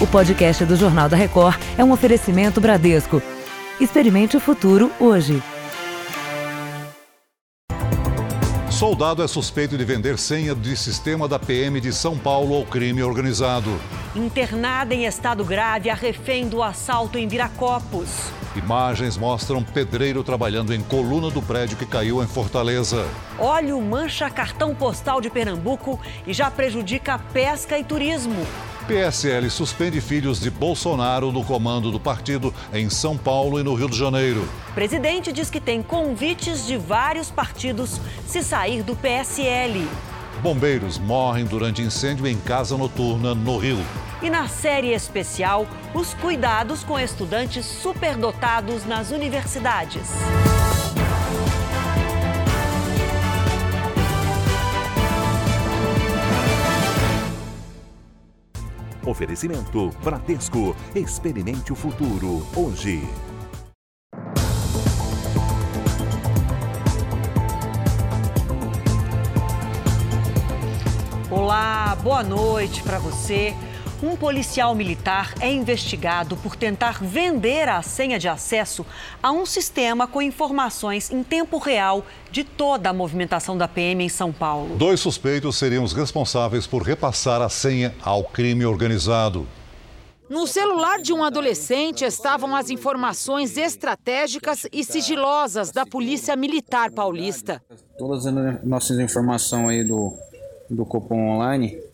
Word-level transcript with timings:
O 0.00 0.06
podcast 0.06 0.64
do 0.64 0.76
Jornal 0.76 1.10
da 1.10 1.16
Record 1.16 1.60
é 1.76 1.84
um 1.84 1.92
oferecimento 1.92 2.58
Bradesco. 2.58 3.22
Experimente 3.78 4.34
o 4.34 4.40
futuro 4.40 4.90
hoje. 4.98 5.42
Soldado 8.70 9.22
é 9.22 9.28
suspeito 9.28 9.76
de 9.76 9.84
vender 9.84 10.18
senha 10.18 10.54
de 10.54 10.74
sistema 10.74 11.28
da 11.28 11.38
PM 11.38 11.78
de 11.82 11.92
São 11.92 12.16
Paulo 12.16 12.54
ao 12.54 12.64
crime 12.64 13.02
organizado. 13.02 13.78
Internada 14.16 14.94
em 14.94 15.04
estado 15.04 15.44
grave, 15.44 15.90
a 15.90 15.94
refém 15.94 16.48
do 16.48 16.62
assalto 16.62 17.18
em 17.18 17.28
Viracopos. 17.28 18.08
Imagens 18.56 19.18
mostram 19.18 19.62
pedreiro 19.62 20.24
trabalhando 20.24 20.72
em 20.72 20.80
coluna 20.80 21.28
do 21.28 21.42
prédio 21.42 21.76
que 21.76 21.84
caiu 21.84 22.22
em 22.22 22.26
Fortaleza. 22.26 23.06
Óleo 23.38 23.78
mancha 23.82 24.30
cartão 24.30 24.74
postal 24.74 25.20
de 25.20 25.28
Pernambuco 25.28 26.00
e 26.26 26.32
já 26.32 26.50
prejudica 26.50 27.18
pesca 27.34 27.78
e 27.78 27.84
turismo. 27.84 28.46
PSL 28.86 29.50
suspende 29.50 30.00
filhos 30.00 30.40
de 30.40 30.50
Bolsonaro 30.50 31.30
no 31.30 31.44
comando 31.44 31.90
do 31.90 32.00
partido 32.00 32.52
em 32.72 32.88
São 32.90 33.16
Paulo 33.16 33.60
e 33.60 33.62
no 33.62 33.74
Rio 33.74 33.88
de 33.88 33.96
Janeiro. 33.96 34.48
O 34.70 34.72
presidente 34.72 35.32
diz 35.32 35.50
que 35.50 35.60
tem 35.60 35.82
convites 35.82 36.66
de 36.66 36.76
vários 36.76 37.30
partidos 37.30 38.00
se 38.26 38.42
sair 38.42 38.82
do 38.82 38.96
PSL. 38.96 39.86
Bombeiros 40.42 40.98
morrem 40.98 41.44
durante 41.44 41.82
incêndio 41.82 42.26
em 42.26 42.36
casa 42.36 42.76
noturna 42.76 43.34
no 43.34 43.58
Rio. 43.58 43.78
E 44.22 44.30
na 44.30 44.48
série 44.48 44.92
especial, 44.92 45.66
os 45.94 46.14
cuidados 46.14 46.82
com 46.82 46.98
estudantes 46.98 47.64
superdotados 47.64 48.84
nas 48.84 49.10
universidades. 49.10 50.08
Oferecimento 59.06 59.90
Bradesco. 60.04 60.76
Experimente 60.94 61.72
o 61.72 61.76
futuro 61.76 62.46
hoje. 62.54 63.08
Olá, 71.30 71.96
boa 72.02 72.22
noite 72.22 72.82
para 72.82 72.98
você. 72.98 73.54
Um 74.02 74.16
policial 74.16 74.74
militar 74.74 75.34
é 75.40 75.52
investigado 75.52 76.34
por 76.38 76.56
tentar 76.56 77.02
vender 77.02 77.68
a 77.68 77.82
senha 77.82 78.18
de 78.18 78.28
acesso 78.28 78.84
a 79.22 79.30
um 79.30 79.44
sistema 79.44 80.06
com 80.06 80.22
informações 80.22 81.10
em 81.10 81.22
tempo 81.22 81.58
real 81.58 82.02
de 82.30 82.42
toda 82.42 82.88
a 82.88 82.94
movimentação 82.94 83.58
da 83.58 83.68
PM 83.68 84.02
em 84.02 84.08
São 84.08 84.32
Paulo. 84.32 84.74
Dois 84.76 85.00
suspeitos 85.00 85.56
seriam 85.56 85.84
os 85.84 85.92
responsáveis 85.92 86.66
por 86.66 86.80
repassar 86.80 87.42
a 87.42 87.50
senha 87.50 87.94
ao 88.00 88.24
crime 88.24 88.64
organizado. 88.64 89.46
No 90.30 90.46
celular 90.46 91.02
de 91.02 91.12
um 91.12 91.22
adolescente 91.22 92.02
estavam 92.02 92.56
as 92.56 92.70
informações 92.70 93.58
estratégicas 93.58 94.66
e 94.72 94.82
sigilosas 94.82 95.72
da 95.72 95.84
Polícia 95.84 96.34
Militar 96.36 96.90
Paulista. 96.90 97.62
Todas 97.98 98.26
as 98.26 98.64
nossas 98.64 98.98
informações 98.98 99.68
aí 99.68 99.84
do, 99.84 100.14
do 100.70 100.86
Copom 100.86 101.36
Online 101.36 101.89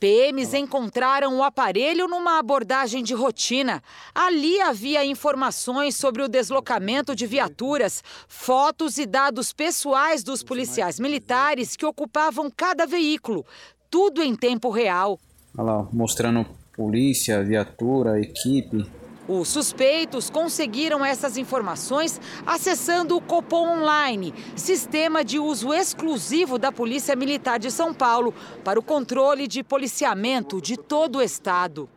PMs 0.00 0.54
encontraram 0.54 1.36
o 1.36 1.42
aparelho 1.42 2.08
numa 2.08 2.38
abordagem 2.38 3.04
de 3.04 3.12
rotina. 3.12 3.82
Ali 4.14 4.58
havia 4.58 5.04
informações 5.04 5.94
sobre 5.94 6.22
o 6.22 6.28
deslocamento 6.28 7.14
de 7.14 7.26
viaturas, 7.26 8.02
fotos 8.26 8.96
e 8.96 9.04
dados 9.04 9.52
pessoais 9.52 10.24
dos 10.24 10.42
policiais 10.42 10.98
militares 10.98 11.76
que 11.76 11.84
ocupavam 11.84 12.50
cada 12.50 12.86
veículo. 12.86 13.44
Tudo 13.90 14.22
em 14.22 14.34
tempo 14.34 14.70
real. 14.70 15.20
Olha 15.56 15.64
lá, 15.70 15.88
mostrando 15.92 16.46
polícia, 16.74 17.44
viatura, 17.44 18.18
equipe. 18.18 18.86
Os 19.32 19.46
suspeitos 19.46 20.28
conseguiram 20.28 21.04
essas 21.04 21.36
informações 21.36 22.20
acessando 22.44 23.16
o 23.16 23.20
Copom 23.20 23.78
Online, 23.78 24.34
sistema 24.56 25.22
de 25.22 25.38
uso 25.38 25.72
exclusivo 25.72 26.58
da 26.58 26.72
Polícia 26.72 27.14
Militar 27.14 27.56
de 27.60 27.70
São 27.70 27.94
Paulo 27.94 28.34
para 28.64 28.76
o 28.76 28.82
controle 28.82 29.46
de 29.46 29.62
policiamento 29.62 30.60
de 30.60 30.76
todo 30.76 31.18
o 31.18 31.22
estado. 31.22 31.88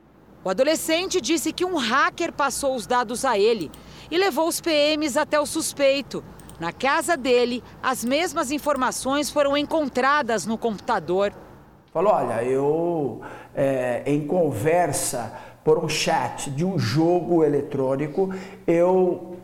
O 0.44 0.50
adolescente 0.52 1.20
disse 1.20 1.52
que 1.52 1.66
um 1.66 1.76
hacker 1.76 2.32
passou 2.32 2.76
os 2.76 2.86
dados 2.86 3.26
a 3.26 3.36
ele 3.36 3.72
e 4.12 4.18
levou 4.20 4.48
os 4.48 4.62
PMs 4.62 5.18
até 5.18 5.40
o 5.40 5.46
suspeito. 5.48 6.24
Na 6.60 6.72
casa 6.72 7.18
dele, 7.18 7.64
as 7.82 8.06
mesmas 8.06 8.52
informações 8.52 9.32
foram 9.32 9.58
encontradas 9.58 10.46
no 10.46 10.56
computador. 10.56 11.34
Falou: 11.92 12.14
olha, 12.14 12.44
eu 12.44 13.22
é, 13.56 14.04
em 14.06 14.28
conversa 14.28 15.53
por 15.64 15.84
um 15.84 15.88
chat 15.88 16.50
de 16.52 16.66
um 16.66 16.78
jogo 16.78 17.44
eletrônico, 17.44 18.34
eu, 18.68 19.38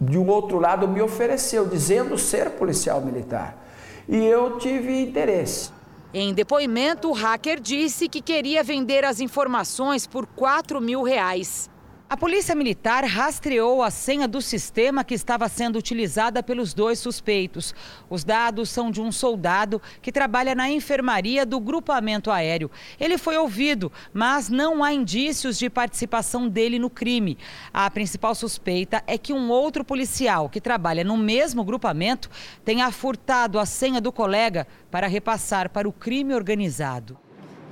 de 0.00 0.18
um 0.18 0.28
outro 0.28 0.58
lado, 0.58 0.88
me 0.88 1.00
ofereceu, 1.00 1.66
dizendo 1.66 2.18
ser 2.18 2.50
policial 2.50 3.00
militar. 3.00 3.64
E 4.08 4.16
eu 4.16 4.58
tive 4.58 5.00
interesse. 5.00 5.70
Em 6.12 6.34
depoimento, 6.34 7.08
o 7.08 7.12
hacker 7.12 7.58
disse 7.58 8.08
que 8.08 8.20
queria 8.20 8.62
vender 8.62 9.04
as 9.04 9.20
informações 9.20 10.06
por 10.06 10.26
4 10.26 10.80
mil 10.80 11.02
reais. 11.02 11.70
A 12.12 12.16
Polícia 12.22 12.54
Militar 12.54 13.06
rastreou 13.06 13.82
a 13.82 13.90
senha 13.90 14.28
do 14.28 14.42
sistema 14.42 15.02
que 15.02 15.14
estava 15.14 15.48
sendo 15.48 15.78
utilizada 15.78 16.42
pelos 16.42 16.74
dois 16.74 16.98
suspeitos. 16.98 17.74
Os 18.10 18.22
dados 18.22 18.68
são 18.68 18.90
de 18.90 19.00
um 19.00 19.10
soldado 19.10 19.80
que 20.02 20.12
trabalha 20.12 20.54
na 20.54 20.68
enfermaria 20.68 21.46
do 21.46 21.58
grupamento 21.58 22.30
aéreo. 22.30 22.70
Ele 23.00 23.16
foi 23.16 23.38
ouvido, 23.38 23.90
mas 24.12 24.50
não 24.50 24.84
há 24.84 24.92
indícios 24.92 25.58
de 25.58 25.70
participação 25.70 26.50
dele 26.50 26.78
no 26.78 26.90
crime. 26.90 27.38
A 27.72 27.90
principal 27.90 28.34
suspeita 28.34 29.02
é 29.06 29.16
que 29.16 29.32
um 29.32 29.48
outro 29.48 29.82
policial 29.82 30.50
que 30.50 30.60
trabalha 30.60 31.02
no 31.02 31.16
mesmo 31.16 31.64
grupamento 31.64 32.28
tenha 32.62 32.90
furtado 32.90 33.58
a 33.58 33.64
senha 33.64 34.02
do 34.02 34.12
colega 34.12 34.66
para 34.90 35.06
repassar 35.06 35.70
para 35.70 35.88
o 35.88 35.92
crime 35.94 36.34
organizado. 36.34 37.21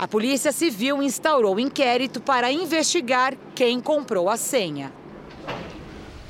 A 0.01 0.09
Polícia 0.09 0.51
Civil 0.51 1.03
instaurou 1.03 1.61
inquérito 1.61 2.23
para 2.23 2.51
investigar 2.51 3.35
quem 3.55 3.79
comprou 3.83 4.31
a 4.31 4.37
senha. 4.39 4.91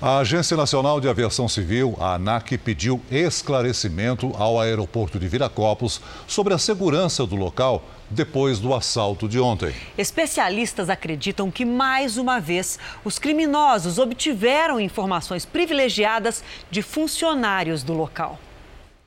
A 0.03 0.19
Agência 0.19 0.56
Nacional 0.56 1.00
de 1.00 1.08
Aviação 1.08 1.48
Civil, 1.48 1.97
a 2.00 2.14
ANAC, 2.14 2.59
pediu 2.59 3.00
esclarecimento 3.09 4.32
ao 4.36 4.59
aeroporto 4.59 5.20
de 5.20 5.28
Viracopos 5.28 6.00
sobre 6.26 6.53
a 6.53 6.59
segurança 6.59 7.25
do 7.25 7.36
local 7.36 7.84
depois 8.10 8.59
do 8.59 8.75
assalto 8.75 9.28
de 9.28 9.38
ontem. 9.38 9.72
Especialistas 9.97 10.91
acreditam 10.91 11.48
que, 11.48 11.64
mais 11.64 12.16
uma 12.16 12.41
vez, 12.41 12.76
os 13.04 13.20
criminosos 13.20 14.00
obtiveram 14.00 14.80
informações 14.80 15.47
privilegiadas 15.47 16.42
de 16.72 16.82
funcionários 16.82 17.84
do 17.84 17.92
local. 17.92 18.36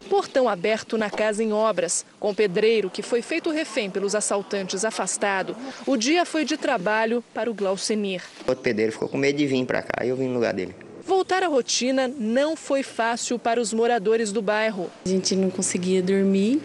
Portão 0.03 0.47
aberto 0.47 0.97
na 0.97 1.09
casa 1.09 1.43
em 1.43 1.53
obras, 1.53 2.05
com 2.19 2.31
o 2.31 2.35
pedreiro 2.35 2.89
que 2.89 3.01
foi 3.01 3.21
feito 3.21 3.49
refém 3.49 3.89
pelos 3.89 4.15
assaltantes 4.15 4.85
afastado. 4.85 5.55
O 5.85 5.97
dia 5.97 6.25
foi 6.25 6.45
de 6.45 6.57
trabalho 6.57 7.23
para 7.33 7.49
o 7.49 7.53
Glaucenir. 7.53 8.21
O 8.45 8.49
outro 8.49 8.63
pedreiro 8.63 8.91
ficou 8.91 9.07
com 9.07 9.17
medo 9.17 9.37
de 9.37 9.47
vir 9.47 9.65
para 9.65 9.81
cá 9.81 10.05
e 10.05 10.09
eu 10.09 10.15
vim 10.15 10.27
no 10.27 10.35
lugar 10.35 10.53
dele. 10.53 10.75
Voltar 11.05 11.43
à 11.43 11.47
rotina 11.47 12.07
não 12.07 12.55
foi 12.55 12.81
fácil 12.81 13.37
para 13.37 13.59
os 13.59 13.73
moradores 13.73 14.31
do 14.31 14.41
bairro. 14.41 14.89
A 15.05 15.09
gente 15.09 15.35
não 15.35 15.49
conseguia 15.49 16.01
dormir, 16.01 16.61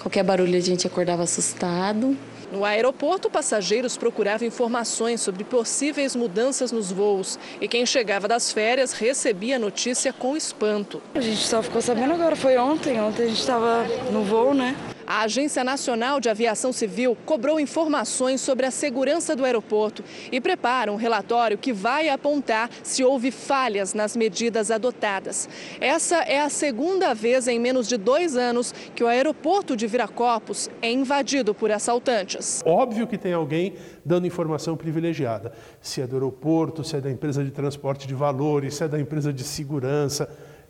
qualquer 0.00 0.24
barulho 0.24 0.56
a 0.56 0.60
gente 0.60 0.86
acordava 0.86 1.22
assustado. 1.22 2.16
No 2.50 2.64
aeroporto, 2.64 3.28
passageiros 3.28 3.96
procuravam 3.96 4.48
informações 4.48 5.20
sobre 5.20 5.44
possíveis 5.44 6.16
mudanças 6.16 6.72
nos 6.72 6.90
voos 6.90 7.38
e 7.60 7.68
quem 7.68 7.84
chegava 7.84 8.26
das 8.26 8.50
férias 8.50 8.92
recebia 8.92 9.56
a 9.56 9.58
notícia 9.58 10.12
com 10.12 10.36
espanto. 10.36 11.02
A 11.14 11.20
gente 11.20 11.46
só 11.46 11.62
ficou 11.62 11.82
sabendo 11.82 12.14
agora, 12.14 12.34
foi 12.34 12.56
ontem. 12.56 12.98
Ontem 13.00 13.24
a 13.24 13.26
gente 13.26 13.40
estava 13.40 13.84
no 14.10 14.24
voo, 14.24 14.54
né? 14.54 14.74
A 15.10 15.22
Agência 15.22 15.64
Nacional 15.64 16.20
de 16.20 16.28
Aviação 16.28 16.70
Civil 16.70 17.16
cobrou 17.24 17.58
informações 17.58 18.42
sobre 18.42 18.66
a 18.66 18.70
segurança 18.70 19.34
do 19.34 19.42
aeroporto 19.42 20.04
e 20.30 20.38
prepara 20.38 20.92
um 20.92 20.96
relatório 20.96 21.56
que 21.56 21.72
vai 21.72 22.10
apontar 22.10 22.68
se 22.82 23.02
houve 23.02 23.30
falhas 23.30 23.94
nas 23.94 24.14
medidas 24.14 24.70
adotadas. 24.70 25.48
Essa 25.80 26.16
é 26.16 26.38
a 26.38 26.50
segunda 26.50 27.14
vez 27.14 27.48
em 27.48 27.58
menos 27.58 27.88
de 27.88 27.96
dois 27.96 28.36
anos 28.36 28.74
que 28.94 29.02
o 29.02 29.06
aeroporto 29.06 29.74
de 29.74 29.86
Viracopos 29.86 30.68
é 30.82 30.92
invadido 30.92 31.54
por 31.54 31.72
assaltantes. 31.72 32.62
Óbvio 32.66 33.06
que 33.06 33.16
tem 33.16 33.32
alguém 33.32 33.76
dando 34.04 34.26
informação 34.26 34.76
privilegiada. 34.76 35.54
Se 35.80 36.02
é 36.02 36.06
do 36.06 36.16
aeroporto, 36.16 36.84
se 36.84 36.96
é 36.96 37.00
da 37.00 37.10
empresa 37.10 37.42
de 37.42 37.50
transporte 37.50 38.06
de 38.06 38.14
valores, 38.14 38.74
se 38.74 38.84
é 38.84 38.88
da 38.88 39.00
empresa 39.00 39.32
de 39.32 39.42
segurança 39.42 40.28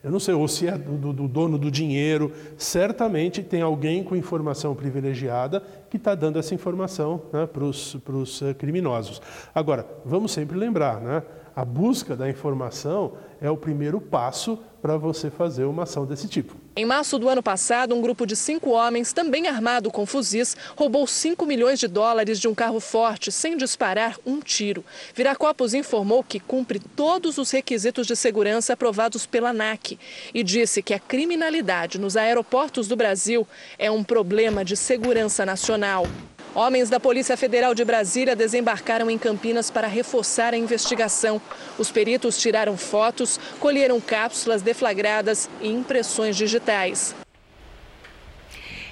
eu 0.08 0.12
não 0.12 0.19
sei, 0.19 0.32
ou 0.32 0.49
se 0.49 0.66
é 0.66 0.78
do, 0.78 1.12
do 1.12 1.28
dono 1.28 1.58
do 1.58 1.70
dinheiro, 1.70 2.32
certamente 2.56 3.43
tem 3.43 3.60
alguém 3.60 4.02
com 4.02 4.16
informação 4.16 4.75
privilegiada 4.75 5.62
que 5.90 5.99
está 5.99 6.14
dando 6.14 6.38
essa 6.38 6.55
informação 6.55 7.20
né, 7.31 7.46
para 7.46 7.62
os 7.62 7.94
uh, 8.40 8.55
criminosos. 8.56 9.20
Agora, 9.55 9.87
vamos 10.06 10.32
sempre 10.32 10.56
lembrar, 10.56 10.99
né, 11.02 11.22
A 11.58 11.64
busca 11.64 12.14
da 12.14 12.31
informação 12.31 13.14
é 13.40 13.50
o 13.50 13.56
primeiro 13.56 14.00
passo 14.00 14.60
para 14.81 14.96
você 14.96 15.28
fazer 15.28 15.64
uma 15.64 15.82
ação 15.82 16.06
desse 16.06 16.28
tipo. 16.28 16.55
Em 16.76 16.84
março 16.84 17.19
do 17.19 17.28
ano 17.28 17.43
passado, 17.43 17.96
um 17.96 18.00
grupo 18.00 18.25
de 18.25 18.37
cinco 18.37 18.70
homens, 18.70 19.12
também 19.12 19.49
armado 19.49 19.90
com 19.90 20.06
fuzis, 20.06 20.56
roubou 20.76 21.05
5 21.05 21.44
milhões 21.44 21.81
de 21.81 21.88
dólares 21.88 22.38
de 22.38 22.46
um 22.46 22.55
carro 22.55 22.78
forte 22.78 23.32
sem 23.32 23.56
disparar 23.56 24.16
um 24.25 24.38
tiro. 24.38 24.84
Viracopos 25.12 25.75
informou 25.75 26.22
que 26.22 26.38
cumpre 26.38 26.78
todos 26.78 27.38
os 27.38 27.50
requisitos 27.50 28.06
de 28.06 28.14
segurança 28.14 28.75
aprovados 28.75 29.26
pela 29.26 29.50
ANAC 29.50 29.99
e 30.32 30.44
disse 30.44 30.81
que 30.81 30.94
a 30.94 31.00
criminalidade 31.00 31.99
nos 31.99 32.16
aeroportos 32.16 32.87
do 32.87 32.94
Brasil 32.94 33.44
é 33.76 33.90
um 33.90 34.05
problema 34.05 34.64
de 34.64 34.76
segurança 34.76 35.44
nacional. 35.44 36.06
Homens 36.55 36.89
da 36.89 36.99
Polícia 36.99 37.37
Federal 37.37 37.75
de 37.75 37.85
Brasília 37.85 38.35
desembarcaram 38.35 39.11
em 39.11 39.19
Campinas 39.19 39.71
para 39.71 39.87
reforçar 39.87 40.55
a 40.55 40.56
investigação. 40.56 41.41
Os 41.79 41.91
peritos 41.91 42.39
tiraram 42.39 42.77
fotos, 42.77 43.39
colheram 43.61 44.00
cápsulas 44.00 44.62
deflagradas 44.62 45.49
e 45.61 45.69
impressões 45.69 46.37
digitais. 46.37 47.15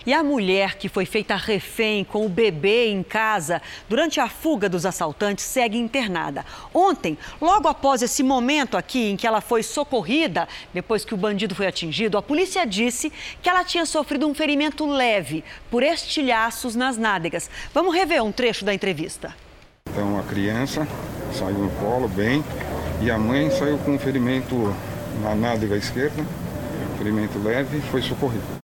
E 0.06 0.14
a 0.14 0.22
mulher 0.22 0.76
que 0.76 0.88
foi 0.88 1.04
feita 1.04 1.34
refém 1.34 2.04
com 2.04 2.24
o 2.24 2.28
bebê 2.28 2.86
em 2.86 3.02
casa 3.02 3.60
durante 3.88 4.20
a 4.20 4.28
fuga 4.28 4.68
dos 4.68 4.86
assaltantes 4.86 5.44
segue 5.44 5.76
internada. 5.76 6.46
Ontem, 6.72 7.18
logo 7.40 7.66
após 7.66 8.02
esse 8.02 8.22
momento 8.22 8.76
aqui 8.76 9.10
em 9.10 9.16
que 9.16 9.26
ela 9.26 9.40
foi 9.40 9.64
socorrida, 9.64 10.46
depois 10.72 11.04
que 11.04 11.12
o 11.12 11.16
bandido 11.16 11.56
foi 11.56 11.66
atingido, 11.66 12.16
a 12.16 12.22
polícia 12.22 12.64
disse 12.64 13.12
que 13.42 13.48
ela 13.48 13.64
tinha 13.64 13.84
sofrido 13.84 14.28
um 14.28 14.34
ferimento 14.34 14.86
leve 14.86 15.42
por 15.68 15.82
estilhaços 15.82 16.76
nas 16.76 16.96
nádegas. 16.96 17.50
Vamos 17.74 17.92
rever 17.92 18.22
um 18.22 18.30
trecho 18.30 18.64
da 18.64 18.72
entrevista. 18.72 19.34
Então 19.90 20.18
a 20.20 20.22
criança 20.22 20.86
saiu 21.32 21.58
no 21.58 21.70
colo 21.80 22.06
bem 22.06 22.44
e 23.02 23.10
a 23.10 23.18
mãe 23.18 23.50
saiu 23.50 23.76
com 23.78 23.94
um 23.94 23.98
ferimento 23.98 24.54
na 25.20 25.34
nádega 25.34 25.76
esquerda, 25.76 26.24
ferimento 26.96 27.38
leve, 27.42 27.80
foi 27.90 28.02
socorrida. 28.02 28.65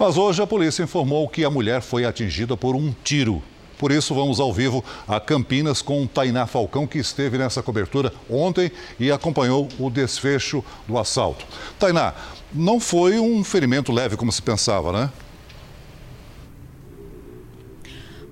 Mas 0.00 0.16
hoje 0.16 0.40
a 0.40 0.46
polícia 0.46 0.82
informou 0.82 1.28
que 1.28 1.44
a 1.44 1.50
mulher 1.50 1.82
foi 1.82 2.06
atingida 2.06 2.56
por 2.56 2.74
um 2.74 2.90
tiro. 3.04 3.42
Por 3.76 3.92
isso, 3.92 4.14
vamos 4.14 4.40
ao 4.40 4.50
vivo 4.50 4.82
a 5.06 5.20
Campinas 5.20 5.82
com 5.82 6.06
Tainá 6.06 6.46
Falcão, 6.46 6.86
que 6.86 6.96
esteve 6.96 7.36
nessa 7.36 7.62
cobertura 7.62 8.10
ontem 8.30 8.72
e 8.98 9.12
acompanhou 9.12 9.68
o 9.78 9.90
desfecho 9.90 10.64
do 10.88 10.96
assalto. 10.96 11.44
Tainá, 11.78 12.14
não 12.50 12.80
foi 12.80 13.20
um 13.20 13.44
ferimento 13.44 13.92
leve 13.92 14.16
como 14.16 14.32
se 14.32 14.40
pensava, 14.40 14.90
né? 14.90 15.10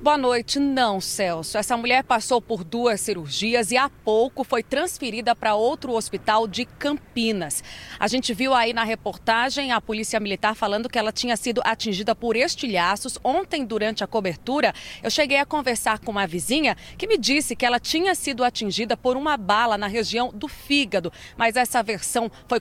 Boa 0.00 0.16
noite. 0.16 0.60
Não, 0.60 1.00
Celso. 1.00 1.58
Essa 1.58 1.76
mulher 1.76 2.04
passou 2.04 2.40
por 2.40 2.62
duas 2.62 3.00
cirurgias 3.00 3.72
e 3.72 3.76
há 3.76 3.90
pouco 3.90 4.44
foi 4.44 4.62
transferida 4.62 5.34
para 5.34 5.56
outro 5.56 5.92
hospital 5.92 6.46
de 6.46 6.64
Campinas. 6.64 7.64
A 7.98 8.06
gente 8.06 8.32
viu 8.32 8.54
aí 8.54 8.72
na 8.72 8.84
reportagem 8.84 9.72
a 9.72 9.80
polícia 9.80 10.20
militar 10.20 10.54
falando 10.54 10.88
que 10.88 11.00
ela 11.00 11.10
tinha 11.10 11.36
sido 11.36 11.60
atingida 11.64 12.14
por 12.14 12.36
estilhaços. 12.36 13.18
Ontem, 13.24 13.64
durante 13.64 14.04
a 14.04 14.06
cobertura, 14.06 14.72
eu 15.02 15.10
cheguei 15.10 15.38
a 15.38 15.44
conversar 15.44 15.98
com 15.98 16.12
uma 16.12 16.28
vizinha 16.28 16.76
que 16.96 17.08
me 17.08 17.18
disse 17.18 17.56
que 17.56 17.66
ela 17.66 17.80
tinha 17.80 18.14
sido 18.14 18.44
atingida 18.44 18.96
por 18.96 19.16
uma 19.16 19.36
bala 19.36 19.76
na 19.76 19.88
região 19.88 20.30
do 20.32 20.46
fígado. 20.46 21.12
Mas 21.36 21.56
essa 21.56 21.82
versão 21.82 22.30
foi 22.46 22.60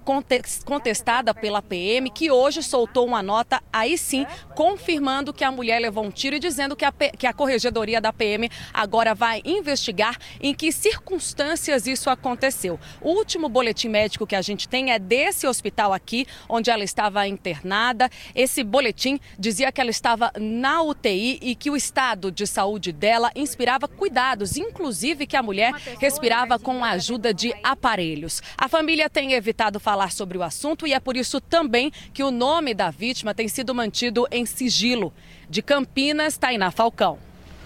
contestada 0.66 1.36
pela 1.36 1.62
PM, 1.62 2.10
que 2.10 2.32
hoje 2.32 2.64
soltou 2.64 3.06
uma 3.06 3.22
nota, 3.22 3.62
aí 3.72 3.96
sim, 3.96 4.26
confirmando 4.56 5.32
que 5.32 5.44
a 5.44 5.52
mulher 5.52 5.80
levou 5.80 6.04
um 6.04 6.10
tiro 6.10 6.36
e 6.36 6.40
dizendo 6.40 6.76
que 6.76 6.84
a, 6.84 6.92
que 6.92 7.27
a 7.28 7.34
Corregedoria 7.34 8.02
da 8.02 8.14
PM 8.14 8.50
agora 8.74 9.14
vai 9.14 9.42
investigar 9.46 10.18
em 10.42 10.54
que 10.54 10.72
circunstâncias 10.72 11.86
isso 11.86 12.10
aconteceu. 12.10 12.80
O 13.02 13.12
último 13.12 13.50
boletim 13.50 13.90
médico 13.90 14.26
que 14.26 14.36
a 14.36 14.42
gente 14.42 14.68
tem 14.68 14.92
é 14.92 15.00
desse 15.00 15.46
hospital 15.46 15.94
aqui, 15.94 16.26
onde 16.48 16.70
ela 16.70 16.84
estava 16.84 17.28
internada. 17.28 18.10
Esse 18.34 18.64
boletim 18.64 19.20
dizia 19.38 19.72
que 19.72 19.82
ela 19.82 19.90
estava 19.90 20.32
na 20.40 20.82
UTI 20.82 21.40
e 21.42 21.56
que 21.56 21.70
o 21.70 21.76
estado 21.76 22.32
de 22.32 22.48
saúde 22.48 22.92
dela 22.92 23.32
inspirava 23.36 23.88
cuidados, 23.88 24.58
inclusive 24.58 25.28
que 25.28 25.36
a 25.36 25.44
mulher 25.44 25.74
respirava 26.00 26.58
com 26.58 26.84
a 26.84 26.92
ajuda 26.92 27.34
de 27.34 27.54
aparelhos. 27.64 28.42
A 28.58 28.68
família 28.68 29.10
tem 29.10 29.34
evitado 29.34 29.80
falar 29.80 30.12
sobre 30.12 30.38
o 30.38 30.44
assunto 30.44 30.88
e 30.88 30.94
é 30.94 31.00
por 31.00 31.18
isso 31.18 31.42
também 31.42 31.92
que 32.14 32.24
o 32.24 32.32
nome 32.32 32.74
da 32.74 32.90
vítima 32.90 33.34
tem 33.34 33.48
sido 33.48 33.74
mantido 33.76 34.28
em 34.32 34.46
sigilo. 34.46 35.14
De 35.50 35.62
Campinas, 35.62 36.38
Tainá 36.38 36.72
Falcão. 36.72 37.18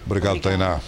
Obrigado, 0.06 0.40
Tainá. 0.40 0.80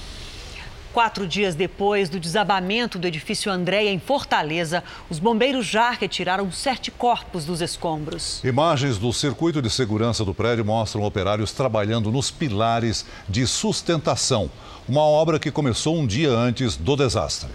Quatro 0.92 1.26
dias 1.26 1.56
depois 1.56 2.08
do 2.08 2.20
desabamento 2.20 3.00
do 3.00 3.08
edifício 3.08 3.50
Andréia 3.50 3.90
em 3.90 3.98
Fortaleza, 3.98 4.84
os 5.10 5.18
bombeiros 5.18 5.66
já 5.66 5.90
retiraram 5.90 6.52
sete 6.52 6.92
corpos 6.92 7.44
dos 7.44 7.60
escombros. 7.60 8.40
Imagens 8.44 8.96
do 8.96 9.12
circuito 9.12 9.60
de 9.60 9.68
segurança 9.68 10.24
do 10.24 10.32
prédio 10.32 10.64
mostram 10.64 11.02
operários 11.02 11.50
trabalhando 11.50 12.12
nos 12.12 12.30
pilares 12.30 13.04
de 13.28 13.44
sustentação, 13.44 14.48
uma 14.88 15.02
obra 15.02 15.40
que 15.40 15.50
começou 15.50 15.96
um 15.96 16.06
dia 16.06 16.30
antes 16.30 16.76
do 16.76 16.94
desastre. 16.94 17.50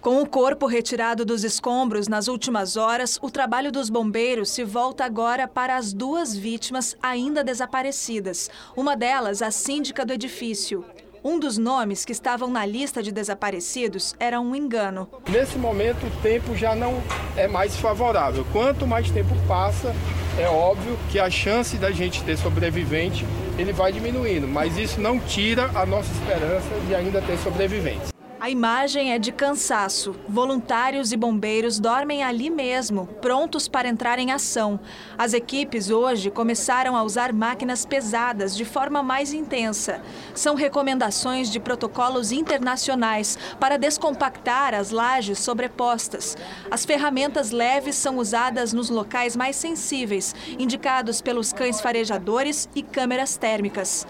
Com 0.00 0.22
o 0.22 0.26
corpo 0.26 0.64
retirado 0.64 1.26
dos 1.26 1.44
escombros 1.44 2.08
nas 2.08 2.26
últimas 2.26 2.78
horas, 2.78 3.18
o 3.20 3.30
trabalho 3.30 3.70
dos 3.70 3.90
bombeiros 3.90 4.48
se 4.48 4.64
volta 4.64 5.04
agora 5.04 5.46
para 5.46 5.76
as 5.76 5.92
duas 5.92 6.34
vítimas 6.34 6.96
ainda 7.02 7.44
desaparecidas. 7.44 8.48
Uma 8.74 8.96
delas, 8.96 9.42
a 9.42 9.50
síndica 9.50 10.02
do 10.06 10.14
edifício. 10.14 10.86
Um 11.22 11.38
dos 11.38 11.58
nomes 11.58 12.02
que 12.02 12.12
estavam 12.12 12.48
na 12.48 12.64
lista 12.64 13.02
de 13.02 13.12
desaparecidos 13.12 14.14
era 14.18 14.40
um 14.40 14.56
engano. 14.56 15.06
Nesse 15.28 15.58
momento, 15.58 16.06
o 16.06 16.22
tempo 16.22 16.56
já 16.56 16.74
não 16.74 17.02
é 17.36 17.46
mais 17.46 17.76
favorável. 17.76 18.46
Quanto 18.54 18.86
mais 18.86 19.10
tempo 19.10 19.34
passa, 19.46 19.94
é 20.38 20.48
óbvio 20.48 20.98
que 21.10 21.18
a 21.18 21.28
chance 21.28 21.76
da 21.76 21.90
gente 21.90 22.24
ter 22.24 22.38
sobrevivente 22.38 23.26
ele 23.58 23.74
vai 23.74 23.92
diminuindo, 23.92 24.48
mas 24.48 24.78
isso 24.78 24.98
não 24.98 25.20
tira 25.20 25.70
a 25.74 25.84
nossa 25.84 26.10
esperança 26.10 26.74
de 26.86 26.94
ainda 26.94 27.20
ter 27.20 27.36
sobreviventes. 27.36 28.19
A 28.40 28.48
imagem 28.48 29.12
é 29.12 29.18
de 29.18 29.32
cansaço. 29.32 30.16
Voluntários 30.26 31.12
e 31.12 31.16
bombeiros 31.16 31.78
dormem 31.78 32.22
ali 32.22 32.48
mesmo, 32.48 33.06
prontos 33.20 33.68
para 33.68 33.86
entrar 33.86 34.18
em 34.18 34.32
ação. 34.32 34.80
As 35.18 35.34
equipes 35.34 35.90
hoje 35.90 36.30
começaram 36.30 36.96
a 36.96 37.02
usar 37.02 37.34
máquinas 37.34 37.84
pesadas 37.84 38.56
de 38.56 38.64
forma 38.64 39.02
mais 39.02 39.34
intensa. 39.34 40.00
São 40.34 40.54
recomendações 40.54 41.50
de 41.50 41.60
protocolos 41.60 42.32
internacionais 42.32 43.36
para 43.60 43.76
descompactar 43.76 44.72
as 44.72 44.90
lajes 44.90 45.38
sobrepostas. 45.38 46.34
As 46.70 46.86
ferramentas 46.86 47.50
leves 47.50 47.96
são 47.96 48.16
usadas 48.16 48.72
nos 48.72 48.88
locais 48.88 49.36
mais 49.36 49.54
sensíveis, 49.56 50.34
indicados 50.58 51.20
pelos 51.20 51.52
cães 51.52 51.78
farejadores 51.78 52.70
e 52.74 52.82
câmeras 52.82 53.36
térmicas. 53.36 54.06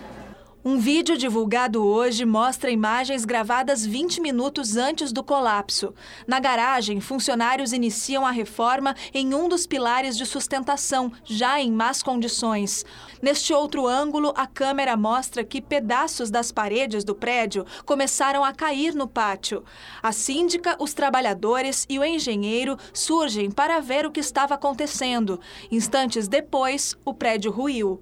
Um 0.62 0.76
vídeo 0.76 1.16
divulgado 1.16 1.82
hoje 1.82 2.26
mostra 2.26 2.70
imagens 2.70 3.24
gravadas 3.24 3.86
20 3.86 4.20
minutos 4.20 4.76
antes 4.76 5.10
do 5.10 5.24
colapso. 5.24 5.94
Na 6.26 6.38
garagem, 6.38 7.00
funcionários 7.00 7.72
iniciam 7.72 8.26
a 8.26 8.30
reforma 8.30 8.94
em 9.14 9.32
um 9.34 9.48
dos 9.48 9.66
pilares 9.66 10.18
de 10.18 10.26
sustentação, 10.26 11.10
já 11.24 11.58
em 11.58 11.72
más 11.72 12.02
condições. 12.02 12.84
Neste 13.22 13.54
outro 13.54 13.86
ângulo, 13.86 14.34
a 14.36 14.46
câmera 14.46 14.98
mostra 14.98 15.42
que 15.42 15.62
pedaços 15.62 16.30
das 16.30 16.52
paredes 16.52 17.04
do 17.04 17.14
prédio 17.14 17.64
começaram 17.86 18.44
a 18.44 18.52
cair 18.52 18.94
no 18.94 19.08
pátio. 19.08 19.64
A 20.02 20.12
síndica, 20.12 20.76
os 20.78 20.92
trabalhadores 20.92 21.86
e 21.88 21.98
o 21.98 22.04
engenheiro 22.04 22.76
surgem 22.92 23.50
para 23.50 23.80
ver 23.80 24.04
o 24.04 24.10
que 24.10 24.20
estava 24.20 24.56
acontecendo. 24.56 25.40
Instantes 25.70 26.28
depois, 26.28 26.94
o 27.02 27.14
prédio 27.14 27.50
ruiu. 27.50 27.98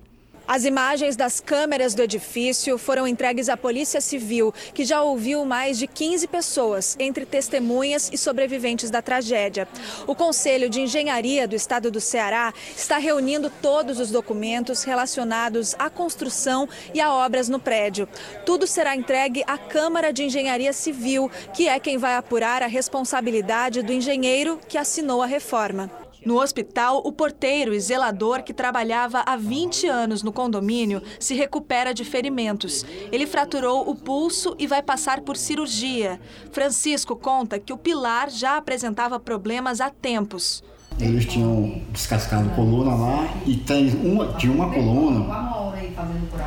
As 0.48 0.64
imagens 0.64 1.14
das 1.14 1.40
câmeras 1.40 1.94
do 1.94 2.00
edifício 2.00 2.78
foram 2.78 3.06
entregues 3.06 3.50
à 3.50 3.56
Polícia 3.56 4.00
Civil, 4.00 4.50
que 4.72 4.82
já 4.82 5.02
ouviu 5.02 5.44
mais 5.44 5.78
de 5.78 5.86
15 5.86 6.26
pessoas, 6.26 6.96
entre 6.98 7.26
testemunhas 7.26 8.08
e 8.10 8.16
sobreviventes 8.16 8.88
da 8.88 9.02
tragédia. 9.02 9.68
O 10.06 10.14
Conselho 10.14 10.70
de 10.70 10.80
Engenharia 10.80 11.46
do 11.46 11.54
Estado 11.54 11.90
do 11.90 12.00
Ceará 12.00 12.54
está 12.74 12.96
reunindo 12.96 13.52
todos 13.60 14.00
os 14.00 14.10
documentos 14.10 14.84
relacionados 14.84 15.76
à 15.78 15.90
construção 15.90 16.66
e 16.94 17.00
a 17.02 17.12
obras 17.12 17.50
no 17.50 17.60
prédio. 17.60 18.08
Tudo 18.46 18.66
será 18.66 18.96
entregue 18.96 19.44
à 19.46 19.58
Câmara 19.58 20.14
de 20.14 20.24
Engenharia 20.24 20.72
Civil, 20.72 21.30
que 21.52 21.68
é 21.68 21.78
quem 21.78 21.98
vai 21.98 22.14
apurar 22.14 22.62
a 22.62 22.66
responsabilidade 22.66 23.82
do 23.82 23.92
engenheiro 23.92 24.58
que 24.66 24.78
assinou 24.78 25.20
a 25.20 25.26
reforma. 25.26 26.07
No 26.28 26.42
hospital, 26.42 27.00
o 27.06 27.10
porteiro 27.10 27.72
e 27.72 27.80
zelador 27.80 28.42
que 28.42 28.52
trabalhava 28.52 29.22
há 29.24 29.34
20 29.34 29.86
anos 29.86 30.22
no 30.22 30.30
condomínio 30.30 31.02
se 31.18 31.32
recupera 31.32 31.94
de 31.94 32.04
ferimentos. 32.04 32.84
Ele 33.10 33.26
fraturou 33.26 33.88
o 33.88 33.94
pulso 33.94 34.54
e 34.58 34.66
vai 34.66 34.82
passar 34.82 35.22
por 35.22 35.38
cirurgia. 35.38 36.20
Francisco 36.52 37.16
conta 37.16 37.58
que 37.58 37.72
o 37.72 37.78
pilar 37.78 38.28
já 38.28 38.58
apresentava 38.58 39.18
problemas 39.18 39.80
há 39.80 39.88
tempos. 39.88 40.62
Eles 41.00 41.24
tinham 41.24 41.80
descascado 41.92 42.50
coluna 42.50 42.94
lá 42.94 43.26
e 43.46 43.56
tem 43.56 43.88
uma, 43.94 44.34
tinha 44.34 44.52
uma 44.52 44.70
coluna 44.70 45.34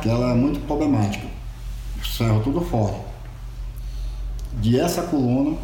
que 0.00 0.08
ela 0.08 0.30
é 0.30 0.34
muito 0.34 0.60
problemática. 0.60 1.26
Saiu 2.04 2.40
tudo 2.40 2.60
fora. 2.60 2.94
De 4.60 4.78
essa 4.78 5.02
coluna 5.02 5.56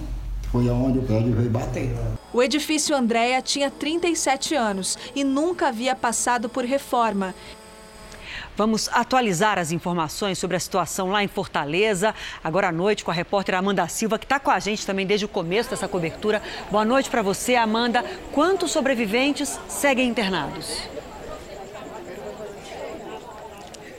Foi 0.51 0.69
aonde 0.69 0.99
o 0.99 1.03
prédio 1.03 1.35
veio 1.35 1.51
bater. 1.51 1.95
O 2.33 2.43
edifício 2.43 2.97
Andréa 2.97 3.43
tinha 3.43 3.71
37 3.71 4.55
anos 4.55 4.99
e 5.15 5.25
nunca 5.25 5.69
havia 5.69 5.95
passado 5.95 6.49
por 6.49 6.65
reforma. 6.65 7.35
Vamos 8.57 8.89
atualizar 8.93 9.59
as 9.59 9.71
informações 9.71 10.37
sobre 10.37 10.57
a 10.57 10.61
situação 10.61 11.11
lá 11.11 11.23
em 11.23 11.29
Fortaleza, 11.29 12.15
agora 12.43 12.69
à 12.69 12.73
noite, 12.73 13.05
com 13.05 13.11
a 13.11 13.15
repórter 13.15 13.55
Amanda 13.55 13.87
Silva, 13.87 14.19
que 14.19 14.25
está 14.25 14.41
com 14.41 14.51
a 14.51 14.59
gente 14.59 14.85
também 14.85 15.07
desde 15.07 15.27
o 15.27 15.29
começo 15.29 15.71
dessa 15.71 15.87
cobertura. 15.87 16.43
Boa 16.71 16.85
noite 16.85 17.09
para 17.09 17.23
você, 17.23 17.55
Amanda. 17.55 18.05
Quantos 18.33 18.73
sobreviventes 18.73 19.61
seguem 19.69 20.09
internados? 20.09 20.98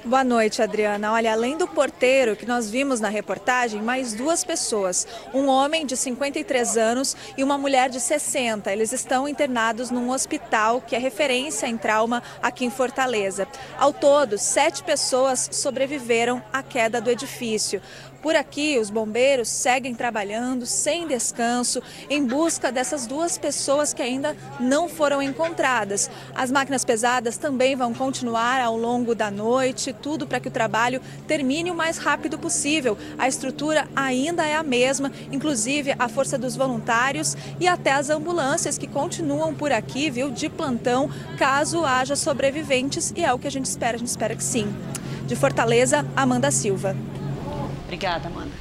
Boa 0.06 0.24
noite, 0.24 0.62
Adriana. 0.62 1.12
Olha, 1.12 1.34
além 1.34 1.58
do 1.58 1.68
porteiro 1.68 2.34
que 2.34 2.46
nós 2.46 2.70
vimos 2.70 3.02
na 3.02 3.10
reportagem, 3.10 3.82
mais 3.82 4.14
duas 4.14 4.46
pessoas. 4.46 5.06
Um 5.34 5.48
homem 5.48 5.86
de 5.86 5.98
53 5.98 6.78
anos 6.78 7.18
e 7.38 7.44
uma 7.44 7.58
mulher 7.58 7.90
de 7.90 8.00
60. 8.00 8.72
Eles 8.72 8.94
estão 8.94 9.28
internados 9.28 9.92
num 9.92 10.10
hospital 10.10 10.80
que 10.80 10.96
é 10.96 11.00
referência 11.00 11.68
em 11.68 11.78
trauma 11.78 12.24
aqui 12.42 12.64
em 12.64 12.72
Fortaleza. 12.72 13.46
Ao 13.78 13.92
todo, 13.92 14.38
sete 14.38 14.84
pessoas 14.84 15.50
sobreviveram 15.52 16.42
à 16.54 16.64
queda 16.64 17.02
do 17.02 17.12
edifício. 17.12 17.82
Por 18.22 18.36
aqui, 18.36 18.78
os 18.78 18.90
bombeiros 18.90 19.48
seguem 19.48 19.96
trabalhando 19.96 20.66
sem 20.66 21.08
descanso 21.08 21.82
em 22.10 22.26
busca 22.26 22.70
dessas 22.70 23.08
duas 23.08 23.38
pessoas 23.38 23.94
que 23.94 24.02
ainda 24.02 24.36
não 24.60 24.90
foram 24.90 25.22
encontradas. 25.22 26.10
As 26.36 26.52
máquinas 26.52 26.84
pesadas 26.84 27.38
também 27.38 27.78
vão 27.78 27.94
continuar 27.94 28.60
ao 28.60 28.76
longo 28.76 29.16
da 29.16 29.32
noite, 29.32 29.94
tudo 29.94 30.28
para 30.28 30.40
que 30.42 30.50
o 30.50 30.52
trabalho 30.52 31.02
termine 31.28 31.72
o 31.72 31.76
mais 31.76 31.98
rápido 31.98 32.38
possível. 32.38 32.98
A 33.18 33.28
estrutura 33.28 33.88
ainda 33.96 34.46
é 34.46 34.56
a 34.56 34.64
mesma, 34.64 35.12
inclusive 35.32 35.96
a 35.98 36.10
força 36.10 36.38
dos 36.38 36.58
voluntários 36.58 37.38
e 37.58 37.68
até 37.70 37.94
as 37.94 38.10
ambulâncias 38.10 38.78
que 38.78 38.88
continuam 38.88 39.56
por 39.56 39.72
aqui, 39.72 40.10
viu, 40.10 40.30
de 40.30 40.50
plantão, 40.50 41.10
caso 41.38 41.86
haja 41.86 42.18
sobreviventes, 42.18 43.14
e 43.16 43.24
é 43.24 43.32
o 43.32 43.40
que 43.40 43.48
a 43.48 43.52
gente 43.52 43.66
espera, 43.66 43.96
a 43.96 44.00
gente 44.00 44.08
espera 44.08 44.36
que 44.36 44.44
sim. 44.44 44.68
De 45.26 45.36
Fortaleza, 45.36 46.06
Amanda 46.16 46.52
Silva. 46.52 46.96
Obrigada, 47.90 48.28
Amanda. 48.28 48.52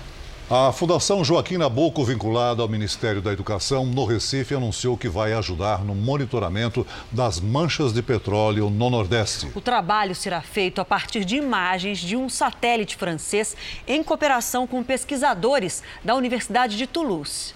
A 0.51 0.73
Fundação 0.73 1.23
Joaquim 1.23 1.59
Nabuco, 1.59 2.03
vinculada 2.03 2.63
ao 2.63 2.69
Ministério 2.69 3.21
da 3.21 3.31
Educação, 3.31 3.85
no 3.85 4.07
Recife, 4.07 4.55
anunciou 4.55 4.97
que 4.97 5.07
vai 5.07 5.35
ajudar 5.35 5.85
no 5.85 5.95
monitoramento 5.95 6.87
das 7.13 7.39
manchas 7.39 7.93
de 7.93 8.01
petróleo 8.01 8.71
no 8.71 8.89
Nordeste. 8.89 9.47
O 9.55 9.61
trabalho 9.61 10.15
será 10.15 10.41
feito 10.41 10.81
a 10.81 10.85
partir 10.87 11.27
de 11.27 11.37
imagens 11.37 11.99
de 11.99 12.17
um 12.17 12.31
satélite 12.31 12.97
francês 12.97 13.55
em 13.87 14.03
cooperação 14.03 14.67
com 14.67 14.83
pesquisadores 14.83 15.83
da 16.03 16.15
Universidade 16.15 16.79
de 16.79 16.87
Toulouse. 16.87 17.53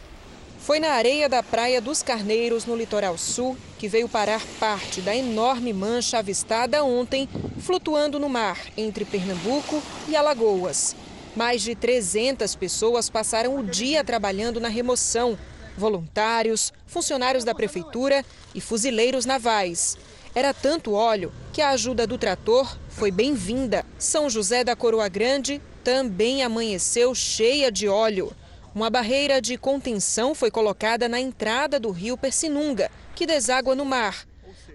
Foi 0.59 0.79
na 0.79 0.91
areia 0.91 1.31
da 1.31 1.43
Praia 1.43 1.81
dos 1.81 2.03
Carneiros, 2.03 2.67
no 2.67 2.77
litoral 2.77 3.17
sul, 3.17 3.57
que 3.79 3.89
veio 3.89 4.09
parar 4.11 4.43
parte 4.61 5.01
da 5.01 5.17
enorme 5.17 5.73
mancha 5.73 6.19
avistada 6.19 6.85
ontem, 6.85 7.27
flutuando 7.59 8.21
no 8.21 8.29
mar 8.29 8.59
entre 8.77 9.07
Pernambuco 9.07 9.83
e 10.07 10.15
Alagoas. 10.15 10.95
Mais 11.35 11.63
de 11.63 11.75
300 11.75 12.55
pessoas 12.55 13.09
passaram 13.09 13.59
o 13.59 13.65
dia 13.65 14.05
trabalhando 14.05 14.61
na 14.61 14.69
remoção. 14.69 15.39
Voluntários, 15.77 16.73
funcionários 16.87 17.45
da 17.45 17.55
prefeitura 17.55 18.23
e 18.55 18.61
fuzileiros 18.61 19.25
navais. 19.25 19.97
Era 20.35 20.53
tanto 20.53 20.93
óleo 20.93 21.33
que 21.53 21.63
a 21.63 21.71
ajuda 21.71 22.07
do 22.07 22.19
trator 22.19 22.77
foi 22.91 23.11
bem-vinda. 23.11 23.85
São 23.99 24.29
José 24.29 24.63
da 24.63 24.77
Coroa 24.77 25.09
Grande 25.09 25.61
também 25.83 26.43
amanheceu 26.43 27.15
cheia 27.15 27.73
de 27.73 27.89
óleo. 27.89 28.33
Uma 28.75 28.91
barreira 28.91 29.41
de 29.41 29.57
contenção 29.57 30.35
foi 30.35 30.51
colocada 30.51 31.09
na 31.09 31.19
entrada 31.19 31.81
do 31.81 31.91
rio 31.91 32.17
Persinunga, 32.17 32.91
que 33.15 33.27
deságua 33.27 33.75
no 33.75 33.85
mar. 33.85 34.27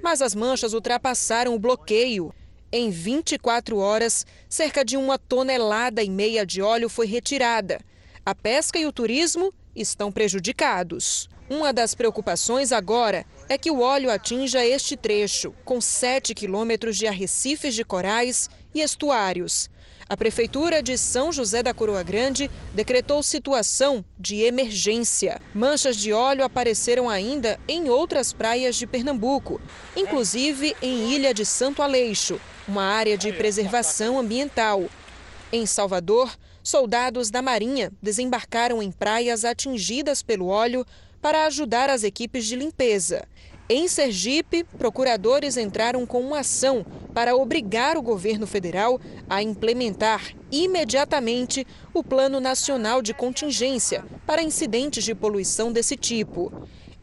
Mas 0.02 0.22
as 0.22 0.34
manchas 0.34 0.74
ultrapassaram 0.74 1.54
o 1.54 1.60
bloqueio. 1.60 2.34
Em 2.70 2.90
24 2.90 3.78
horas, 3.78 4.26
cerca 4.50 4.84
de 4.84 4.98
uma 4.98 5.18
tonelada 5.18 6.04
e 6.04 6.10
meia 6.10 6.46
de 6.46 6.62
óleo 6.62 6.90
foi 6.90 7.08
retirada. 7.08 7.80
A 8.26 8.36
pesca 8.36 8.78
e 8.78 8.86
o 8.86 8.92
turismo 8.92 9.54
estão 9.74 10.12
prejudicados. 10.12 11.30
Uma 11.50 11.72
das 11.72 11.96
preocupações 11.96 12.74
agora 12.74 13.26
é 13.48 13.58
que 13.58 13.72
o 13.72 13.80
óleo 13.80 14.12
atinja 14.12 14.66
este 14.66 14.98
trecho, 14.98 15.54
com 15.64 15.80
7 15.80 16.36
quilômetros 16.36 16.98
de 16.98 17.08
arrecifes 17.08 17.74
de 17.74 17.86
corais 17.86 18.50
e 18.76 18.82
estuários. 18.82 19.70
A 20.10 20.18
Prefeitura 20.18 20.84
de 20.84 20.98
São 20.98 21.32
José 21.32 21.64
da 21.64 21.74
Coroa 21.74 22.04
Grande 22.04 22.52
decretou 22.74 23.24
situação 23.24 24.04
de 24.20 24.42
emergência. 24.42 25.40
Manchas 25.54 25.96
de 25.96 26.12
óleo 26.12 26.44
apareceram 26.44 27.10
ainda 27.10 27.58
em 27.66 27.90
outras 27.90 28.34
praias 28.34 28.76
de 28.76 28.86
Pernambuco, 28.86 29.62
inclusive 29.96 30.76
em 30.82 31.14
Ilha 31.14 31.34
de 31.34 31.46
Santo 31.46 31.82
Aleixo, 31.82 32.40
uma 32.68 32.84
área 32.84 33.18
de 33.18 33.32
preservação 33.32 34.20
ambiental. 34.20 34.86
Em 35.52 35.66
Salvador, 35.66 36.38
soldados 36.62 37.32
da 37.32 37.42
Marinha 37.42 37.92
desembarcaram 38.02 38.84
em 38.84 38.92
praias 38.92 39.46
atingidas 39.46 40.22
pelo 40.22 40.48
óleo 40.48 40.86
para 41.22 41.46
ajudar 41.46 41.90
as 41.90 42.04
equipes 42.04 42.46
de 42.46 42.56
limpeza. 42.56 43.26
Em 43.70 43.88
Sergipe, 43.90 44.64
procuradores 44.64 45.58
entraram 45.58 46.06
com 46.06 46.22
uma 46.22 46.40
ação 46.40 46.86
para 47.14 47.36
obrigar 47.36 47.98
o 47.98 48.02
governo 48.02 48.48
federal 48.48 49.00
a 49.30 49.44
implementar 49.44 50.34
imediatamente 50.50 51.68
o 51.94 52.02
Plano 52.02 52.40
Nacional 52.40 53.02
de 53.02 53.14
Contingência 53.14 54.06
para 54.26 54.42
incidentes 54.42 55.04
de 55.04 55.14
poluição 55.14 55.72
desse 55.72 55.98
tipo. 55.98 56.52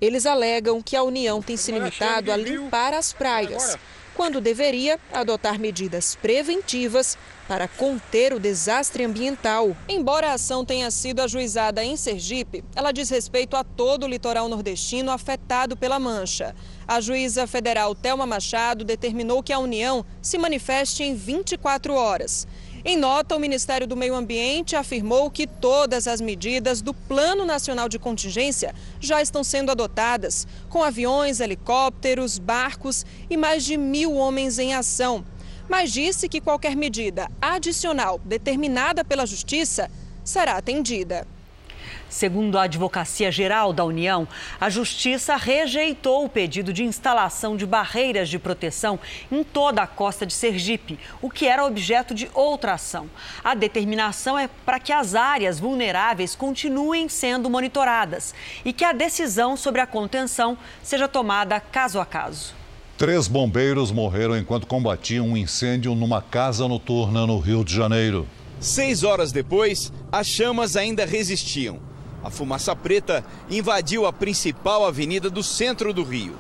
Eles 0.01 0.25
alegam 0.25 0.81
que 0.81 0.97
a 0.97 1.03
União 1.03 1.43
tem 1.43 1.57
se 1.57 1.71
limitado 1.71 2.33
a 2.33 2.37
limpar 2.37 2.95
as 2.95 3.13
praias, 3.13 3.77
quando 4.15 4.41
deveria 4.41 4.99
adotar 5.13 5.59
medidas 5.59 6.15
preventivas 6.15 7.19
para 7.47 7.69
conter 7.69 8.33
o 8.33 8.41
desastre 8.41 9.05
ambiental. 9.05 9.77
Embora 9.89 10.31
a 10.31 10.35
ação 10.35 10.65
tenha 10.65 10.91
sido 10.91 11.21
ajuizada 11.21 11.85
em 11.85 11.97
Sergipe, 11.97 12.65
ela 12.75 12.93
diz 12.93 13.11
respeito 13.11 13.57
a 13.57 13.65
todo 13.65 14.05
o 14.05 14.09
litoral 14.09 14.49
nordestino 14.49 15.11
afetado 15.11 15.77
pela 15.77 15.99
mancha. 15.99 16.55
A 16.87 17.01
juíza 17.01 17.47
federal 17.47 17.95
Thelma 17.95 18.27
Machado 18.27 18.85
determinou 18.85 19.43
que 19.43 19.53
a 19.53 19.59
União 19.59 20.05
se 20.23 20.39
manifeste 20.39 21.03
em 21.03 21.15
24 21.15 21.95
horas. 21.95 22.47
Em 22.87 22.99
nota, 22.99 23.35
o 23.35 23.41
Ministério 23.41 23.87
do 23.87 23.97
Meio 23.97 24.15
Ambiente 24.15 24.77
afirmou 24.77 25.31
que 25.31 25.47
todas 25.47 26.07
as 26.07 26.21
medidas 26.21 26.83
do 26.83 26.93
Plano 26.93 27.47
Nacional 27.47 27.89
de 27.89 27.99
Contingência 27.99 28.75
já 29.01 29.23
estão 29.23 29.43
sendo 29.43 29.71
adotadas, 29.71 30.47
com 30.69 30.85
aviões, 30.85 31.41
helicópteros, 31.41 32.39
barcos 32.39 33.07
e 33.31 33.39
mais 33.39 33.65
de 33.65 33.79
mil 33.79 34.13
homens 34.13 34.59
em 34.59 34.75
ação. 34.75 35.25
Mas 35.67 35.93
disse 35.95 36.29
que 36.29 36.43
qualquer 36.43 36.77
medida 36.77 37.31
adicional 37.41 38.21
determinada 38.23 39.03
pela 39.03 39.25
Justiça 39.25 39.91
será 40.23 40.59
atendida. 40.59 41.27
Segundo 42.15 42.57
a 42.57 42.63
Advocacia 42.63 43.29
Geral 43.33 43.73
da 43.73 43.85
União, 43.85 44.29
a 44.61 44.71
Justiça 44.71 45.35
rejeitou 45.35 46.25
o 46.25 46.29
pedido 46.29 46.73
de 46.73 46.85
instalação 46.85 47.57
de 47.57 47.67
barreiras 47.67 48.29
de 48.29 48.39
proteção 48.39 49.01
em 49.33 49.43
toda 49.43 49.83
a 49.83 49.87
costa 49.89 50.25
de 50.25 50.33
Sergipe, 50.33 50.97
o 51.21 51.29
que 51.29 51.49
era 51.49 51.67
objeto 51.67 52.15
de 52.15 52.31
outra 52.33 52.75
ação. 52.75 53.11
A 53.43 53.53
determinação 53.57 54.39
é 54.39 54.49
para 54.65 54.79
que 54.79 54.93
as 54.93 55.17
áreas 55.17 55.59
vulneráveis 55.59 56.37
continuem 56.37 57.09
sendo 57.09 57.51
monitoradas 57.51 58.33
e 58.65 58.73
que 58.73 58.85
a 58.85 58.93
decisão 58.93 59.57
sobre 59.57 59.81
a 59.81 59.87
contenção 59.87 60.57
seja 60.85 61.09
tomada 61.09 61.59
caso 61.59 61.99
a 61.99 62.07
caso. 62.07 62.55
Três 62.97 63.27
bombeiros 63.27 63.91
morreram 63.91 64.39
enquanto 64.39 64.69
combatiam 64.69 65.27
um 65.27 65.37
incêndio 65.37 65.97
numa 65.97 66.23
casa 66.23 66.69
noturna 66.69 67.27
no 67.27 67.41
Rio 67.41 67.65
de 67.65 67.75
Janeiro. 67.75 68.29
Seis 68.61 69.03
horas 69.03 69.33
depois, 69.33 69.93
as 70.13 70.29
chamas 70.29 70.77
ainda 70.77 71.05
resistiam. 71.05 71.81
A 72.25 72.31
fumaça 72.31 72.75
preta 72.75 73.23
invadiu 73.51 74.07
a 74.07 74.13
principal 74.13 74.87
avenida 74.87 75.29
do 75.29 75.43
centro 75.43 75.93
do 75.93 76.03
Rio. 76.03 76.35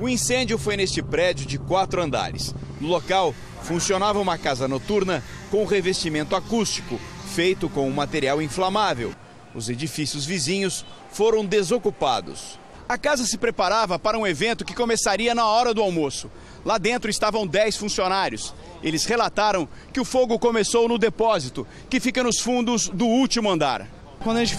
O 0.00 0.08
incêndio 0.08 0.56
foi 0.56 0.74
neste 0.74 1.02
prédio 1.02 1.44
de 1.44 1.58
quatro 1.58 2.00
andares. 2.00 2.54
No 2.80 2.88
local, 2.88 3.34
funcionava 3.62 4.18
uma 4.18 4.38
casa 4.38 4.66
noturna 4.66 5.22
com 5.50 5.66
revestimento 5.66 6.34
acústico, 6.34 6.98
feito 7.34 7.68
com 7.68 7.86
um 7.86 7.92
material 7.92 8.40
inflamável. 8.40 9.12
Os 9.54 9.68
edifícios 9.68 10.24
vizinhos 10.24 10.82
foram 11.10 11.44
desocupados. 11.44 12.58
A 12.88 12.96
casa 12.96 13.26
se 13.26 13.36
preparava 13.36 13.98
para 13.98 14.18
um 14.18 14.26
evento 14.26 14.64
que 14.64 14.74
começaria 14.74 15.34
na 15.34 15.46
hora 15.46 15.74
do 15.74 15.82
almoço. 15.82 16.30
Lá 16.64 16.78
dentro 16.78 17.10
estavam 17.10 17.46
10 17.46 17.76
funcionários. 17.76 18.54
Eles 18.82 19.04
relataram 19.04 19.68
que 19.92 20.00
o 20.00 20.04
fogo 20.06 20.38
começou 20.38 20.88
no 20.88 20.96
depósito, 20.96 21.66
que 21.90 22.00
fica 22.00 22.22
nos 22.22 22.40
fundos 22.40 22.88
do 22.88 23.06
último 23.06 23.50
andar. 23.50 24.01
Quando 24.22 24.38
a 24.38 24.44
gente 24.44 24.56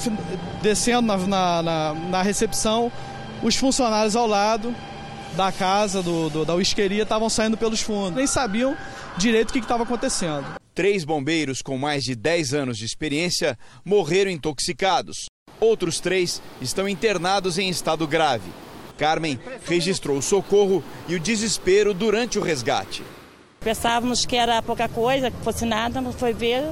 descendo 0.61 1.01
na, 1.01 1.17
na, 1.17 1.63
na, 1.63 1.93
na 1.93 2.21
recepção, 2.21 2.91
os 3.41 3.55
funcionários 3.55 4.15
ao 4.15 4.27
lado 4.27 4.75
da 5.35 5.51
casa, 5.51 6.01
do, 6.01 6.29
do 6.29 6.45
da 6.45 6.53
whiskeria, 6.53 7.03
estavam 7.03 7.29
saindo 7.29 7.57
pelos 7.57 7.81
fundos. 7.81 8.15
Nem 8.15 8.27
sabiam 8.27 8.75
direito 9.17 9.49
o 9.49 9.53
que 9.53 9.59
estava 9.59 9.83
acontecendo. 9.83 10.45
Três 10.75 11.03
bombeiros 11.03 11.61
com 11.61 11.77
mais 11.77 12.03
de 12.03 12.15
10 12.15 12.53
anos 12.53 12.77
de 12.77 12.85
experiência 12.85 13.57
morreram 13.85 14.31
intoxicados. 14.31 15.25
Outros 15.59 15.99
três 15.99 16.41
estão 16.61 16.89
internados 16.89 17.57
em 17.57 17.69
estado 17.69 18.07
grave. 18.07 18.51
Carmen 18.97 19.39
registrou 19.65 20.17
o 20.17 20.21
socorro 20.21 20.83
e 21.07 21.15
o 21.15 21.19
desespero 21.19 21.93
durante 21.93 22.37
o 22.37 22.41
resgate. 22.41 23.03
Pensávamos 23.59 24.25
que 24.25 24.35
era 24.35 24.61
pouca 24.61 24.89
coisa, 24.89 25.31
que 25.31 25.37
fosse 25.43 25.65
nada, 25.65 26.01
mas 26.01 26.15
foi 26.15 26.33
ver. 26.33 26.63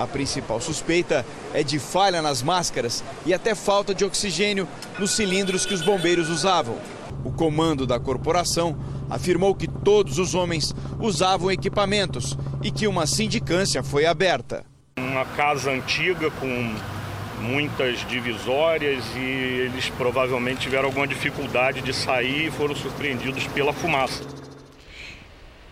A 0.00 0.06
principal 0.06 0.62
suspeita 0.62 1.26
é 1.52 1.62
de 1.62 1.78
falha 1.78 2.22
nas 2.22 2.42
máscaras 2.42 3.04
e 3.26 3.34
até 3.34 3.54
falta 3.54 3.94
de 3.94 4.02
oxigênio 4.02 4.66
nos 4.98 5.10
cilindros 5.10 5.66
que 5.66 5.74
os 5.74 5.82
bombeiros 5.82 6.30
usavam. 6.30 6.78
O 7.22 7.30
comando 7.30 7.86
da 7.86 8.00
corporação 8.00 8.78
afirmou 9.10 9.54
que 9.54 9.68
todos 9.68 10.18
os 10.18 10.34
homens 10.34 10.74
usavam 10.98 11.50
equipamentos 11.50 12.34
e 12.62 12.70
que 12.70 12.86
uma 12.86 13.06
sindicância 13.06 13.82
foi 13.82 14.06
aberta. 14.06 14.64
Uma 14.98 15.26
casa 15.26 15.70
antiga 15.70 16.30
com 16.30 16.74
muitas 17.42 17.98
divisórias 18.08 19.04
e 19.14 19.20
eles 19.20 19.90
provavelmente 19.90 20.60
tiveram 20.60 20.86
alguma 20.86 21.06
dificuldade 21.06 21.82
de 21.82 21.92
sair 21.92 22.46
e 22.46 22.50
foram 22.50 22.74
surpreendidos 22.74 23.46
pela 23.48 23.74
fumaça. 23.74 24.39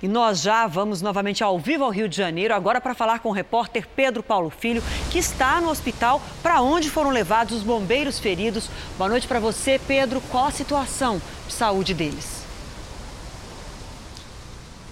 E 0.01 0.07
nós 0.07 0.41
já 0.41 0.67
vamos 0.67 1.03
novamente 1.03 1.43
ao 1.43 1.59
vivo 1.59 1.83
ao 1.83 1.91
Rio 1.91 2.09
de 2.09 2.17
Janeiro, 2.17 2.55
agora 2.55 2.81
para 2.81 2.95
falar 2.95 3.19
com 3.19 3.31
o 3.31 3.33
repórter 3.33 3.89
Pedro 3.97 4.23
Paulo 4.23 4.49
Filho, 4.49 4.83
que 5.11 5.19
está 5.19 5.61
no 5.61 5.69
hospital 5.69 6.23
para 6.41 6.61
onde 6.61 6.89
foram 6.89 7.11
levados 7.11 7.59
os 7.59 7.65
bombeiros 7.65 8.19
feridos. 8.19 8.71
Boa 8.97 9.11
noite 9.11 9.27
para 9.27 9.41
você, 9.41 9.81
Pedro. 9.89 10.21
Qual 10.31 10.47
a 10.47 10.53
situação 10.53 11.21
de 11.49 11.53
saúde 11.53 11.95
deles? 11.95 12.39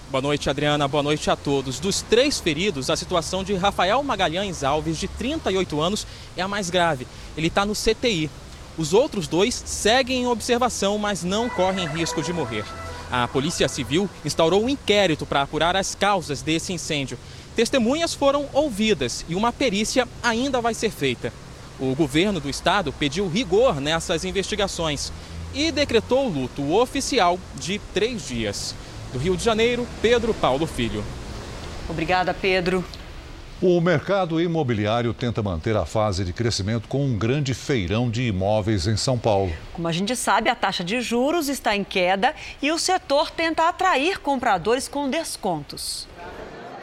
Boa 0.09 0.21
noite, 0.21 0.49
Adriana. 0.49 0.87
Boa 0.89 1.03
noite 1.03 1.29
a 1.29 1.37
todos. 1.37 1.79
Dos 1.79 2.01
três 2.01 2.39
feridos, 2.39 2.89
a 2.89 2.95
situação 2.97 3.45
de 3.45 3.53
Rafael 3.55 4.03
Magalhães 4.03 4.61
Alves, 4.61 4.97
de 4.97 5.07
38 5.07 5.79
anos, 5.81 6.05
é 6.35 6.41
a 6.41 6.47
mais 6.49 6.69
grave. 6.69 7.07
Ele 7.37 7.47
está 7.47 7.65
no 7.65 7.73
CTI. 7.73 8.29
Os 8.77 8.93
outros 8.93 9.27
dois 9.27 9.55
seguem 9.65 10.23
em 10.23 10.27
observação, 10.27 10.97
mas 10.97 11.23
não 11.23 11.49
correm 11.49 11.87
risco 11.87 12.21
de 12.21 12.31
morrer. 12.33 12.65
A 13.11 13.27
Polícia 13.27 13.67
Civil 13.67 14.09
instaurou 14.25 14.63
um 14.63 14.69
inquérito 14.69 15.25
para 15.25 15.41
apurar 15.41 15.75
as 15.75 15.95
causas 15.95 16.41
desse 16.41 16.73
incêndio. 16.73 17.17
Testemunhas 17.55 18.13
foram 18.13 18.47
ouvidas 18.53 19.25
e 19.29 19.35
uma 19.35 19.53
perícia 19.53 20.07
ainda 20.21 20.59
vai 20.61 20.73
ser 20.73 20.91
feita. 20.91 21.31
O 21.79 21.95
governo 21.95 22.39
do 22.39 22.49
estado 22.49 22.91
pediu 22.91 23.27
rigor 23.27 23.79
nessas 23.79 24.25
investigações 24.25 25.11
e 25.53 25.71
decretou 25.71 26.27
luto 26.27 26.73
oficial 26.73 27.39
de 27.55 27.79
três 27.93 28.27
dias. 28.27 28.75
Do 29.13 29.19
Rio 29.19 29.37
de 29.37 29.43
Janeiro, 29.43 29.87
Pedro 30.01 30.33
Paulo 30.33 30.67
Filho. 30.67 31.03
Obrigada, 31.89 32.33
Pedro. 32.33 32.83
O 33.59 33.81
mercado 33.81 34.39
imobiliário 34.39 35.15
tenta 35.15 35.41
manter 35.41 35.75
a 35.75 35.83
fase 35.83 36.23
de 36.23 36.31
crescimento 36.31 36.87
com 36.87 37.03
um 37.03 37.17
grande 37.17 37.55
feirão 37.55 38.07
de 38.07 38.21
imóveis 38.21 38.85
em 38.85 38.95
São 38.95 39.17
Paulo. 39.17 39.51
Como 39.73 39.87
a 39.87 39.91
gente 39.91 40.15
sabe, 40.15 40.47
a 40.47 40.53
taxa 40.53 40.83
de 40.83 41.01
juros 41.01 41.49
está 41.49 41.75
em 41.75 41.83
queda 41.83 42.35
e 42.61 42.71
o 42.71 42.77
setor 42.77 43.31
tenta 43.31 43.67
atrair 43.67 44.19
compradores 44.19 44.87
com 44.87 45.09
descontos. 45.09 46.07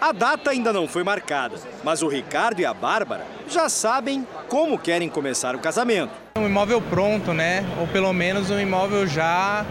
A 0.00 0.11
data 0.11 0.50
ainda 0.50 0.73
não 0.73 0.88
foi 0.88 1.04
marcada, 1.04 1.54
mas 1.85 2.02
o 2.02 2.09
Ricardo 2.09 2.59
e 2.59 2.66
a 2.66 2.75
Bárbara 2.75 3.25
já 3.49 3.69
sabem 3.69 4.26
como 4.49 4.76
querem 4.76 5.09
começar 5.09 5.54
o 5.54 5.61
casamento. 5.61 6.11
Um 6.37 6.47
imóvel 6.47 6.83
pronto, 6.83 7.33
né? 7.33 7.64
Ou 7.78 7.87
pelo 7.87 8.12
menos 8.12 8.50
um 8.50 8.59
imóvel 8.59 9.07
já 9.07 9.64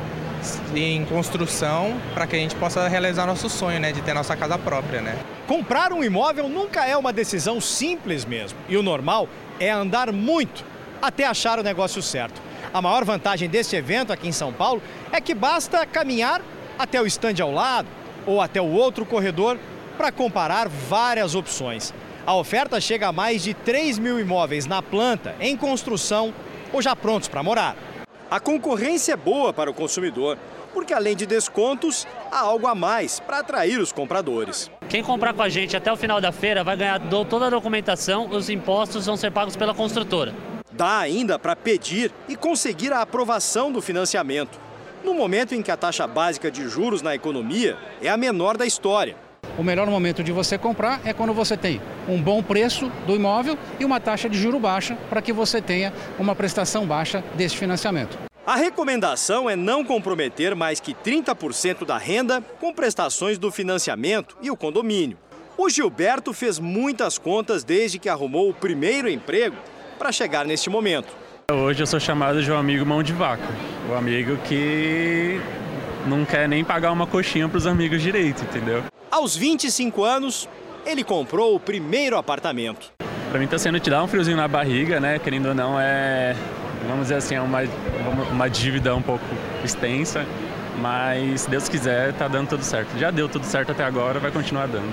em 0.76 1.06
construção 1.06 2.00
para 2.14 2.28
que 2.28 2.36
a 2.36 2.40
gente 2.40 2.56
possa 2.56 2.88
realizar 2.88 3.26
nosso 3.26 3.50
sonho, 3.50 3.80
né, 3.80 3.92
de 3.92 4.02
ter 4.02 4.14
nossa 4.14 4.36
casa 4.36 4.58
própria, 4.58 5.02
né? 5.02 5.18
Comprar 5.48 5.92
um 5.92 6.04
imóvel 6.04 6.48
nunca 6.48 6.86
é 6.86 6.96
uma 6.96 7.14
decisão 7.14 7.60
simples 7.60 8.26
mesmo, 8.26 8.58
e 8.68 8.78
o 8.78 8.84
normal 8.84 9.28
é 9.60 9.70
andar 9.70 10.12
muito 10.12 10.64
até 11.02 11.26
achar 11.26 11.60
o 11.60 11.64
negócio 11.64 12.02
certo. 12.02 12.42
A 12.74 12.82
maior 12.82 13.04
vantagem 13.04 13.50
deste 13.50 13.76
evento 13.76 14.12
aqui 14.12 14.28
em 14.28 14.32
São 14.32 14.52
Paulo 14.52 14.82
é 15.12 15.22
que 15.22 15.34
basta 15.34 15.86
caminhar 15.86 16.42
até 16.78 17.02
o 17.02 17.06
estande 17.06 17.42
ao 17.42 17.52
lado 17.52 17.88
ou 18.26 18.42
até 18.42 18.62
o 18.62 18.72
outro 18.72 19.06
corredor 19.06 19.58
para 19.98 20.12
comparar 20.12 20.68
várias 20.68 21.36
opções. 21.36 21.94
A 22.26 22.34
oferta 22.36 22.80
chega 22.80 23.10
a 23.10 23.12
mais 23.12 23.44
de 23.44 23.54
3 23.54 24.00
mil 24.00 24.20
imóveis 24.20 24.66
na 24.66 24.82
planta, 24.82 25.36
em 25.40 25.58
construção 25.58 26.34
ou 26.72 26.82
já 26.82 26.96
prontos 26.96 27.28
para 27.28 27.44
morar. 27.44 27.76
A 28.34 28.40
concorrência 28.40 29.14
é 29.14 29.16
boa 29.16 29.54
para 29.54 29.70
o 29.70 29.74
consumidor, 29.76 30.40
porque 30.74 30.92
além 30.92 31.16
de 31.16 31.24
descontos, 31.24 32.08
há 32.32 32.40
algo 32.40 32.66
a 32.66 32.74
mais 32.74 33.20
para 33.20 33.38
atrair 33.38 33.80
os 33.80 33.92
compradores. 33.92 34.72
Quem 34.90 35.04
comprar 35.04 35.36
com 35.36 35.44
a 35.44 35.50
gente 35.50 35.78
até 35.78 35.94
o 35.94 35.96
final 35.96 36.20
da 36.20 36.32
feira 36.32 36.64
vai 36.64 36.76
ganhar 36.76 37.00
toda 37.30 37.46
a 37.46 37.50
documentação, 37.52 38.28
os 38.32 38.50
impostos 38.50 39.06
vão 39.06 39.16
ser 39.16 39.32
pagos 39.32 39.56
pela 39.56 39.72
construtora. 39.72 40.34
Dá 40.72 40.98
ainda 40.98 41.38
para 41.38 41.56
pedir 41.56 42.12
e 42.28 42.36
conseguir 42.36 42.92
a 42.92 43.02
aprovação 43.02 43.72
do 43.72 43.84
financiamento, 43.84 44.60
no 45.04 45.14
momento 45.14 45.54
em 45.54 45.62
que 45.62 45.70
a 45.70 45.78
taxa 45.78 46.08
básica 46.08 46.50
de 46.50 46.68
juros 46.68 47.04
na 47.04 47.14
economia 47.14 47.78
é 48.02 48.10
a 48.10 48.18
menor 48.18 48.58
da 48.58 48.66
história. 48.66 49.16
O 49.56 49.62
melhor 49.62 49.88
momento 49.88 50.24
de 50.24 50.32
você 50.32 50.58
comprar 50.58 51.00
é 51.06 51.14
quando 51.14 51.32
você 51.32 51.56
tem 51.56 51.80
um 52.08 52.20
bom 52.20 52.42
preço 52.42 52.90
do 53.06 53.16
imóvel 53.16 53.56
e 53.80 53.86
uma 53.86 54.00
taxa 54.00 54.28
de 54.28 54.38
juro 54.38 54.60
baixa 54.60 54.98
para 55.10 55.22
que 55.22 55.32
você 55.32 55.62
tenha 55.62 55.94
uma 56.18 56.34
prestação 56.34 56.88
baixa 56.88 57.24
desse 57.36 57.56
financiamento. 57.56 58.18
A 58.48 58.56
recomendação 58.56 59.48
é 59.48 59.56
não 59.56 59.86
comprometer 59.86 60.56
mais 60.56 60.80
que 60.80 60.94
30% 60.94 61.86
da 61.86 61.98
renda 62.00 62.42
com 62.60 62.74
prestações 62.74 63.38
do 63.38 63.52
financiamento 63.52 64.36
e 64.42 64.50
o 64.50 64.58
condomínio. 64.58 65.18
O 65.56 65.70
Gilberto 65.70 66.34
fez 66.34 66.58
muitas 66.58 67.20
contas 67.20 67.64
desde 67.64 68.00
que 68.00 68.10
arrumou 68.10 68.50
o 68.50 68.54
primeiro 68.54 69.08
emprego 69.08 69.56
para 70.00 70.12
chegar 70.12 70.46
neste 70.46 70.68
momento. 70.68 71.16
Hoje 71.52 71.84
eu 71.84 71.88
sou 71.88 72.00
chamado 72.00 72.42
de 72.42 72.52
um 72.52 72.58
amigo 72.58 72.84
mão 72.86 73.04
de 73.04 73.14
vaca, 73.14 73.48
o 73.88 73.94
amigo 73.94 74.36
que 74.38 75.40
não 76.08 76.26
quer 76.26 76.50
nem 76.50 76.64
pagar 76.64 76.92
uma 76.92 77.06
coxinha 77.06 77.48
para 77.48 77.58
os 77.58 77.68
amigos 77.68 78.02
direito, 78.02 78.44
entendeu? 78.44 78.84
Aos 79.14 79.36
25 79.36 80.04
anos, 80.04 80.50
ele 80.84 81.04
comprou 81.04 81.54
o 81.54 81.60
primeiro 81.60 82.18
apartamento. 82.18 82.92
Para 83.30 83.38
mim 83.38 83.46
está 83.46 83.60
sendo 83.60 83.80
te 83.80 83.88
dar 83.88 84.02
um 84.02 84.08
friozinho 84.08 84.36
na 84.36 84.48
barriga, 84.48 85.00
né? 85.00 85.20
Querendo 85.20 85.50
ou 85.50 85.54
não, 85.54 85.80
é, 85.80 86.36
vamos 86.88 87.04
dizer 87.04 87.16
assim, 87.18 87.36
é 87.36 87.42
uma, 87.42 87.60
uma 88.32 88.50
dívida 88.50 88.96
um 88.96 89.04
pouco 89.04 89.24
extensa, 89.64 90.26
mas 90.80 91.42
se 91.42 91.50
Deus 91.52 91.70
quiser, 91.70 92.12
tá 92.14 92.28
dando 92.28 92.50
tudo 92.50 92.64
certo. 92.64 92.98
Já 92.98 93.12
deu 93.12 93.30
tudo 93.30 93.46
certo 93.46 93.72
até 93.72 93.84
agora, 93.84 94.20
vai 94.20 94.32
continuar 94.32 94.68
dando. 94.68 94.92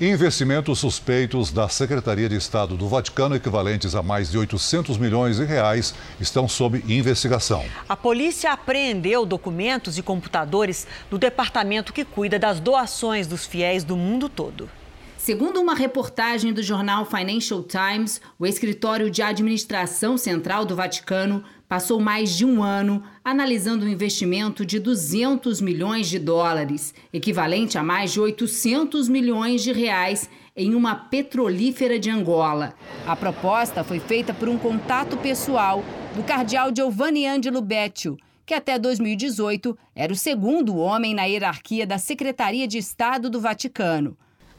Investimentos 0.00 0.80
suspeitos 0.80 1.52
da 1.52 1.68
Secretaria 1.68 2.28
de 2.28 2.34
Estado 2.34 2.76
do 2.76 2.88
Vaticano, 2.88 3.36
equivalentes 3.36 3.94
a 3.94 4.02
mais 4.02 4.28
de 4.28 4.36
800 4.36 4.98
milhões 4.98 5.36
de 5.36 5.44
reais, 5.44 5.94
estão 6.20 6.48
sob 6.48 6.82
investigação. 6.88 7.64
A 7.88 7.96
polícia 7.96 8.50
apreendeu 8.50 9.24
documentos 9.24 9.96
e 9.96 10.02
computadores 10.02 10.84
do 11.08 11.16
departamento 11.16 11.92
que 11.92 12.04
cuida 12.04 12.40
das 12.40 12.58
doações 12.58 13.28
dos 13.28 13.46
fiéis 13.46 13.84
do 13.84 13.96
mundo 13.96 14.28
todo. 14.28 14.68
Segundo 15.16 15.60
uma 15.60 15.76
reportagem 15.76 16.52
do 16.52 16.60
jornal 16.60 17.06
Financial 17.06 17.62
Times, 17.62 18.20
o 18.36 18.44
escritório 18.44 19.08
de 19.08 19.22
administração 19.22 20.18
central 20.18 20.64
do 20.64 20.74
Vaticano 20.74 21.44
passou 21.68 22.00
mais 22.00 22.36
de 22.36 22.44
um 22.44 22.62
ano 22.62 23.02
analisando 23.24 23.84
um 23.84 23.88
investimento 23.88 24.64
de 24.64 24.78
200 24.78 25.60
milhões 25.60 26.08
de 26.08 26.18
dólares, 26.18 26.94
equivalente 27.12 27.78
a 27.78 27.82
mais 27.82 28.12
de 28.12 28.20
800 28.20 29.08
milhões 29.08 29.62
de 29.62 29.72
reais 29.72 30.28
em 30.56 30.74
uma 30.74 30.94
petrolífera 30.94 31.98
de 31.98 32.10
Angola. 32.10 32.74
A 33.06 33.16
proposta 33.16 33.82
foi 33.82 33.98
feita 33.98 34.32
por 34.32 34.48
um 34.48 34.58
contato 34.58 35.16
pessoal 35.16 35.82
do 36.14 36.22
cardeal 36.22 36.70
Giovanni 36.74 37.26
Angelo 37.26 37.60
Beccio, 37.60 38.16
que 38.46 38.54
até 38.54 38.78
2018 38.78 39.76
era 39.94 40.12
o 40.12 40.16
segundo 40.16 40.76
homem 40.76 41.14
na 41.14 41.24
hierarquia 41.24 41.86
da 41.86 41.98
Secretaria 41.98 42.68
de 42.68 42.78
Estado 42.78 43.28
do 43.30 43.40
Vaticano. 43.40 44.16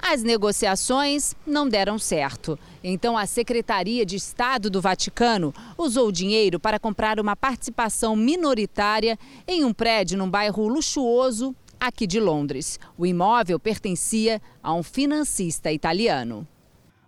As 0.08 0.22
negociações 0.22 1.34
não 1.48 1.68
deram 1.68 1.98
certo. 1.98 2.60
Então, 2.84 3.18
a 3.18 3.26
Secretaria 3.26 4.06
de 4.06 4.16
Estado 4.16 4.70
do 4.70 4.80
Vaticano 4.80 5.52
usou 5.76 6.10
o 6.10 6.12
dinheiro 6.12 6.60
para 6.60 6.78
comprar 6.78 7.20
uma 7.20 7.36
participação 7.36 8.16
minoritária 8.16 9.18
em 9.48 9.64
um 9.64 9.74
prédio 9.74 10.16
num 10.16 10.30
bairro 10.30 10.68
luxuoso 10.68 11.56
aqui 11.80 12.06
de 12.06 12.20
Londres. 12.20 12.80
O 12.96 13.04
imóvel 13.04 13.60
pertencia 13.60 14.40
a 14.62 14.76
um 14.76 14.84
financista 14.84 15.72
italiano. 15.72 16.48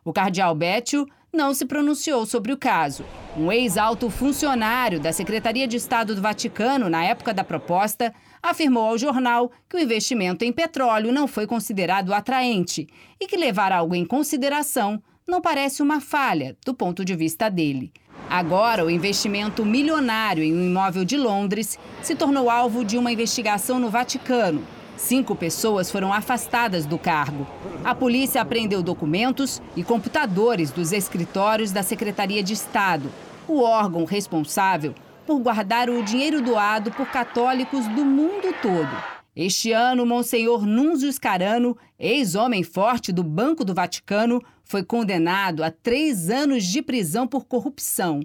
O 0.03 0.11
cardeal 0.11 0.55
Beccio 0.55 1.07
não 1.31 1.53
se 1.53 1.67
pronunciou 1.67 2.25
sobre 2.25 2.51
o 2.51 2.57
caso. 2.57 3.05
Um 3.37 3.51
ex-alto 3.51 4.09
funcionário 4.09 4.99
da 4.99 5.13
Secretaria 5.13 5.67
de 5.67 5.77
Estado 5.77 6.15
do 6.15 6.21
Vaticano, 6.21 6.89
na 6.89 7.03
época 7.03 7.31
da 7.31 7.43
proposta, 7.43 8.11
afirmou 8.49 8.89
ao 8.89 8.97
jornal 8.97 9.51
que 9.69 9.77
o 9.77 9.79
investimento 9.79 10.45
em 10.45 10.51
petróleo 10.51 11.11
não 11.11 11.27
foi 11.27 11.45
considerado 11.45 12.13
atraente 12.13 12.87
e 13.19 13.27
que 13.27 13.37
levar 13.37 13.71
algo 13.71 13.93
em 13.93 14.05
consideração 14.05 15.01
não 15.27 15.41
parece 15.41 15.81
uma 15.81 15.99
falha 15.99 16.55
do 16.65 16.73
ponto 16.73 17.03
de 17.03 17.15
vista 17.15 17.49
dele. 17.49 17.91
Agora, 18.29 18.85
o 18.85 18.89
investimento 18.89 19.65
milionário 19.65 20.43
em 20.43 20.53
um 20.53 20.65
imóvel 20.65 21.03
de 21.05 21.17
Londres 21.17 21.77
se 22.01 22.15
tornou 22.15 22.49
alvo 22.49 22.83
de 22.83 22.97
uma 22.97 23.11
investigação 23.11 23.79
no 23.79 23.89
Vaticano. 23.89 24.63
Cinco 24.95 25.35
pessoas 25.35 25.91
foram 25.91 26.11
afastadas 26.11 26.85
do 26.85 26.97
cargo. 26.97 27.45
A 27.83 27.93
polícia 27.93 28.41
apreendeu 28.41 28.81
documentos 28.81 29.61
e 29.75 29.83
computadores 29.83 30.71
dos 30.71 30.91
escritórios 30.91 31.71
da 31.71 31.83
Secretaria 31.83 32.41
de 32.41 32.53
Estado. 32.53 33.09
o 33.47 33.61
órgão 33.61 34.03
responsável 34.03 34.93
por 35.27 35.37
guardar 35.39 35.89
o 35.89 36.01
dinheiro 36.01 36.41
doado 36.41 36.89
por 36.91 37.05
católicos 37.07 37.85
do 37.89 38.05
mundo 38.05 38.55
todo. 38.61 38.89
Este 39.35 39.71
ano, 39.73 40.05
Monsenhor 40.05 40.65
Nunzio 40.65 41.11
Scarano, 41.11 41.77
ex-homem 41.99 42.63
forte 42.63 43.11
do 43.11 43.23
Banco 43.23 43.63
do 43.63 43.75
Vaticano, 43.75 44.41
foi 44.63 44.83
condenado 44.83 45.63
a 45.63 45.69
três 45.69 46.29
anos 46.29 46.63
de 46.63 46.81
prisão 46.81 47.27
por 47.27 47.45
corrupção. 47.45 48.21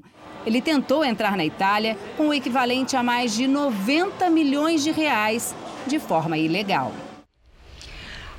Ele 0.47 0.63
tentou 0.63 1.05
entrar 1.05 1.37
na 1.37 1.45
Itália 1.45 1.99
com 2.17 2.29
o 2.29 2.35
equivalente 2.35 2.97
a 2.97 3.03
mais 3.03 3.35
de 3.35 3.47
90 3.47 4.31
milhões 4.31 4.83
de 4.83 4.91
reais 4.91 5.55
de 5.87 5.99
forma 5.99 6.39
ilegal. 6.39 6.93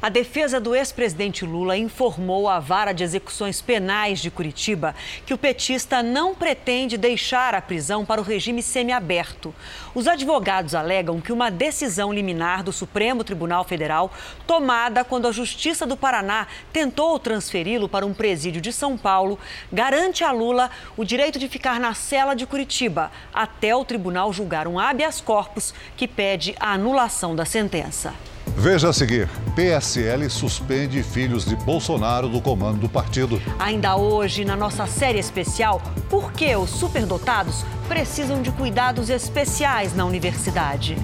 A 0.03 0.09
defesa 0.09 0.59
do 0.59 0.75
ex-presidente 0.75 1.45
Lula 1.45 1.77
informou 1.77 2.49
à 2.49 2.59
vara 2.59 2.91
de 2.91 3.05
execuções 3.05 3.61
penais 3.61 4.19
de 4.19 4.29
Curitiba 4.29 4.93
que 5.25 5.33
o 5.33 5.37
petista 5.37 6.03
não 6.03 6.35
pretende 6.35 6.97
deixar 6.97 7.55
a 7.55 7.61
prisão 7.61 8.03
para 8.03 8.19
o 8.19 8.23
regime 8.23 8.61
semiaberto. 8.61 9.55
Os 9.95 10.05
advogados 10.05 10.75
alegam 10.75 11.21
que 11.21 11.31
uma 11.31 11.49
decisão 11.49 12.11
liminar 12.11 12.63
do 12.63 12.73
Supremo 12.73 13.23
Tribunal 13.23 13.63
Federal, 13.63 14.11
tomada 14.45 15.05
quando 15.05 15.25
a 15.25 15.31
Justiça 15.31 15.85
do 15.85 15.95
Paraná 15.95 16.47
tentou 16.73 17.17
transferi-lo 17.17 17.87
para 17.87 18.05
um 18.05 18.13
presídio 18.13 18.59
de 18.59 18.73
São 18.73 18.97
Paulo, 18.97 19.39
garante 19.71 20.21
a 20.21 20.33
Lula 20.33 20.69
o 20.97 21.05
direito 21.05 21.39
de 21.39 21.47
ficar 21.47 21.79
na 21.79 21.93
cela 21.93 22.33
de 22.33 22.45
Curitiba 22.45 23.09
até 23.33 23.73
o 23.73 23.85
tribunal 23.85 24.33
julgar 24.33 24.67
um 24.67 24.77
habeas 24.77 25.21
corpus 25.21 25.73
que 25.95 26.09
pede 26.09 26.53
a 26.59 26.73
anulação 26.73 27.33
da 27.33 27.45
sentença. 27.45 28.13
Veja 28.47 28.89
a 28.89 28.93
seguir: 28.93 29.29
PSL 29.55 30.29
suspende 30.29 31.01
filhos 31.03 31.45
de 31.45 31.55
Bolsonaro 31.55 32.27
do 32.29 32.41
comando 32.41 32.79
do 32.79 32.89
partido. 32.89 33.41
Ainda 33.59 33.95
hoje, 33.95 34.45
na 34.45 34.55
nossa 34.55 34.85
série 34.85 35.19
especial, 35.19 35.81
por 36.09 36.31
que 36.31 36.55
os 36.55 36.69
superdotados 36.69 37.65
precisam 37.87 38.41
de 38.41 38.51
cuidados 38.51 39.09
especiais 39.09 39.95
na 39.95 40.05
universidade? 40.05 40.97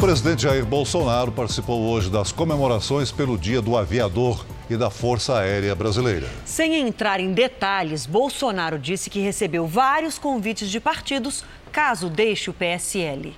Presidente 0.00 0.44
Jair 0.44 0.64
Bolsonaro 0.64 1.30
participou 1.30 1.82
hoje 1.82 2.08
das 2.08 2.32
comemorações 2.32 3.12
pelo 3.12 3.36
Dia 3.36 3.60
do 3.60 3.76
Aviador 3.76 4.46
e 4.70 4.74
da 4.74 4.88
Força 4.88 5.38
Aérea 5.38 5.74
Brasileira. 5.74 6.26
Sem 6.46 6.76
entrar 6.76 7.20
em 7.20 7.34
detalhes, 7.34 8.06
Bolsonaro 8.06 8.78
disse 8.78 9.10
que 9.10 9.20
recebeu 9.20 9.66
vários 9.66 10.18
convites 10.18 10.70
de 10.70 10.80
partidos 10.80 11.44
caso 11.70 12.08
deixe 12.08 12.48
o 12.48 12.54
PSL. 12.54 13.36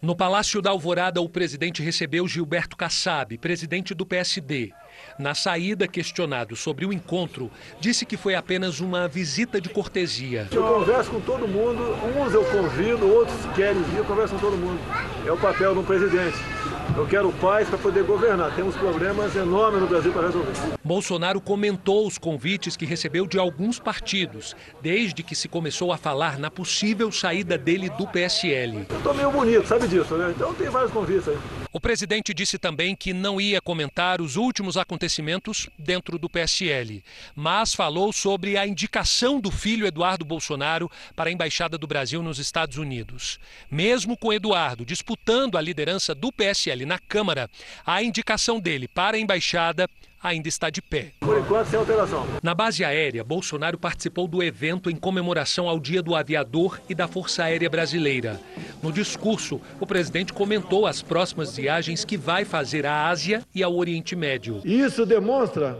No 0.00 0.16
Palácio 0.16 0.62
da 0.62 0.70
Alvorada, 0.70 1.20
o 1.20 1.28
presidente 1.28 1.82
recebeu 1.82 2.26
Gilberto 2.26 2.74
Kassab, 2.74 3.36
presidente 3.36 3.92
do 3.92 4.06
PSD. 4.06 4.72
Na 5.18 5.34
saída, 5.34 5.88
questionado 5.88 6.54
sobre 6.54 6.84
o 6.84 6.92
encontro, 6.92 7.50
disse 7.80 8.04
que 8.04 8.16
foi 8.16 8.34
apenas 8.34 8.80
uma 8.80 9.08
visita 9.08 9.60
de 9.60 9.68
cortesia. 9.68 10.48
Eu 10.52 10.62
converso 10.62 11.10
com 11.10 11.20
todo 11.20 11.48
mundo, 11.48 11.96
uns 12.16 12.34
eu 12.34 12.44
convido, 12.44 13.08
outros 13.08 13.38
querem 13.54 13.82
vir, 13.84 13.98
eu 13.98 14.04
converso 14.04 14.34
com 14.34 14.40
todo 14.40 14.56
mundo. 14.56 14.78
É 15.26 15.32
o 15.32 15.36
papel 15.36 15.78
um 15.78 15.84
presidente. 15.84 16.55
Eu 16.94 17.06
quero 17.06 17.32
paz 17.32 17.68
para 17.68 17.78
poder 17.78 18.04
governar. 18.04 18.54
Temos 18.54 18.76
problemas 18.76 19.34
enormes 19.34 19.80
no 19.80 19.86
Brasil 19.86 20.12
para 20.12 20.26
resolver. 20.26 20.52
Bolsonaro 20.84 21.40
comentou 21.40 22.06
os 22.06 22.16
convites 22.16 22.76
que 22.76 22.86
recebeu 22.86 23.26
de 23.26 23.38
alguns 23.38 23.78
partidos, 23.78 24.54
desde 24.80 25.22
que 25.22 25.34
se 25.34 25.48
começou 25.48 25.92
a 25.92 25.96
falar 25.96 26.38
na 26.38 26.50
possível 26.50 27.10
saída 27.10 27.58
dele 27.58 27.90
do 27.90 28.06
PSL. 28.06 28.86
Eu 28.88 29.02
tô 29.02 29.12
meio 29.12 29.30
bonito, 29.30 29.66
sabe 29.66 29.88
disso, 29.88 30.16
né? 30.16 30.32
Então 30.34 30.54
tem 30.54 30.70
vários 30.70 30.92
convites 30.92 31.28
aí. 31.28 31.36
O 31.72 31.80
presidente 31.80 32.32
disse 32.32 32.58
também 32.58 32.96
que 32.96 33.12
não 33.12 33.38
ia 33.38 33.60
comentar 33.60 34.20
os 34.22 34.36
últimos 34.36 34.78
acontecimentos 34.78 35.68
dentro 35.78 36.18
do 36.18 36.30
PSL, 36.30 37.04
mas 37.34 37.74
falou 37.74 38.12
sobre 38.12 38.56
a 38.56 38.66
indicação 38.66 39.38
do 39.38 39.50
filho 39.50 39.86
Eduardo 39.86 40.24
Bolsonaro 40.24 40.90
para 41.14 41.28
a 41.28 41.32
embaixada 41.32 41.76
do 41.76 41.86
Brasil 41.86 42.22
nos 42.22 42.38
Estados 42.38 42.78
Unidos. 42.78 43.38
Mesmo 43.70 44.16
com 44.16 44.32
Eduardo 44.32 44.86
disputando 44.86 45.58
a 45.58 45.60
liderança 45.60 46.14
do 46.14 46.32
PSL 46.32 46.75
na 46.84 46.98
Câmara, 46.98 47.48
a 47.86 48.02
indicação 48.02 48.60
dele 48.60 48.88
para 48.88 49.16
a 49.16 49.20
embaixada 49.20 49.88
ainda 50.22 50.48
está 50.48 50.70
de 50.70 50.82
pé. 50.82 51.12
Por 51.20 51.38
enquanto, 51.38 51.68
sem 51.68 51.78
alteração. 51.78 52.26
Na 52.42 52.54
base 52.54 52.84
aérea, 52.84 53.22
Bolsonaro 53.22 53.78
participou 53.78 54.26
do 54.26 54.42
evento 54.42 54.90
em 54.90 54.96
comemoração 54.96 55.68
ao 55.68 55.78
Dia 55.78 56.02
do 56.02 56.14
Aviador 56.14 56.80
e 56.88 56.94
da 56.94 57.06
Força 57.06 57.44
Aérea 57.44 57.70
Brasileira. 57.70 58.40
No 58.82 58.92
discurso, 58.92 59.60
o 59.80 59.86
presidente 59.86 60.32
comentou 60.32 60.86
as 60.86 61.02
próximas 61.02 61.56
viagens 61.56 62.04
que 62.04 62.16
vai 62.16 62.44
fazer 62.44 62.86
à 62.86 63.08
Ásia 63.08 63.42
e 63.54 63.62
ao 63.62 63.74
Oriente 63.74 64.16
Médio. 64.16 64.60
Isso 64.64 65.06
demonstra, 65.06 65.78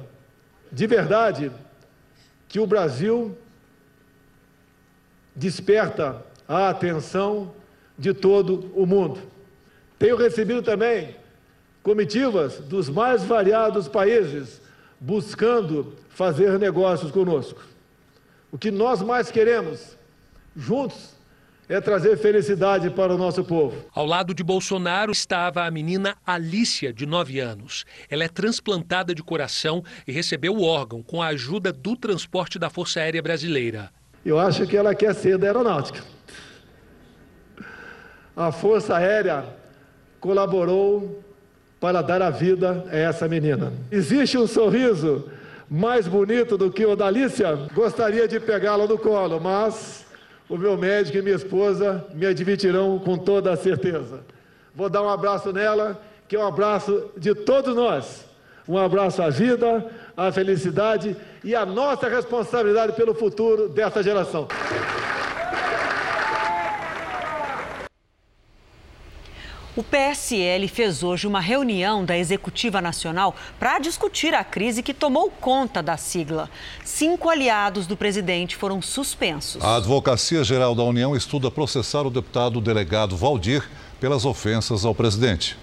de 0.70 0.87
verdade, 0.87 1.50
que 2.48 2.61
o 2.61 2.66
Brasil 2.66 3.37
desperta 5.35 6.24
a 6.48 6.68
atenção 6.68 7.52
de 7.98 8.14
todo 8.14 8.70
o 8.74 8.87
mundo. 8.87 9.20
Tenho 9.98 10.16
recebido 10.16 10.62
também 10.62 11.16
comitivas 11.82 12.59
dos 12.59 12.88
mais 12.88 13.24
variados 13.24 13.88
países 13.88 14.61
buscando 15.00 15.94
fazer 16.09 16.59
negócios 16.59 17.11
conosco. 17.11 17.62
O 18.50 18.59
que 18.59 18.70
nós 18.70 19.02
mais 19.02 19.30
queremos, 19.30 19.96
juntos, 20.56 21.14
é 21.68 21.80
trazer 21.80 22.16
felicidade 22.16 22.90
para 22.90 23.14
o 23.14 23.18
nosso 23.18 23.44
povo. 23.44 23.76
Ao 23.92 24.06
lado 24.06 24.32
de 24.32 24.42
Bolsonaro 24.44 25.11
estava 25.11 25.64
a 25.64 25.70
menina 25.70 26.16
Alícia, 26.24 26.92
de 26.92 27.06
9 27.06 27.40
anos. 27.40 27.85
Ela 28.09 28.24
é 28.24 28.28
transplantada 28.28 29.14
de 29.14 29.22
coração 29.22 29.82
e 30.06 30.12
recebeu 30.12 30.54
o 30.54 30.62
órgão 30.62 31.02
com 31.02 31.22
a 31.22 31.28
ajuda 31.28 31.72
do 31.72 31.96
transporte 31.96 32.59
da 32.59 32.70
Força 32.70 33.00
Aérea 33.00 33.22
Brasileira. 33.22 33.90
Eu 34.24 34.38
acho 34.38 34.66
que 34.66 34.76
ela 34.76 34.94
quer 34.94 35.14
ser 35.14 35.38
da 35.38 35.46
aeronáutica. 35.46 36.02
A 38.37 38.52
Força 38.52 38.96
Aérea 38.96 39.44
colaborou 40.27 41.23
para 41.79 42.03
dar 42.03 42.21
a 42.21 42.31
vida 42.31 42.85
a 42.91 42.97
essa 42.97 43.29
menina. 43.29 43.73
Existe 43.93 44.37
um 44.37 44.47
sorriso 44.47 45.31
mais 45.71 46.09
bonito 46.09 46.59
do 46.59 46.69
que 46.69 46.85
o 46.85 46.97
da 46.97 47.07
Alicia? 47.07 47.55
Gostaria 47.73 48.27
de 48.27 48.41
pegá-la 48.41 48.89
no 48.89 48.99
colo, 48.99 49.41
mas 49.41 50.05
o 50.49 50.59
meu 50.59 50.77
médico 50.77 51.17
e 51.17 51.23
minha 51.23 51.37
esposa 51.37 52.05
me 52.12 52.27
admitirão 52.27 52.99
com 52.99 53.17
toda 53.17 53.53
a 53.53 53.57
certeza. 53.57 54.19
Vou 54.75 54.91
dar 54.91 55.03
um 55.03 55.09
abraço 55.09 55.53
nela, 55.53 56.01
que 56.27 56.35
é 56.35 56.39
um 56.41 56.47
abraço 56.47 57.09
de 57.17 57.33
todos 57.33 57.77
nós. 57.77 58.27
Um 58.67 58.77
abraço 58.77 59.23
à 59.23 59.31
vida, 59.31 59.87
à 60.17 60.33
felicidade 60.33 61.17
e 61.45 61.55
à 61.55 61.65
nossa 61.65 62.09
responsabilidade 62.09 62.95
pelo 62.95 63.15
futuro 63.15 63.69
dessa 63.69 64.03
geração. 64.03 64.49
O 69.77 69.83
PSL 69.83 70.67
fez 70.69 71.03
hoje 71.03 71.27
uma 71.27 71.39
reunião 71.39 72.03
da 72.03 72.17
Executiva 72.17 72.81
Nacional 72.81 73.37
para 73.59 73.79
discutir 73.79 74.33
a 74.33 74.43
crise 74.43 74.83
que 74.83 74.95
tomou 74.95 75.31
conta 75.31 75.83
da 75.83 75.99
sigla. 75.99 76.49
Cinco 76.83 77.29
aliados 77.29 77.87
do 77.87 77.95
presidente 77.95 78.57
foram 78.57 78.81
suspensos. 78.81 79.62
A 79.62 79.77
Advocacia 79.77 80.43
Geral 80.43 80.75
da 80.75 80.83
União 80.83 81.15
estuda 81.15 81.51
processar 81.51 82.07
o 82.07 82.11
deputado 82.11 82.59
delegado 82.59 83.19
Valdir 83.19 83.69
pelas 84.01 84.25
ofensas 84.25 84.87
ao 84.87 84.95
presidente. 84.95 85.59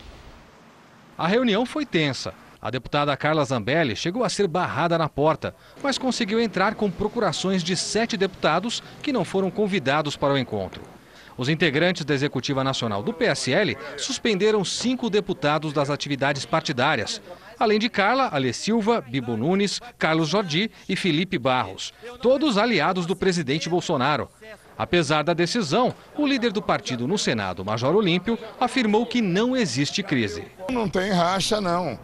A 1.18 1.28
reunião 1.28 1.66
foi 1.66 1.84
tensa. 1.84 2.36
A 2.62 2.70
deputada 2.70 3.18
Carla 3.18 3.44
Zambelli 3.44 3.96
chegou 3.96 4.24
a 4.24 4.30
ser 4.30 4.48
barrada 4.48 4.96
na 4.96 5.10
porta, 5.10 5.56
mas 5.82 5.98
conseguiu 5.98 6.40
entrar 6.40 6.76
com 6.76 6.92
procurações 6.92 7.64
de 7.64 7.76
sete 7.76 8.16
deputados 8.16 8.84
que 9.02 9.12
não 9.12 9.26
foram 9.26 9.50
convidados 9.50 10.16
para 10.16 10.36
o 10.36 10.38
encontro. 10.38 10.93
Os 11.38 11.50
integrantes 11.50 12.06
da 12.06 12.14
Executiva 12.14 12.64
Nacional 12.64 13.02
do 13.02 13.14
PSL 13.14 13.78
suspenderam 13.98 14.64
cinco 14.64 15.10
deputados 15.10 15.74
das 15.74 15.90
atividades 15.90 16.46
partidárias, 16.46 17.22
além 17.60 17.80
de 17.80 17.90
Carla, 17.90 18.30
Alê 18.32 18.54
Silva, 18.54 19.02
Bibo 19.02 19.36
Nunes, 19.36 19.80
Carlos 19.98 20.30
Jordi 20.30 20.70
e 20.88 20.96
Felipe 20.96 21.38
Barros, 21.38 21.94
todos 22.22 22.58
aliados 22.58 23.06
do 23.06 23.16
presidente 23.16 23.70
Bolsonaro. 23.70 24.30
Apesar 24.78 25.24
da 25.24 25.34
decisão, 25.34 25.94
o 26.18 26.26
líder 26.26 26.52
do 26.52 26.62
partido 26.62 27.08
no 27.08 27.18
Senado, 27.18 27.64
Major 27.64 27.96
Olímpio, 27.96 28.38
afirmou 28.60 29.06
que 29.06 29.22
não 29.22 29.56
existe 29.56 30.02
crise. 30.02 30.46
Não 30.70 30.90
tem 30.90 31.12
racha, 31.12 31.62
não. 31.62 32.00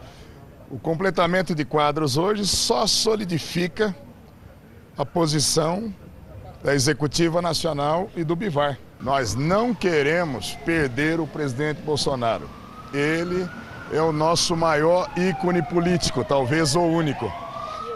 O 0.70 0.78
completamento 0.78 1.52
de 1.54 1.64
quadros 1.64 2.16
hoje 2.16 2.46
só 2.46 2.86
solidifica 2.86 3.94
a 4.96 5.04
posição 5.04 5.92
da 6.62 6.74
Executiva 6.74 7.42
Nacional 7.42 8.08
e 8.16 8.22
do 8.22 8.36
Bivar. 8.36 8.78
Nós 9.02 9.34
não 9.34 9.74
queremos 9.74 10.58
perder 10.66 11.20
o 11.20 11.26
presidente 11.26 11.80
Bolsonaro. 11.80 12.48
Ele 12.92 13.48
é 13.92 14.00
o 14.00 14.12
nosso 14.12 14.54
maior 14.54 15.10
ícone 15.16 15.62
político, 15.62 16.22
talvez 16.22 16.76
o 16.76 16.82
único. 16.82 17.32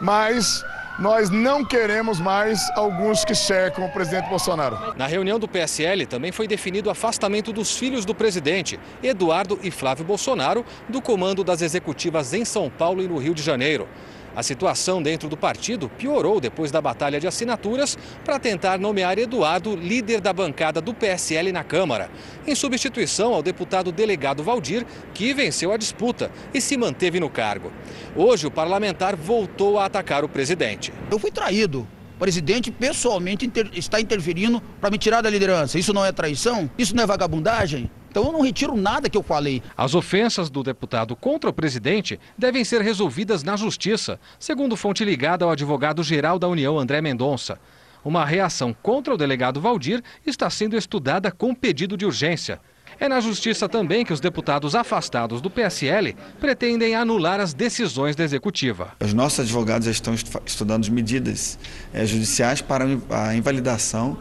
Mas 0.00 0.64
nós 0.98 1.28
não 1.28 1.64
queremos 1.64 2.20
mais 2.20 2.70
alguns 2.74 3.24
que 3.24 3.34
cercam 3.34 3.84
o 3.84 3.92
presidente 3.92 4.30
Bolsonaro. 4.30 4.94
Na 4.96 5.06
reunião 5.06 5.38
do 5.38 5.46
PSL 5.46 6.06
também 6.06 6.32
foi 6.32 6.48
definido 6.48 6.88
o 6.88 6.92
afastamento 6.92 7.52
dos 7.52 7.76
filhos 7.76 8.04
do 8.04 8.14
presidente, 8.14 8.80
Eduardo 9.02 9.58
e 9.62 9.70
Flávio 9.70 10.04
Bolsonaro, 10.04 10.64
do 10.88 11.02
comando 11.02 11.44
das 11.44 11.60
executivas 11.60 12.32
em 12.32 12.44
São 12.44 12.70
Paulo 12.70 13.02
e 13.02 13.08
no 13.08 13.18
Rio 13.18 13.34
de 13.34 13.42
Janeiro. 13.42 13.88
A 14.36 14.42
situação 14.42 15.02
dentro 15.02 15.28
do 15.28 15.36
partido 15.36 15.88
piorou 15.88 16.40
depois 16.40 16.70
da 16.70 16.80
batalha 16.80 17.20
de 17.20 17.26
assinaturas 17.26 17.96
para 18.24 18.38
tentar 18.38 18.78
nomear 18.78 19.18
Eduardo 19.18 19.76
líder 19.76 20.20
da 20.20 20.32
bancada 20.32 20.80
do 20.80 20.92
PSL 20.92 21.52
na 21.52 21.62
Câmara, 21.62 22.10
em 22.46 22.54
substituição 22.54 23.32
ao 23.32 23.42
deputado 23.42 23.92
delegado 23.92 24.42
Valdir, 24.42 24.84
que 25.12 25.32
venceu 25.32 25.72
a 25.72 25.76
disputa 25.76 26.30
e 26.52 26.60
se 26.60 26.76
manteve 26.76 27.20
no 27.20 27.30
cargo. 27.30 27.72
Hoje, 28.16 28.46
o 28.46 28.50
parlamentar 28.50 29.14
voltou 29.14 29.78
a 29.78 29.84
atacar 29.84 30.24
o 30.24 30.28
presidente. 30.28 30.92
Eu 31.10 31.18
fui 31.18 31.30
traído. 31.30 31.86
O 32.16 32.18
presidente 32.18 32.70
pessoalmente 32.70 33.46
inter... 33.46 33.70
está 33.74 34.00
interferindo 34.00 34.60
para 34.80 34.90
me 34.90 34.98
tirar 34.98 35.20
da 35.20 35.30
liderança. 35.30 35.78
Isso 35.78 35.92
não 35.92 36.04
é 36.04 36.12
traição? 36.12 36.70
Isso 36.78 36.94
não 36.94 37.02
é 37.02 37.06
vagabundagem? 37.06 37.90
Então 38.14 38.26
eu 38.26 38.32
não 38.32 38.42
retiro 38.42 38.76
nada 38.76 39.10
que 39.10 39.18
eu 39.18 39.24
falei. 39.24 39.60
As 39.76 39.92
ofensas 39.92 40.48
do 40.48 40.62
deputado 40.62 41.16
contra 41.16 41.50
o 41.50 41.52
presidente 41.52 42.20
devem 42.38 42.62
ser 42.62 42.80
resolvidas 42.80 43.42
na 43.42 43.56
justiça, 43.56 44.20
segundo 44.38 44.76
fonte 44.76 45.04
ligada 45.04 45.44
ao 45.44 45.50
advogado-geral 45.50 46.38
da 46.38 46.46
União, 46.46 46.78
André 46.78 47.00
Mendonça. 47.00 47.58
Uma 48.04 48.24
reação 48.24 48.72
contra 48.72 49.12
o 49.12 49.16
delegado 49.16 49.60
Valdir 49.60 50.00
está 50.24 50.48
sendo 50.48 50.76
estudada 50.76 51.32
com 51.32 51.52
pedido 51.52 51.96
de 51.96 52.06
urgência. 52.06 52.60
É 53.00 53.08
na 53.08 53.18
justiça 53.18 53.68
também 53.68 54.04
que 54.04 54.12
os 54.12 54.20
deputados 54.20 54.76
afastados 54.76 55.40
do 55.40 55.50
PSL 55.50 56.14
pretendem 56.38 56.94
anular 56.94 57.40
as 57.40 57.52
decisões 57.52 58.14
da 58.14 58.22
executiva. 58.22 58.92
Os 59.00 59.12
nossos 59.12 59.40
advogados 59.40 59.86
já 59.86 59.90
estão 59.90 60.14
estudando 60.46 60.88
medidas 60.90 61.58
é, 61.92 62.06
judiciais 62.06 62.60
para 62.60 62.86
a 63.10 63.34
invalidação 63.34 64.16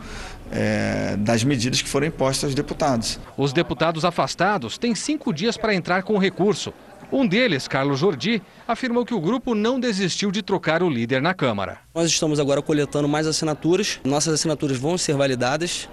é, 0.54 1.16
das 1.18 1.44
medidas 1.44 1.82
que 1.82 1.90
foram 1.90 2.08
impostas 2.08 2.46
aos 2.46 2.56
deputados. 2.56 3.20
Os 3.36 3.52
deputados 3.52 4.06
afastados 4.06 4.78
têm 4.78 4.94
cinco 4.94 5.34
dias 5.34 5.58
para 5.58 5.74
entrar 5.74 6.04
com 6.04 6.14
o 6.14 6.20
recurso. 6.20 6.72
Um 7.12 7.28
deles, 7.28 7.68
Carlos 7.68 8.00
Jordi, 8.00 8.42
afirmou 8.68 9.06
que 9.06 9.14
o 9.14 9.20
grupo 9.20 9.54
não 9.54 9.80
desistiu 9.80 10.32
de 10.32 10.42
trocar 10.42 10.82
o 10.82 10.90
líder 10.90 11.22
na 11.22 11.34
Câmara. 11.34 11.80
Nós 11.94 12.10
estamos 12.10 12.40
agora 12.40 12.62
coletando 12.62 13.08
mais 13.08 13.28
assinaturas. 13.28 14.00
Nossas 14.04 14.36
assinaturas 14.36 14.78
vão 14.78 14.98
ser 14.98 15.16
validadas. 15.16 15.90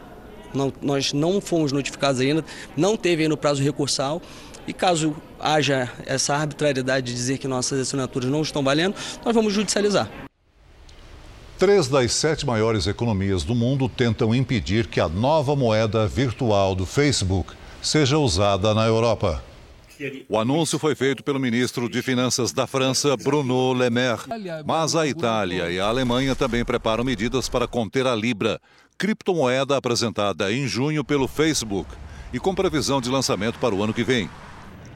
Não, 0.52 0.72
nós 0.80 1.12
não 1.12 1.40
fomos 1.40 1.72
notificados 1.72 2.20
ainda, 2.20 2.44
não 2.76 2.96
teve 2.96 3.22
ainda 3.22 3.34
o 3.34 3.38
prazo 3.38 3.62
recursal. 3.62 4.20
E 4.66 4.72
caso 4.72 5.16
haja 5.38 5.90
essa 6.06 6.34
arbitrariedade 6.34 7.06
de 7.06 7.14
dizer 7.14 7.38
que 7.38 7.48
nossas 7.48 7.80
assinaturas 7.80 8.28
não 8.30 8.42
estão 8.42 8.62
valendo, 8.62 8.94
nós 9.24 9.34
vamos 9.34 9.52
judicializar. 9.52 10.08
Três 11.60 11.88
das 11.88 12.14
sete 12.14 12.46
maiores 12.46 12.86
economias 12.86 13.44
do 13.44 13.54
mundo 13.54 13.86
tentam 13.86 14.34
impedir 14.34 14.86
que 14.86 14.98
a 14.98 15.10
nova 15.10 15.54
moeda 15.54 16.08
virtual 16.08 16.74
do 16.74 16.86
Facebook 16.86 17.52
seja 17.82 18.16
usada 18.16 18.72
na 18.72 18.86
Europa. 18.86 19.44
O 20.26 20.38
anúncio 20.38 20.78
foi 20.78 20.94
feito 20.94 21.22
pelo 21.22 21.38
ministro 21.38 21.86
de 21.86 22.00
Finanças 22.00 22.50
da 22.50 22.66
França, 22.66 23.14
Bruno 23.14 23.74
Le 23.74 23.90
Maire. 23.90 24.22
Mas 24.64 24.96
a 24.96 25.06
Itália 25.06 25.70
e 25.70 25.78
a 25.78 25.84
Alemanha 25.84 26.34
também 26.34 26.64
preparam 26.64 27.04
medidas 27.04 27.46
para 27.46 27.68
conter 27.68 28.06
a 28.06 28.16
Libra, 28.16 28.58
criptomoeda 28.96 29.76
apresentada 29.76 30.50
em 30.50 30.66
junho 30.66 31.04
pelo 31.04 31.28
Facebook 31.28 31.90
e 32.32 32.38
com 32.38 32.54
previsão 32.54 33.02
de 33.02 33.10
lançamento 33.10 33.58
para 33.58 33.74
o 33.74 33.84
ano 33.84 33.92
que 33.92 34.02
vem. 34.02 34.30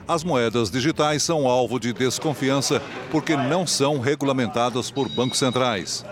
As 0.09 0.25
moedas 0.25 0.71
digitais 0.71 1.23
são 1.23 1.47
alvo 1.47 1.79
de 1.79 1.93
desconfiança 1.93 2.81
porque 3.11 3.37
não 3.37 3.67
são 3.67 4.01
regulamentadas 4.01 4.91
por 4.91 5.11
bancos 5.11 5.39
centrais. 5.39 6.03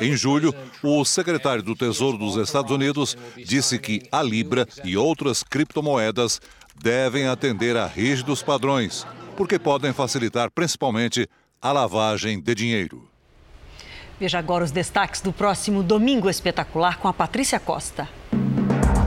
Em 0.00 0.16
julho, 0.16 0.54
o 0.82 1.04
secretário 1.04 1.62
do 1.62 1.74
Tesouro 1.74 2.18
dos 2.18 2.36
Estados 2.36 2.70
Unidos 2.70 3.16
disse 3.36 3.78
que 3.78 4.02
a 4.10 4.22
Libra 4.22 4.66
e 4.84 4.96
outras 4.96 5.42
criptomoedas 5.42 6.40
devem 6.82 7.26
atender 7.26 7.76
a 7.76 7.86
rígidos 7.86 8.42
padrões, 8.42 9.06
porque 9.36 9.58
podem 9.58 9.92
facilitar 9.92 10.50
principalmente 10.50 11.28
a 11.60 11.72
lavagem 11.72 12.40
de 12.40 12.54
dinheiro. 12.54 13.08
Veja 14.18 14.38
agora 14.38 14.64
os 14.64 14.70
destaques 14.70 15.20
do 15.20 15.32
próximo 15.32 15.82
Domingo 15.82 16.30
Espetacular 16.30 16.98
com 16.98 17.08
a 17.08 17.12
Patrícia 17.12 17.58
Costa. 17.58 18.08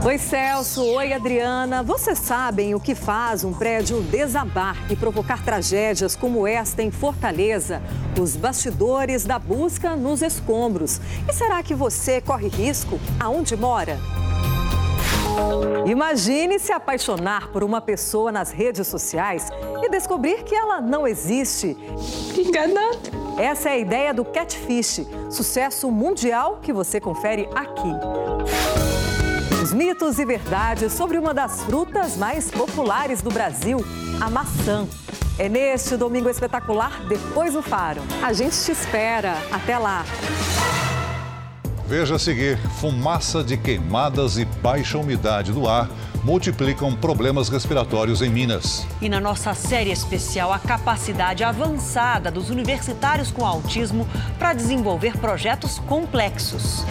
Oi, 0.04 0.16
Celso. 0.16 0.84
Oi, 0.84 1.12
Adriana. 1.12 1.82
Vocês 1.82 2.18
sabem 2.20 2.74
o 2.74 2.80
que 2.80 2.94
faz 2.94 3.42
um 3.42 3.52
prédio 3.52 4.00
desabar 4.00 4.76
e 4.90 4.94
provocar 4.94 5.44
tragédias 5.44 6.14
como 6.14 6.46
esta 6.46 6.82
em 6.82 6.90
Fortaleza? 6.90 7.82
Os 8.18 8.36
bastidores 8.36 9.24
da 9.24 9.38
busca 9.40 9.96
nos 9.96 10.22
escombros. 10.22 11.00
E 11.28 11.32
será 11.32 11.62
que 11.64 11.74
você 11.74 12.20
corre 12.20 12.48
risco 12.48 12.98
aonde 13.18 13.56
mora? 13.56 13.98
Imagine 15.84 16.58
se 16.58 16.72
apaixonar 16.72 17.48
por 17.48 17.64
uma 17.64 17.80
pessoa 17.80 18.30
nas 18.30 18.52
redes 18.52 18.86
sociais 18.86 19.50
e 19.82 19.88
descobrir 19.90 20.44
que 20.44 20.54
ela 20.54 20.80
não 20.80 21.06
existe. 21.08 21.76
Enganado. 22.36 23.18
Essa 23.36 23.70
é 23.70 23.72
a 23.72 23.78
ideia 23.78 24.14
do 24.14 24.24
Catfish, 24.24 25.06
sucesso 25.30 25.90
mundial 25.90 26.58
que 26.62 26.72
você 26.72 27.00
confere 27.00 27.48
aqui. 27.54 28.97
Os 29.68 29.74
mitos 29.74 30.18
e 30.18 30.24
verdades 30.24 30.94
sobre 30.94 31.18
uma 31.18 31.34
das 31.34 31.62
frutas 31.64 32.16
mais 32.16 32.50
populares 32.50 33.20
do 33.20 33.30
Brasil, 33.30 33.84
a 34.18 34.30
maçã. 34.30 34.88
É 35.38 35.46
neste 35.46 35.94
domingo 35.94 36.30
espetacular, 36.30 37.04
depois 37.06 37.52
do 37.52 37.60
Faro. 37.60 38.00
A 38.22 38.32
gente 38.32 38.56
te 38.58 38.72
espera. 38.72 39.36
Até 39.52 39.76
lá. 39.76 40.06
Veja 41.86 42.14
a 42.14 42.18
seguir: 42.18 42.56
fumaça 42.80 43.44
de 43.44 43.58
queimadas 43.58 44.38
e 44.38 44.46
baixa 44.46 44.96
umidade 44.96 45.52
do 45.52 45.68
ar 45.68 45.90
multiplicam 46.24 46.96
problemas 46.96 47.50
respiratórios 47.50 48.22
em 48.22 48.30
Minas. 48.30 48.86
E 49.02 49.08
na 49.10 49.20
nossa 49.20 49.52
série 49.52 49.92
especial, 49.92 50.50
a 50.50 50.58
capacidade 50.58 51.44
avançada 51.44 52.30
dos 52.30 52.48
universitários 52.48 53.30
com 53.30 53.44
autismo 53.44 54.08
para 54.38 54.54
desenvolver 54.54 55.18
projetos 55.18 55.78
complexos. 55.80 56.86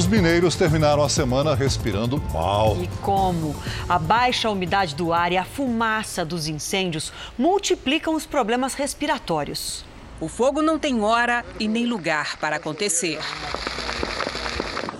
Os 0.00 0.06
mineiros 0.06 0.56
terminaram 0.56 1.02
a 1.02 1.10
semana 1.10 1.54
respirando 1.54 2.16
mal. 2.32 2.74
E 2.80 2.88
como? 3.02 3.54
A 3.86 3.98
baixa 3.98 4.48
umidade 4.48 4.94
do 4.94 5.12
ar 5.12 5.30
e 5.30 5.36
a 5.36 5.44
fumaça 5.44 6.24
dos 6.24 6.48
incêndios 6.48 7.12
multiplicam 7.36 8.14
os 8.14 8.24
problemas 8.24 8.72
respiratórios. 8.72 9.84
O 10.18 10.26
fogo 10.26 10.62
não 10.62 10.78
tem 10.78 11.02
hora 11.02 11.44
e 11.58 11.68
nem 11.68 11.84
lugar 11.84 12.38
para 12.38 12.56
acontecer. 12.56 13.18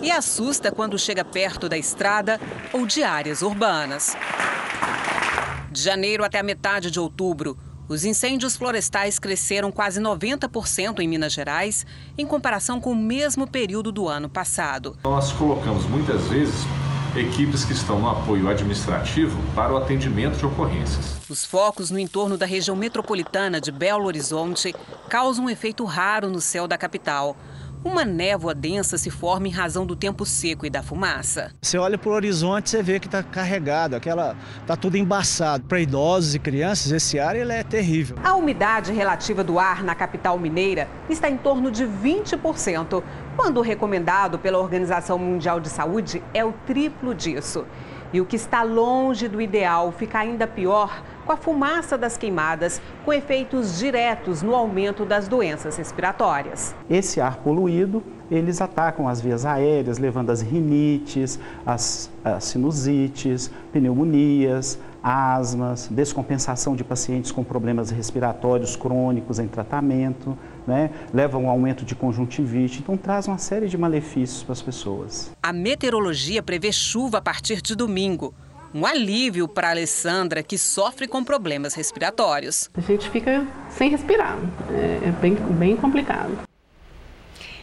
E 0.02 0.10
assusta 0.10 0.70
quando 0.70 0.98
chega 0.98 1.24
perto 1.24 1.66
da 1.66 1.78
estrada 1.78 2.38
ou 2.70 2.84
de 2.84 3.02
áreas 3.02 3.40
urbanas. 3.40 4.14
De 5.70 5.80
janeiro 5.80 6.22
até 6.22 6.40
a 6.40 6.42
metade 6.42 6.90
de 6.90 7.00
outubro, 7.00 7.56
os 7.90 8.04
incêndios 8.04 8.56
florestais 8.56 9.18
cresceram 9.18 9.72
quase 9.72 10.00
90% 10.00 11.00
em 11.00 11.08
Minas 11.08 11.32
Gerais, 11.32 11.84
em 12.16 12.24
comparação 12.24 12.80
com 12.80 12.92
o 12.92 12.96
mesmo 12.96 13.48
período 13.48 13.90
do 13.90 14.06
ano 14.06 14.28
passado. 14.28 14.96
Nós 15.02 15.32
colocamos 15.32 15.84
muitas 15.86 16.28
vezes 16.28 16.54
equipes 17.16 17.64
que 17.64 17.72
estão 17.72 17.98
no 17.98 18.08
apoio 18.08 18.48
administrativo 18.48 19.36
para 19.56 19.72
o 19.72 19.76
atendimento 19.76 20.38
de 20.38 20.46
ocorrências. 20.46 21.16
Os 21.28 21.44
focos 21.44 21.90
no 21.90 21.98
entorno 21.98 22.38
da 22.38 22.46
região 22.46 22.76
metropolitana 22.76 23.60
de 23.60 23.72
Belo 23.72 24.04
Horizonte 24.04 24.72
causam 25.08 25.46
um 25.46 25.50
efeito 25.50 25.84
raro 25.84 26.30
no 26.30 26.40
céu 26.40 26.68
da 26.68 26.78
capital. 26.78 27.36
Uma 27.82 28.04
névoa 28.04 28.54
densa 28.54 28.98
se 28.98 29.10
forma 29.10 29.48
em 29.48 29.50
razão 29.50 29.86
do 29.86 29.96
tempo 29.96 30.26
seco 30.26 30.66
e 30.66 30.70
da 30.70 30.82
fumaça. 30.82 31.50
Você 31.62 31.78
olha 31.78 31.96
para 31.96 32.10
o 32.10 32.12
horizonte, 32.12 32.68
você 32.68 32.82
vê 32.82 33.00
que 33.00 33.06
está 33.06 33.22
carregado, 33.22 33.96
aquela 33.96 34.36
está 34.60 34.76
tudo 34.76 34.98
embaçado. 34.98 35.64
Para 35.64 35.80
idosos 35.80 36.34
e 36.34 36.38
crianças, 36.38 36.92
esse 36.92 37.18
ar 37.18 37.34
ele 37.34 37.54
é 37.54 37.62
terrível. 37.62 38.18
A 38.22 38.34
umidade 38.34 38.92
relativa 38.92 39.42
do 39.42 39.58
ar 39.58 39.82
na 39.82 39.94
capital 39.94 40.38
mineira 40.38 40.88
está 41.08 41.30
em 41.30 41.38
torno 41.38 41.70
de 41.70 41.86
20%, 41.86 43.02
quando 43.34 43.56
o 43.56 43.62
recomendado 43.62 44.38
pela 44.38 44.58
Organização 44.58 45.18
Mundial 45.18 45.58
de 45.58 45.70
Saúde 45.70 46.22
é 46.34 46.44
o 46.44 46.52
triplo 46.66 47.14
disso. 47.14 47.64
E 48.12 48.20
o 48.20 48.26
que 48.26 48.36
está 48.36 48.62
longe 48.62 49.26
do 49.26 49.40
ideal 49.40 49.90
fica 49.90 50.18
ainda 50.18 50.46
pior 50.46 51.02
com 51.30 51.34
a 51.34 51.36
fumaça 51.36 51.96
das 51.96 52.16
queimadas, 52.16 52.82
com 53.04 53.12
efeitos 53.12 53.78
diretos 53.78 54.42
no 54.42 54.52
aumento 54.52 55.04
das 55.04 55.28
doenças 55.28 55.76
respiratórias. 55.76 56.74
Esse 56.90 57.20
ar 57.20 57.36
poluído, 57.36 58.02
eles 58.28 58.60
atacam 58.60 59.06
as 59.06 59.20
vias 59.20 59.46
aéreas, 59.46 59.98
levando 59.98 60.30
as 60.30 60.42
rinites, 60.42 61.38
as, 61.64 62.10
as 62.24 62.42
sinusites, 62.42 63.48
pneumonias, 63.72 64.76
asmas, 65.00 65.86
descompensação 65.88 66.74
de 66.74 66.82
pacientes 66.82 67.30
com 67.30 67.44
problemas 67.44 67.90
respiratórios 67.90 68.74
crônicos 68.74 69.38
em 69.38 69.46
tratamento, 69.46 70.36
né? 70.66 70.90
leva 71.14 71.36
a 71.36 71.40
um 71.40 71.48
aumento 71.48 71.84
de 71.84 71.94
conjuntivite, 71.94 72.80
então 72.80 72.96
traz 72.96 73.28
uma 73.28 73.38
série 73.38 73.68
de 73.68 73.78
malefícios 73.78 74.42
para 74.42 74.52
as 74.52 74.62
pessoas. 74.62 75.30
A 75.40 75.52
meteorologia 75.52 76.42
prevê 76.42 76.72
chuva 76.72 77.18
a 77.18 77.22
partir 77.22 77.62
de 77.62 77.76
domingo. 77.76 78.34
Um 78.72 78.86
alívio 78.86 79.48
para 79.48 79.68
a 79.68 79.70
Alessandra, 79.70 80.44
que 80.44 80.56
sofre 80.56 81.08
com 81.08 81.24
problemas 81.24 81.74
respiratórios. 81.74 82.70
A 82.74 82.80
gente 82.80 83.10
fica 83.10 83.44
sem 83.68 83.90
respirar, 83.90 84.38
é 84.70 85.10
bem, 85.20 85.34
bem 85.34 85.76
complicado. 85.76 86.49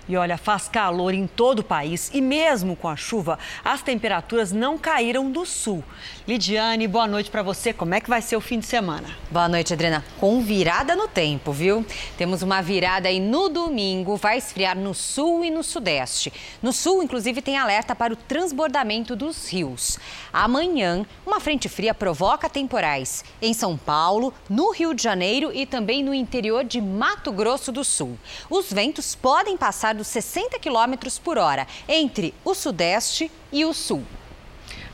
E 0.09 0.15
olha, 0.15 0.37
faz 0.37 0.69
calor 0.69 1.13
em 1.13 1.27
todo 1.27 1.59
o 1.59 1.63
país 1.63 2.09
e 2.13 2.21
mesmo 2.21 2.75
com 2.75 2.87
a 2.87 2.95
chuva, 2.95 3.37
as 3.63 3.81
temperaturas 3.81 4.53
não 4.53 4.77
caíram 4.77 5.29
do 5.29 5.45
sul. 5.45 5.83
Lidiane, 6.25 6.87
boa 6.87 7.07
noite 7.07 7.29
para 7.29 7.43
você. 7.43 7.73
Como 7.73 7.93
é 7.93 7.99
que 7.99 8.09
vai 8.09 8.21
ser 8.21 8.37
o 8.37 8.41
fim 8.41 8.59
de 8.59 8.65
semana? 8.65 9.09
Boa 9.29 9.49
noite, 9.49 9.73
Adriana. 9.73 10.05
Com 10.19 10.41
virada 10.41 10.95
no 10.95 11.07
tempo, 11.07 11.51
viu? 11.51 11.85
Temos 12.17 12.41
uma 12.41 12.61
virada 12.61 13.09
aí 13.09 13.19
no 13.19 13.49
domingo, 13.49 14.15
vai 14.15 14.37
esfriar 14.37 14.77
no 14.77 14.93
sul 14.93 15.43
e 15.43 15.49
no 15.49 15.63
sudeste. 15.63 16.31
No 16.61 16.71
sul, 16.71 17.03
inclusive, 17.03 17.41
tem 17.41 17.57
alerta 17.57 17.93
para 17.93 18.13
o 18.13 18.17
transbordamento 18.17 19.15
dos 19.15 19.51
rios. 19.51 19.99
Amanhã, 20.31 21.05
uma 21.25 21.39
frente 21.41 21.67
fria 21.67 21.93
provoca 21.93 22.49
temporais 22.49 23.25
em 23.41 23.53
São 23.53 23.77
Paulo, 23.77 24.33
no 24.49 24.71
Rio 24.71 24.93
de 24.93 25.03
Janeiro 25.03 25.51
e 25.53 25.65
também 25.65 26.01
no 26.01 26.13
interior 26.13 26.63
de 26.63 26.79
Mato 26.79 27.31
Grosso 27.31 27.71
do 27.71 27.83
Sul. 27.83 28.17
Os 28.49 28.71
ventos 28.71 29.15
podem 29.15 29.57
passar 29.57 29.96
dos 29.97 30.07
60 30.07 30.59
km 30.59 30.93
por 31.23 31.37
hora 31.37 31.67
entre 31.87 32.33
o 32.45 32.53
Sudeste 32.53 33.31
e 33.51 33.65
o 33.65 33.73
Sul. 33.73 34.03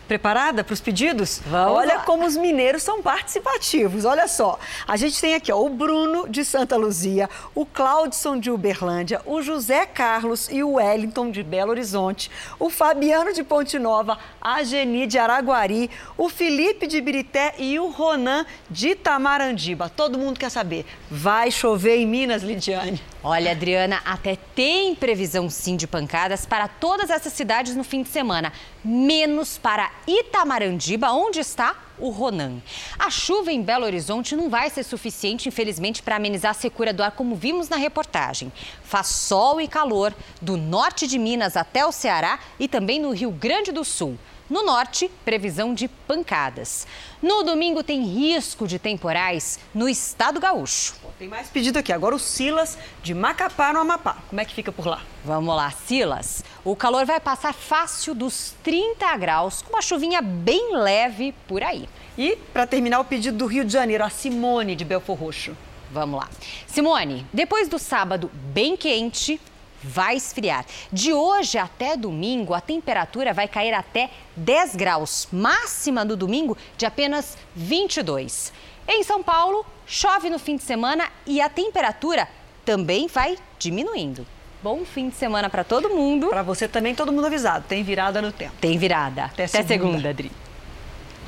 Preparada 0.08 0.66
para 0.66 0.74
os 0.74 0.82
pedidos? 0.82 1.42
Vamos 1.46 1.78
Olha 1.78 1.96
lá. 1.96 2.02
como 2.02 2.26
os 2.26 2.36
mineiros 2.36 2.84
são 2.84 3.02
participativos. 3.02 4.04
Olha 4.04 4.28
só, 4.28 4.60
a 4.86 4.98
gente 4.98 5.20
tem 5.20 5.34
aqui 5.34 5.50
ó, 5.50 5.58
o 5.58 5.70
Bruno 5.70 6.28
de 6.28 6.44
Santa 6.44 6.76
Luzia, 6.76 7.30
o 7.56 7.66
Claudson 7.66 8.38
de 8.38 8.52
Uberlândia, 8.52 9.22
o 9.26 9.42
José 9.42 9.86
Carlos 9.86 10.50
e 10.52 10.62
o 10.62 10.74
Wellington 10.74 11.32
de 11.32 11.42
Belo 11.42 11.72
Horizonte, 11.72 12.30
o 12.60 12.70
Fabiano 12.70 13.32
de 13.32 13.44
Ponte 13.44 13.80
Nova, 13.80 14.20
a 14.42 14.62
Geni 14.62 15.08
de 15.08 15.18
Araguari, 15.18 15.90
o 16.18 16.28
Felipe 16.28 16.86
de 16.86 17.00
Birité 17.00 17.56
e 17.58 17.80
o 17.80 17.90
Ronan 17.90 18.46
de 18.70 18.90
Itamarandíba. 18.90 19.90
Todo 19.90 20.20
mundo 20.20 20.38
quer 20.38 20.52
saber, 20.52 20.86
vai 21.10 21.50
chover 21.50 21.96
em 21.96 22.06
Minas, 22.06 22.44
Lidiane? 22.44 23.02
Olha, 23.26 23.52
Adriana, 23.52 24.02
até 24.04 24.36
tem 24.36 24.94
previsão 24.94 25.50
sim 25.50 25.78
de 25.78 25.88
pancadas 25.88 26.46
para 26.46 26.68
todas 26.68 27.10
essas 27.10 27.32
cidades 27.32 27.74
no 27.74 27.82
fim 27.82 28.04
de 28.04 28.10
semana, 28.10 28.52
menos 28.84 29.58
para 29.58 29.90
Itamarandiba, 30.06 31.10
onde 31.10 31.40
está 31.40 31.74
o 31.98 32.10
Ronan. 32.10 32.62
A 33.00 33.10
chuva 33.10 33.50
em 33.50 33.62
Belo 33.62 33.86
Horizonte 33.86 34.36
não 34.36 34.50
vai 34.50 34.70
ser 34.70 34.84
suficiente, 34.84 35.48
infelizmente, 35.48 36.04
para 36.04 36.18
amenizar 36.18 36.52
a 36.52 36.54
secura 36.54 36.92
do 36.92 37.02
ar, 37.02 37.12
como 37.12 37.34
vimos 37.34 37.70
na 37.70 37.78
reportagem. 37.78 38.52
Faz 38.84 39.08
sol 39.08 39.62
e 39.62 39.70
calor 39.70 40.14
do 40.42 40.58
norte 40.58 41.08
de 41.08 41.18
Minas 41.18 41.56
até 41.56 41.86
o 41.86 41.94
Ceará 41.94 42.40
e 42.60 42.68
também 42.68 43.00
no 43.00 43.12
Rio 43.12 43.32
Grande 43.32 43.72
do 43.72 43.86
Sul. 43.86 44.18
No 44.50 44.64
norte, 44.64 45.10
previsão 45.24 45.74
de 45.74 45.88
pancadas. 45.88 46.86
No 47.22 47.44
domingo, 47.44 47.82
tem 47.82 48.04
risco 48.04 48.68
de 48.68 48.78
temporais 48.78 49.58
no 49.74 49.88
estado 49.88 50.40
gaúcho. 50.40 50.96
Tem 51.18 51.30
mais 51.30 51.48
pedido 51.48 51.80
aqui. 51.80 51.94
Agora 51.94 52.14
o 52.14 52.20
Silas 52.20 52.78
de 53.02 53.14
Macapá, 53.14 53.72
no 53.72 53.80
Amapá. 53.80 54.18
Como 54.30 54.42
é 54.42 54.46
que 54.46 54.54
fica 54.54 54.72
por 54.72 54.86
lá? 54.86 55.02
Vamos 55.24 55.56
lá, 55.56 55.72
Silas. 55.72 56.44
O 56.66 56.76
calor 56.76 57.06
vai 57.06 57.20
passar 57.20 57.54
fácil 57.54 58.14
dos 58.14 58.54
30 58.64 59.16
graus, 59.16 59.62
com 59.62 59.70
uma 59.70 59.82
chuvinha 59.82 60.22
bem 60.22 60.76
leve 60.76 61.34
por 61.48 61.64
aí. 61.64 61.88
E, 62.18 62.36
para 62.52 62.68
terminar, 62.68 63.00
o 63.00 63.06
pedido 63.06 63.38
do 63.38 63.46
Rio 63.46 63.64
de 63.64 63.72
Janeiro, 63.72 64.04
a 64.04 64.10
Simone 64.10 64.76
de 64.76 64.84
Belfor 64.84 65.18
Roxo. 65.18 65.56
Vamos 65.92 66.20
lá. 66.20 66.30
Simone, 66.68 67.26
depois 67.32 67.70
do 67.70 67.80
sábado 67.80 68.30
bem 68.52 68.76
quente, 68.76 69.40
vai 69.84 70.16
esfriar. 70.16 70.66
De 70.92 71.14
hoje 71.14 71.58
até 71.58 71.98
domingo, 71.98 72.54
a 72.54 72.62
temperatura 72.62 73.34
vai 73.34 73.48
cair 73.48 73.74
até 73.74 74.10
10 74.36 74.76
graus, 74.76 75.28
máxima 75.32 76.06
no 76.06 76.16
domingo 76.16 76.58
de 76.78 76.86
apenas 76.86 77.38
22. 77.56 78.54
Em 78.88 79.04
São 79.04 79.24
Paulo, 79.24 79.66
chove 79.86 80.30
no 80.30 80.40
fim 80.40 80.58
de 80.58 80.64
semana 80.64 81.08
e 81.26 81.42
a 81.42 81.50
temperatura 81.50 82.28
também 82.66 83.08
vai 83.08 83.38
diminuindo. 83.60 84.26
Bom 84.62 84.86
fim 84.86 85.10
de 85.10 85.16
semana 85.16 85.50
para 85.50 85.64
todo 85.64 85.90
mundo. 85.90 86.30
Para 86.30 86.42
você 86.42 86.70
também, 86.70 86.96
todo 86.96 87.12
mundo 87.12 87.28
avisado. 87.28 87.66
Tem 87.68 87.84
virada 87.84 88.22
no 88.22 88.32
tempo. 88.32 88.54
Tem 88.62 88.78
virada. 88.78 89.26
Até, 89.26 89.46
segunda. 89.46 89.68
segunda, 89.68 90.10
Adri. 90.10 90.32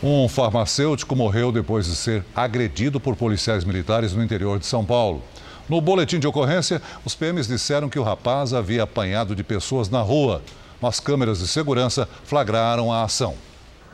Um 0.02 0.28
farmacêutico 0.30 1.16
morreu 1.16 1.52
depois 1.52 1.86
de 1.86 1.96
ser 1.96 2.24
agredido 2.34 3.00
por 3.00 3.16
policiais 3.16 3.66
militares 3.66 4.14
no 4.14 4.24
interior 4.24 4.60
de 4.60 4.66
São 4.66 4.86
Paulo. 4.86 5.22
No 5.68 5.82
boletim 5.82 6.20
de 6.20 6.28
ocorrência, 6.28 6.80
os 7.04 7.16
PMs 7.16 7.48
disseram 7.48 7.90
que 7.90 7.98
o 7.98 8.04
rapaz 8.04 8.54
havia 8.54 8.84
apanhado 8.84 9.36
de 9.36 9.44
pessoas 9.44 9.90
na 9.90 10.00
rua, 10.00 10.44
mas 10.80 11.00
câmeras 11.00 11.40
de 11.40 11.48
segurança 11.48 12.08
flagraram 12.24 12.94
a 12.94 13.04
ação. 13.04 13.36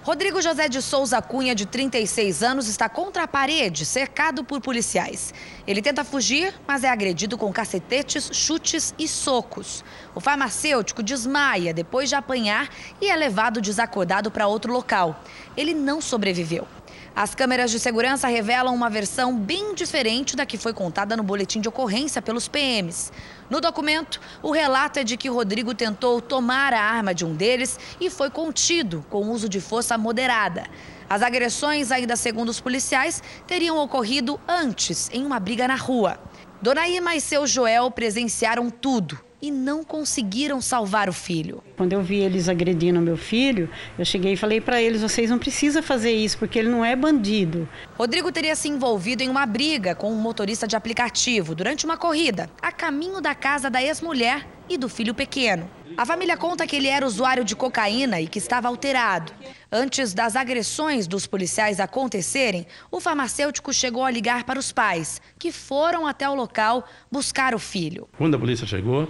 Rodrigo 0.04 0.42
José 0.42 0.68
de 0.68 0.82
Souza 0.82 1.22
Cunha, 1.22 1.54
de 1.54 1.66
36 1.66 2.42
anos, 2.42 2.68
está 2.68 2.90
contra 2.90 3.24
a 3.24 3.28
parede, 3.28 3.86
cercado 3.86 4.44
por 4.44 4.60
policiais. 4.60 5.32
Ele 5.66 5.80
tenta 5.80 6.04
fugir, 6.04 6.54
mas 6.68 6.84
é 6.84 6.90
agredido 6.90 7.38
com 7.38 7.54
cacetetes, 7.54 8.32
chutes 8.34 8.96
e 8.98 9.08
socos. 9.08 9.86
O 10.16 10.20
farmacêutico 10.20 11.04
desmaia 11.04 11.72
depois 11.72 12.10
de 12.10 12.16
apanhar 12.16 12.68
e 13.00 13.10
é 13.10 13.16
levado 13.16 13.62
desacordado 13.62 14.32
para 14.32 14.48
outro 14.48 14.74
local. 14.74 15.24
Ele 15.56 15.74
não 15.74 16.02
sobreviveu. 16.02 16.68
As 17.14 17.36
câmeras 17.36 17.70
de 17.70 17.78
segurança 17.78 18.28
revelam 18.28 18.74
uma 18.74 18.90
versão 18.90 19.38
bem 19.38 19.76
diferente 19.76 20.34
da 20.34 20.46
que 20.46 20.58
foi 20.58 20.74
contada 20.74 21.18
no 21.18 21.24
boletim 21.24 21.60
de 21.60 21.68
ocorrência 21.68 22.22
pelos 22.22 22.48
PMs. 22.48 23.12
No 23.50 23.60
documento, 23.60 24.22
o 24.42 24.50
relato 24.52 25.00
é 25.00 25.04
de 25.04 25.18
que 25.18 25.30
Rodrigo 25.30 25.76
tentou 25.76 26.22
tomar 26.22 26.74
a 26.74 26.82
arma 26.82 27.14
de 27.14 27.26
um 27.26 27.36
deles 27.36 27.78
e 28.00 28.10
foi 28.10 28.30
contido 28.30 29.06
com 29.10 29.30
uso 29.30 29.50
de 29.50 29.60
força 29.60 29.98
moderada. 29.98 30.64
As 31.10 31.22
agressões, 31.22 31.92
ainda 31.92 32.16
segundo 32.16 32.48
os 32.48 32.62
policiais, 32.62 33.22
teriam 33.46 33.78
ocorrido 33.78 34.40
antes, 34.48 35.10
em 35.12 35.26
uma 35.26 35.40
briga 35.40 35.68
na 35.68 35.76
rua. 35.76 36.18
Dona 36.62 36.88
Irma 36.88 37.14
e 37.14 37.20
seu 37.20 37.46
Joel 37.46 37.92
presenciaram 37.92 38.70
tudo 38.70 39.20
e 39.42 39.50
não 39.50 39.84
conseguiram 39.84 40.62
salvar 40.62 41.10
o 41.10 41.14
filho. 41.14 41.64
Quando 41.76 41.94
eu 41.94 42.02
vi 42.02 42.18
eles 42.18 42.48
agredindo 42.48 43.02
meu 43.02 43.18
filho, 43.18 43.70
eu 43.98 44.06
cheguei 44.06 44.34
e 44.34 44.38
falei 44.38 44.62
para 44.62 44.82
eles: 44.82 45.02
vocês 45.02 45.30
não 45.30 45.40
precisam 45.40 45.82
fazer 45.82 46.12
isso 46.12 46.38
porque 46.38 46.60
ele 46.60 46.70
não 46.70 46.86
é 46.86 46.96
bandido. 46.96 47.68
Rodrigo 47.96 48.32
teria 48.32 48.56
se 48.56 48.70
envolvido 48.70 49.24
em 49.24 49.30
uma 49.30 49.46
briga 49.46 49.96
com 49.96 50.12
um 50.12 50.16
motorista 50.16 50.68
de 50.68 50.76
aplicativo 50.76 51.56
durante 51.56 51.86
uma 51.86 51.98
corrida, 51.98 52.50
a 52.62 52.72
caminho 52.72 53.20
da 53.20 53.34
casa 53.34 53.70
da 53.70 53.82
ex-mulher 53.82 54.48
e 54.70 54.78
do 54.78 54.88
filho 54.88 55.14
pequeno. 55.14 55.70
A 55.98 56.06
família 56.06 56.38
conta 56.38 56.66
que 56.66 56.76
ele 56.76 56.88
era 56.88 57.06
usuário 57.06 57.44
de 57.44 57.56
cocaína 57.56 58.22
e 58.22 58.28
que 58.28 58.40
estava 58.40 58.68
alterado. 58.68 59.32
Antes 59.72 60.14
das 60.14 60.36
agressões 60.36 61.08
dos 61.08 61.28
policiais 61.28 61.80
acontecerem, 61.80 62.66
o 62.90 63.00
farmacêutico 63.00 63.74
chegou 63.74 64.04
a 64.04 64.12
ligar 64.12 64.44
para 64.44 64.60
os 64.60 64.72
pais, 64.72 65.22
que 65.38 65.52
foram 65.52 66.08
até 66.08 66.30
o 66.30 66.34
local 66.34 66.88
buscar 67.12 67.54
o 67.54 67.60
filho. 67.60 68.08
Quando 68.18 68.36
a 68.36 68.40
polícia 68.40 68.66
chegou, 68.66 69.08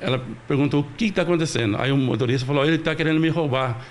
ela 0.00 0.24
perguntou 0.46 0.80
o 0.80 0.84
que 0.84 1.06
está 1.06 1.22
acontecendo. 1.22 1.76
Aí 1.78 1.90
o 1.92 1.96
motorista 1.96 2.46
falou: 2.46 2.64
ele 2.64 2.76
está 2.76 2.94
querendo 2.94 3.20
me 3.20 3.28
roubar. 3.28 3.84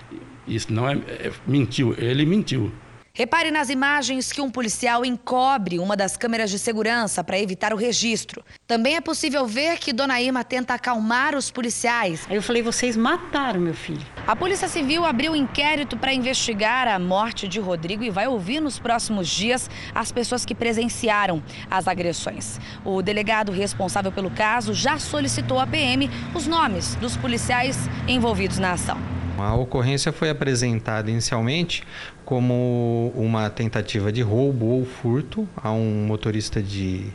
Isso 0.47 0.71
não 0.73 0.89
é, 0.89 0.93
é 0.93 1.31
mentiu. 1.45 1.95
Ele 1.97 2.25
mentiu. 2.25 2.71
Repare 3.13 3.51
nas 3.51 3.69
imagens 3.69 4.31
que 4.31 4.39
um 4.39 4.49
policial 4.49 5.03
encobre 5.03 5.79
uma 5.79 5.97
das 5.97 6.15
câmeras 6.15 6.49
de 6.49 6.59
segurança 6.59 7.23
para 7.23 7.39
evitar 7.39 7.73
o 7.73 7.75
registro. 7.75 8.43
Também 8.67 8.95
é 8.95 9.01
possível 9.01 9.45
ver 9.45 9.77
que 9.77 9.91
Dona 9.91 10.21
Irma 10.21 10.43
tenta 10.43 10.73
acalmar 10.73 11.35
os 11.35 11.51
policiais. 11.51 12.25
Aí 12.29 12.35
eu 12.35 12.41
falei: 12.41 12.61
vocês 12.61 12.95
mataram 12.95 13.59
meu 13.59 13.73
filho. 13.73 14.05
A 14.25 14.35
Polícia 14.35 14.67
Civil 14.67 15.03
abriu 15.05 15.33
um 15.33 15.35
inquérito 15.35 15.97
para 15.97 16.13
investigar 16.13 16.87
a 16.87 16.99
morte 16.99 17.47
de 17.47 17.59
Rodrigo 17.59 18.03
e 18.03 18.09
vai 18.09 18.27
ouvir 18.27 18.59
nos 18.59 18.79
próximos 18.79 19.27
dias 19.27 19.69
as 19.93 20.11
pessoas 20.11 20.45
que 20.45 20.55
presenciaram 20.55 21.43
as 21.69 21.87
agressões. 21.87 22.59
O 22.85 23.01
delegado 23.01 23.51
responsável 23.51 24.11
pelo 24.11 24.31
caso 24.31 24.73
já 24.73 24.97
solicitou 24.99 25.59
à 25.59 25.67
PM 25.67 26.09
os 26.33 26.47
nomes 26.47 26.95
dos 26.95 27.17
policiais 27.17 27.77
envolvidos 28.07 28.59
na 28.59 28.73
ação. 28.73 29.18
A 29.41 29.55
ocorrência 29.55 30.11
foi 30.11 30.29
apresentada 30.29 31.09
inicialmente 31.09 31.83
como 32.25 33.11
uma 33.15 33.49
tentativa 33.49 34.11
de 34.11 34.21
roubo 34.21 34.65
ou 34.65 34.85
furto 34.85 35.47
a 35.55 35.71
um 35.71 36.05
motorista 36.05 36.61
de, 36.61 37.05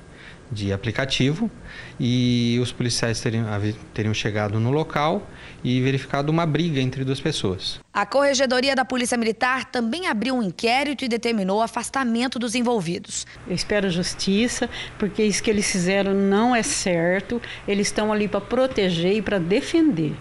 de 0.51 0.73
aplicativo 0.73 1.51
e 1.99 2.59
os 2.61 2.73
policiais 2.73 3.21
teriam, 3.21 3.47
teriam 3.93 4.15
chegado 4.15 4.59
no 4.59 4.71
local 4.71 5.23
e 5.63 5.81
verificado 5.81 6.31
uma 6.33 6.47
briga 6.47 6.81
entre 6.81 7.05
duas 7.05 7.21
pessoas. 7.21 7.81
A 7.93 8.05
Corregedoria 8.05 8.75
da 8.75 8.85
Polícia 8.85 9.17
Militar 9.17 9.67
também 9.67 10.07
abriu 10.07 10.35
um 10.35 10.43
inquérito 10.43 11.05
e 11.05 11.09
determinou 11.09 11.59
o 11.59 11.63
afastamento 11.63 12.39
dos 12.39 12.55
envolvidos. 12.55 13.27
Eu 13.47 13.55
espero 13.55 13.89
justiça, 13.91 14.69
porque 14.99 15.23
isso 15.23 15.43
que 15.43 15.51
eles 15.51 15.71
fizeram 15.71 16.13
não 16.13 16.55
é 16.55 16.63
certo. 16.63 17.41
Eles 17.69 17.87
estão 17.87 18.13
ali 18.13 18.27
para 18.27 18.41
proteger 18.41 19.17
e 19.17 19.23
para 19.23 19.39
defender. 19.39 20.15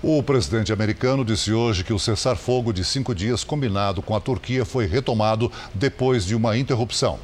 O 0.00 0.22
presidente 0.22 0.72
americano 0.72 1.24
disse 1.24 1.52
hoje 1.52 1.82
que 1.82 1.92
o 1.92 1.98
cessar-fogo 1.98 2.72
de 2.72 2.84
cinco 2.84 3.12
dias 3.12 3.42
combinado 3.42 4.00
com 4.00 4.14
a 4.14 4.20
Turquia 4.20 4.64
foi 4.64 4.86
retomado 4.86 5.50
depois 5.74 6.24
de 6.24 6.36
uma 6.36 6.56
interrupção. 6.56 7.18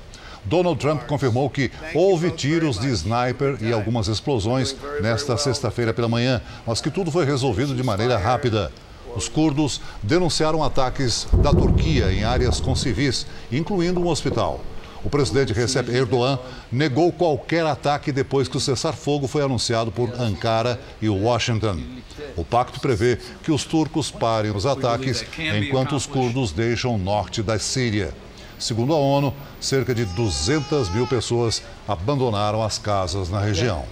Donald 0.44 0.80
Trump 0.80 1.04
confirmou 1.04 1.48
que 1.48 1.70
houve 1.94 2.32
tiros 2.32 2.76
de 2.76 2.88
sniper 2.88 3.58
e 3.60 3.72
algumas 3.72 4.08
explosões 4.08 4.74
nesta 5.00 5.36
sexta-feira 5.36 5.94
pela 5.94 6.08
manhã, 6.08 6.42
mas 6.66 6.80
que 6.80 6.90
tudo 6.90 7.12
foi 7.12 7.24
resolvido 7.24 7.76
de 7.76 7.82
maneira 7.84 8.18
rápida. 8.18 8.72
Os 9.14 9.28
curdos 9.28 9.80
denunciaram 10.02 10.64
ataques 10.64 11.28
da 11.34 11.52
Turquia 11.52 12.12
em 12.12 12.24
áreas 12.24 12.60
com 12.60 12.74
civis, 12.74 13.24
incluindo 13.52 14.00
um 14.00 14.08
hospital. 14.08 14.60
O 15.04 15.10
presidente 15.10 15.52
Recep 15.52 15.90
Erdogan 15.90 16.38
negou 16.72 17.12
qualquer 17.12 17.66
ataque 17.66 18.10
depois 18.10 18.48
que 18.48 18.56
o 18.56 18.60
cessar-fogo 18.60 19.28
foi 19.28 19.42
anunciado 19.42 19.92
por 19.92 20.10
Ankara 20.18 20.80
e 21.00 21.08
Washington. 21.10 21.78
O 22.34 22.44
pacto 22.44 22.80
prevê 22.80 23.18
que 23.42 23.52
os 23.52 23.64
turcos 23.64 24.10
parem 24.10 24.50
os 24.50 24.64
ataques 24.64 25.22
enquanto 25.38 25.94
os 25.94 26.06
curdos 26.06 26.52
deixam 26.52 26.94
o 26.94 26.98
norte 26.98 27.42
da 27.42 27.58
Síria. 27.58 28.14
Segundo 28.58 28.94
a 28.94 28.96
ONU, 28.96 29.34
cerca 29.60 29.94
de 29.94 30.06
200 30.06 30.88
mil 30.88 31.06
pessoas 31.06 31.62
abandonaram 31.86 32.62
as 32.62 32.78
casas 32.78 33.28
na 33.28 33.40
região. 33.40 33.84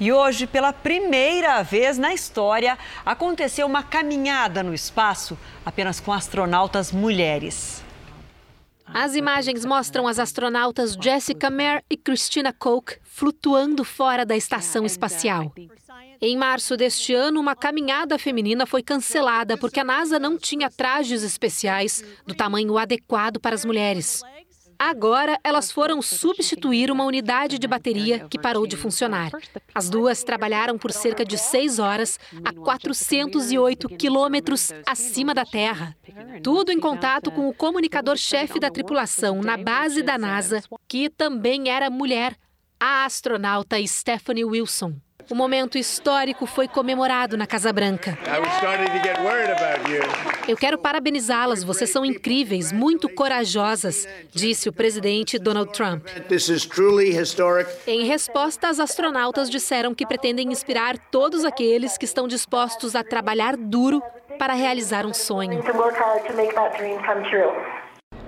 E 0.00 0.10
hoje, 0.10 0.46
pela 0.46 0.72
primeira 0.72 1.62
vez 1.62 1.98
na 1.98 2.14
história, 2.14 2.78
aconteceu 3.04 3.66
uma 3.66 3.82
caminhada 3.82 4.62
no 4.62 4.72
espaço 4.72 5.36
apenas 5.66 6.00
com 6.00 6.12
astronautas 6.12 6.90
mulheres. 6.90 7.81
As 8.94 9.14
imagens 9.14 9.64
mostram 9.64 10.06
as 10.06 10.18
astronautas 10.18 10.96
Jessica 11.00 11.48
Meir 11.48 11.82
e 11.88 11.96
Christina 11.96 12.52
Koch 12.52 12.98
flutuando 13.02 13.84
fora 13.84 14.24
da 14.24 14.36
estação 14.36 14.84
espacial. 14.84 15.52
Em 16.20 16.36
março 16.36 16.76
deste 16.76 17.14
ano, 17.14 17.40
uma 17.40 17.56
caminhada 17.56 18.18
feminina 18.18 18.66
foi 18.66 18.82
cancelada 18.82 19.56
porque 19.56 19.80
a 19.80 19.84
NASA 19.84 20.18
não 20.18 20.38
tinha 20.38 20.70
trajes 20.70 21.22
especiais 21.22 22.04
do 22.26 22.34
tamanho 22.34 22.78
adequado 22.78 23.40
para 23.40 23.54
as 23.54 23.64
mulheres. 23.64 24.22
Agora, 24.84 25.38
elas 25.44 25.70
foram 25.70 26.02
substituir 26.02 26.90
uma 26.90 27.04
unidade 27.04 27.56
de 27.56 27.68
bateria 27.68 28.26
que 28.28 28.36
parou 28.36 28.66
de 28.66 28.76
funcionar. 28.76 29.30
As 29.72 29.88
duas 29.88 30.24
trabalharam 30.24 30.76
por 30.76 30.90
cerca 30.90 31.24
de 31.24 31.38
seis 31.38 31.78
horas 31.78 32.18
a 32.44 32.52
408 32.52 33.88
quilômetros 33.90 34.72
acima 34.84 35.32
da 35.32 35.46
Terra. 35.46 35.96
Tudo 36.42 36.72
em 36.72 36.80
contato 36.80 37.30
com 37.30 37.48
o 37.48 37.54
comunicador-chefe 37.54 38.58
da 38.58 38.72
tripulação 38.72 39.40
na 39.40 39.56
base 39.56 40.02
da 40.02 40.18
NASA, 40.18 40.60
que 40.88 41.08
também 41.08 41.68
era 41.68 41.88
mulher, 41.88 42.36
a 42.80 43.04
astronauta 43.04 43.76
Stephanie 43.86 44.44
Wilson. 44.44 44.96
O 45.30 45.34
momento 45.34 45.78
histórico 45.78 46.46
foi 46.46 46.68
comemorado 46.68 47.36
na 47.36 47.46
Casa 47.46 47.72
Branca. 47.72 48.18
Eu 50.46 50.56
quero 50.56 50.78
parabenizá-las, 50.78 51.62
vocês 51.62 51.90
são 51.90 52.04
incríveis, 52.04 52.72
muito 52.72 53.08
corajosas, 53.08 54.06
disse 54.30 54.68
o 54.68 54.72
presidente 54.72 55.38
Donald 55.38 55.72
Trump. 55.72 56.06
Em 57.86 58.04
resposta, 58.04 58.68
as 58.68 58.80
astronautas 58.80 59.48
disseram 59.48 59.94
que 59.94 60.06
pretendem 60.06 60.50
inspirar 60.50 60.98
todos 60.98 61.44
aqueles 61.44 61.96
que 61.96 62.04
estão 62.04 62.26
dispostos 62.26 62.94
a 62.94 63.04
trabalhar 63.04 63.56
duro 63.56 64.02
para 64.38 64.54
realizar 64.54 65.06
um 65.06 65.14
sonho. 65.14 65.62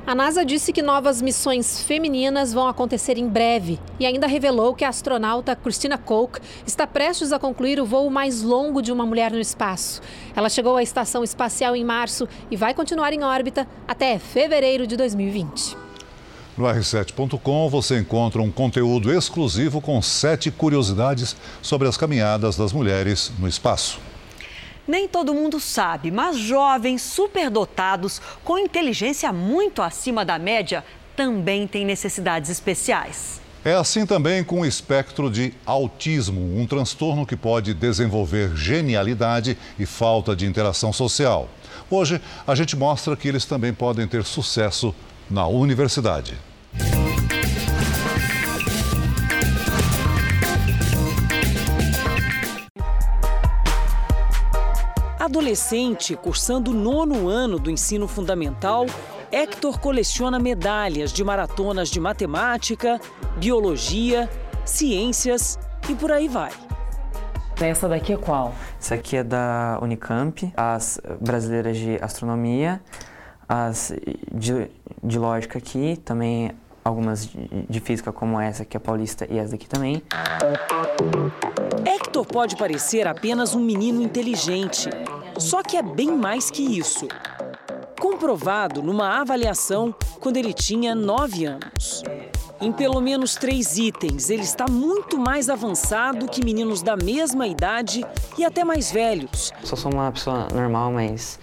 A 0.07 0.15
NASA 0.15 0.45
disse 0.45 0.71
que 0.71 0.83
novas 0.83 1.23
missões 1.23 1.81
femininas 1.81 2.53
vão 2.53 2.69
acontecer 2.69 3.17
em 3.17 3.27
breve 3.27 3.81
e 3.99 4.05
ainda 4.05 4.27
revelou 4.27 4.75
que 4.75 4.85
a 4.85 4.91
astronauta 4.91 5.57
Christina 5.57 5.97
Koch 5.97 6.41
está 6.67 6.87
prestes 6.87 7.33
a 7.33 7.39
concluir 7.39 7.81
o 7.81 7.87
voo 7.87 8.11
mais 8.11 8.43
longo 8.43 8.83
de 8.83 8.93
uma 8.93 9.07
mulher 9.07 9.33
no 9.33 9.41
espaço. 9.41 10.03
Ela 10.37 10.51
chegou 10.51 10.77
à 10.77 10.83
estação 10.83 11.25
espacial 11.25 11.75
em 11.75 11.83
março 11.83 12.29
e 12.51 12.57
vai 12.57 12.75
continuar 12.75 13.15
em 13.15 13.25
órbita 13.25 13.67
até 13.89 14.19
fevereiro 14.19 14.87
de 14.87 14.95
2020. 14.95 15.75
No 16.59 16.67
r7.com 16.67 17.71
você 17.71 17.99
encontra 17.99 18.43
um 18.43 18.51
conteúdo 18.51 19.11
exclusivo 19.11 19.81
com 19.81 20.03
sete 20.03 20.51
curiosidades 20.51 21.35
sobre 21.63 21.89
as 21.89 21.97
caminhadas 21.97 22.59
das 22.59 22.75
mulheres 22.75 23.33
no 23.39 23.49
espaço. 23.49 23.99
Nem 24.87 25.09
todo 25.09 25.35
mundo 25.35 25.59
sabe, 25.59 26.11
mas 26.11 26.37
jovens 26.37 27.01
superdotados 27.01 28.21
com 28.45 28.59
inteligência 28.59 29.33
muito 29.33 29.81
acima 29.81 30.25
da 30.25 30.39
média 30.39 30.85
também 31.17 31.67
têm 31.67 31.87
necessidades 31.87 32.51
especiais. 32.51 33.41
É 33.65 33.73
assim 33.73 34.05
também 34.05 34.45
com 34.45 34.61
o 34.61 34.67
espectro 34.67 35.31
de 35.31 35.55
autismo, 35.65 36.59
um 36.59 36.67
transtorno 36.67 37.25
que 37.25 37.35
pode 37.35 37.73
desenvolver 37.73 38.55
genialidade 38.55 39.57
e 39.79 39.87
falta 39.87 40.37
de 40.37 40.45
interação 40.45 40.93
social. 40.93 41.49
Hoje, 41.91 42.21
a 42.47 42.55
gente 42.55 42.77
mostra 42.77 43.17
que 43.17 43.27
eles 43.27 43.47
também 43.47 43.73
podem 43.73 44.07
ter 44.07 44.23
sucesso 44.23 44.95
na 45.31 45.47
universidade. 45.47 46.35
Adolescente, 55.25 56.15
cursando 56.15 56.71
o 56.71 56.75
nono 56.75 57.29
ano 57.29 57.59
do 57.59 57.71
ensino 57.71 58.07
fundamental, 58.07 58.85
Hector 59.33 59.81
coleciona 59.81 60.39
medalhas 60.39 61.11
de 61.11 61.25
maratonas 61.25 61.89
de 61.89 61.99
matemática, 61.99 63.01
biologia, 63.39 64.29
ciências 64.67 65.59
e 65.89 65.95
por 65.95 66.13
aí 66.13 66.29
vai. 66.29 66.53
Essa 67.59 67.89
daqui 67.89 68.13
é 68.13 68.19
qual? 68.19 68.55
Essa 68.79 68.97
aqui 68.97 69.17
é 69.17 69.25
da 69.25 69.79
Unicamp, 69.81 70.53
as 70.55 71.01
brasileiras 71.19 71.79
de 71.79 71.99
astronomia, 72.03 72.83
as 73.49 73.95
de, 74.31 74.71
de 75.03 75.19
lógica 75.19 75.57
aqui, 75.57 75.97
também 76.05 76.53
algumas 76.85 77.29
de 77.69 77.81
física 77.81 78.13
como 78.13 78.39
essa 78.39 78.65
que 78.65 78.77
é 78.77 78.81
paulista 78.81 79.27
e 79.31 79.39
essa 79.39 79.53
daqui 79.53 79.67
também. 79.67 80.03
Hector 81.87 82.27
pode 82.27 82.57
parecer 82.57 83.07
apenas 83.07 83.55
um 83.55 83.61
menino 83.61 84.03
inteligente, 84.03 84.91
só 85.39 85.63
que 85.63 85.77
é 85.77 85.83
bem 85.83 86.13
mais 86.13 86.51
que 86.51 86.63
isso. 86.63 87.09
Comprovado 87.99 88.83
numa 88.83 89.21
avaliação 89.21 89.95
quando 90.21 90.37
ele 90.37 90.53
tinha 90.53 90.95
9 90.95 91.47
anos. 91.47 92.03
Em 92.61 92.73
pelo 92.73 93.01
menos 93.01 93.35
três 93.35 93.77
itens, 93.77 94.31
ele 94.31 94.43
está 94.43 94.67
muito 94.71 95.19
mais 95.19 95.51
avançado 95.51 96.29
que 96.29 96.45
meninos 96.45 96.83
da 96.83 96.97
mesma 96.97 97.47
idade 97.47 98.05
e 98.39 98.45
até 98.45 98.65
mais 98.65 98.93
velhos. 98.93 99.53
Só 99.63 99.75
sou 99.75 99.93
uma 99.93 100.11
pessoa 100.13 100.49
normal, 100.55 100.93
mas 100.93 101.39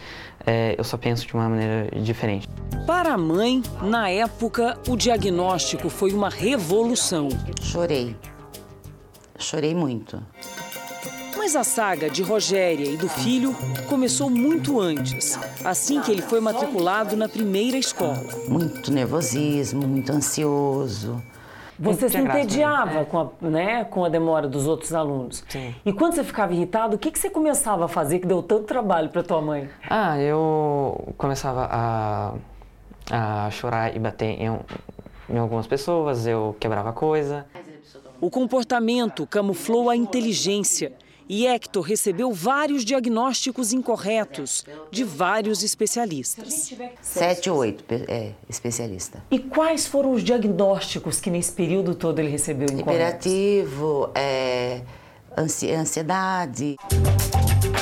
é, 0.46 0.76
eu 0.78 0.84
só 0.84 0.98
penso 0.98 1.26
de 1.26 1.34
uma 1.34 1.50
maneira 1.50 1.90
diferente. 2.02 2.48
Para 2.86 3.14
a 3.14 3.18
mãe, 3.18 3.62
na 3.82 4.10
época, 4.10 4.78
o 4.88 4.96
diagnóstico 4.96 5.90
foi 5.90 6.14
uma 6.14 6.30
revolução. 6.30 7.30
Chorei. 7.62 8.16
Chorei 9.38 9.74
muito. 9.74 10.22
Mas 11.38 11.56
a 11.56 11.64
saga 11.64 12.10
de 12.10 12.22
Rogéria 12.22 12.88
e 12.88 12.96
do 12.96 13.10
filho 13.10 13.56
começou 13.88 14.30
muito 14.30 14.80
antes, 14.80 15.40
assim 15.64 16.00
que 16.02 16.12
ele 16.12 16.22
foi 16.22 16.40
matriculado 16.40 17.16
na 17.16 17.28
primeira 17.28 17.78
escola. 17.78 18.24
Muito 18.48 18.92
nervosismo, 18.92 19.88
muito 19.88 20.12
ansioso. 20.12 21.22
Você 21.82 22.10
se 22.10 22.18
entediava 22.18 23.06
com, 23.06 23.20
a, 23.20 23.30
né, 23.42 23.84
com 23.86 24.06
a 24.06 24.10
demora 24.10 24.48
dos 24.48 24.68
outros 24.68 24.94
alunos. 24.94 25.44
Sim. 25.50 25.74
E 25.84 25.92
quando 25.92 26.14
você 26.14 26.24
ficava 26.24 26.54
irritado, 26.54 26.96
o 26.96 27.00
que, 27.00 27.10
que 27.12 27.18
você 27.18 27.30
começava 27.30 27.86
a 27.86 27.88
fazer 27.88 28.20
que 28.20 28.28
deu 28.28 28.44
tanto 28.44 28.66
trabalho 28.66 29.10
para 29.10 29.24
tua 29.24 29.42
mãe? 29.42 29.68
Ah, 29.90 30.20
eu 30.20 31.14
começava 31.18 31.68
a, 31.72 32.34
a 33.10 33.50
chorar 33.50 33.96
e 33.96 34.00
bater 34.00 34.40
em, 34.40 34.60
em 35.30 35.38
algumas 35.38 35.66
pessoas, 35.66 36.28
eu 36.28 36.56
quebrava 36.60 36.94
coisa. 36.94 37.46
O 38.20 38.30
comportamento 38.30 39.26
camuflou 39.26 39.90
a 39.90 39.96
inteligência 39.96 40.94
e 41.34 41.48
Hector 41.48 41.82
recebeu 41.82 42.34
vários 42.34 42.84
diagnósticos 42.84 43.72
incorretos 43.72 44.66
de 44.92 45.06
vários 45.06 45.64
especialistas. 45.64 46.74
Sete 47.02 47.50
ou 47.50 47.60
oito 47.60 47.86
é, 47.90 48.32
especialistas. 48.50 49.22
E 49.32 49.40
quais 49.40 49.88
foram 49.88 50.12
os 50.12 50.26
diagnósticos 50.26 51.22
que 51.22 51.30
nesse 51.30 51.54
período 51.54 51.96
todo 51.96 52.20
ele 52.20 52.28
recebeu 52.28 52.68
incorretos? 52.68 53.32
Hiperativo, 53.32 54.12
é, 54.14 54.82
ansiedade. 55.38 56.76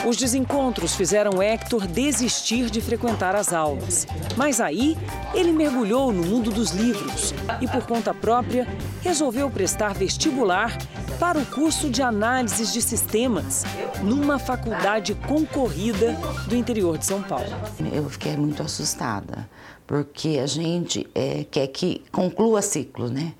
Os 0.07 0.15
desencontros 0.15 0.95
fizeram 0.95 1.41
Hector 1.41 1.87
desistir 1.87 2.69
de 2.69 2.79
frequentar 2.79 3.35
as 3.35 3.51
aulas. 3.51 4.07
Mas 4.37 4.61
aí, 4.61 4.95
ele 5.33 5.51
mergulhou 5.51 6.13
no 6.13 6.23
mundo 6.23 6.51
dos 6.51 6.69
livros 6.71 7.33
e, 7.59 7.67
por 7.67 7.85
conta 7.85 8.13
própria, 8.13 8.67
resolveu 9.01 9.49
prestar 9.49 9.93
vestibular 9.93 10.77
para 11.19 11.37
o 11.37 11.45
curso 11.45 11.89
de 11.89 12.01
análises 12.01 12.71
de 12.71 12.81
sistemas 12.81 13.65
numa 14.01 14.39
faculdade 14.39 15.13
concorrida 15.13 16.13
do 16.47 16.55
interior 16.55 16.97
de 16.97 17.05
São 17.05 17.21
Paulo. 17.21 17.45
Eu 17.91 18.09
fiquei 18.09 18.37
muito 18.37 18.63
assustada, 18.63 19.49
porque 19.85 20.39
a 20.41 20.47
gente 20.47 21.05
é, 21.13 21.43
quer 21.43 21.67
que 21.67 22.05
conclua 22.09 22.61
ciclo, 22.61 23.09
né? 23.09 23.33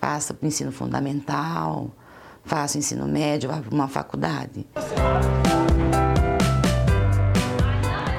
Faça 0.00 0.32
para 0.32 0.44
o 0.44 0.48
ensino 0.48 0.70
fundamental, 0.70 1.90
faça 2.44 2.76
o 2.76 2.78
ensino 2.78 3.08
médio, 3.08 3.50
vá 3.50 3.58
para 3.58 3.74
uma 3.74 3.88
faculdade. 3.88 4.64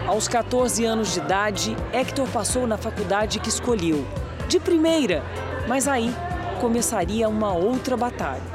Aos 0.05 0.28
14 0.28 0.84
anos 0.84 1.13
de 1.13 1.20
idade, 1.20 1.78
Hector 1.93 2.28
passou 2.28 2.68
na 2.68 2.78
faculdade 2.78 3.39
que 3.39 3.49
escolheu. 3.49 4.05
De 4.49 4.59
primeira, 4.59 5.24
Mas 5.68 5.88
aí 5.88 6.13
começaria 6.61 7.28
uma 7.28 7.53
outra 7.53 7.97
batalha. 7.97 8.55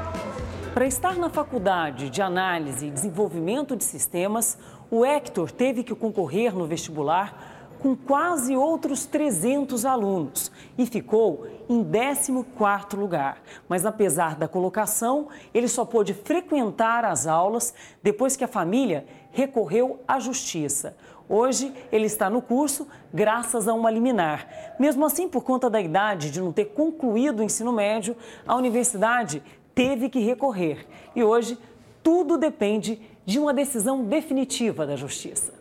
Para 0.73 0.87
estar 0.87 1.17
na 1.17 1.29
faculdade 1.29 2.09
de 2.09 2.21
análise 2.21 2.87
e 2.87 2.91
desenvolvimento 2.91 3.75
de 3.75 3.83
sistemas, 3.83 4.57
o 4.89 5.05
Hector 5.05 5.51
teve 5.51 5.83
que 5.83 5.93
concorrer 5.93 6.55
no 6.55 6.65
vestibular 6.65 7.67
com 7.81 7.93
quase 7.93 8.55
outros 8.55 9.05
300 9.05 9.85
alunos 9.85 10.49
e 10.77 10.85
ficou 10.85 11.45
em 11.67 11.83
14º 11.83 12.95
lugar. 12.95 13.41
Mas 13.67 13.85
apesar 13.85 14.35
da 14.35 14.47
colocação, 14.47 15.27
ele 15.53 15.67
só 15.67 15.83
pôde 15.83 16.13
frequentar 16.13 17.03
as 17.03 17.27
aulas 17.27 17.73
depois 18.01 18.37
que 18.37 18.43
a 18.45 18.47
família 18.47 19.05
recorreu 19.31 19.99
à 20.07 20.19
justiça. 20.19 20.95
Hoje, 21.27 21.73
ele 21.91 22.05
está 22.05 22.29
no 22.29 22.41
curso 22.41 22.87
graças 23.13 23.67
a 23.67 23.73
uma 23.73 23.89
liminar. 23.89 24.75
Mesmo 24.77 25.05
assim, 25.05 25.27
por 25.29 25.43
conta 25.43 25.69
da 25.69 25.81
idade 25.81 26.29
de 26.29 26.41
não 26.41 26.51
ter 26.51 26.65
concluído 26.65 27.39
o 27.39 27.43
ensino 27.43 27.71
médio, 27.71 28.15
a 28.45 28.55
universidade 28.55 29.41
teve 29.73 30.09
que 30.09 30.19
recorrer. 30.19 30.85
E 31.15 31.23
hoje, 31.23 31.57
tudo 32.03 32.37
depende 32.37 32.99
de 33.25 33.39
uma 33.39 33.53
decisão 33.53 34.03
definitiva 34.03 34.85
da 34.85 34.95
justiça. 34.95 35.53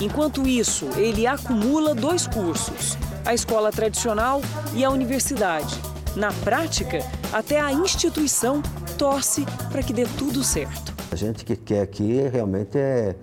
Enquanto 0.00 0.46
isso, 0.46 0.88
ele 0.96 1.26
acumula 1.26 1.94
dois 1.94 2.26
cursos: 2.26 2.96
a 3.24 3.34
escola 3.34 3.70
tradicional 3.70 4.40
e 4.74 4.84
a 4.84 4.90
universidade. 4.90 5.74
Na 6.16 6.32
prática, 6.32 6.98
até 7.32 7.60
a 7.60 7.72
instituição 7.72 8.62
torce 8.96 9.44
para 9.70 9.82
que 9.82 9.92
dê 9.92 10.04
tudo 10.16 10.44
certo. 10.44 10.94
A 11.10 11.16
gente 11.16 11.44
que 11.44 11.56
quer 11.56 11.82
aqui 11.82 12.20
realmente 12.32 12.78
é, 12.78 13.16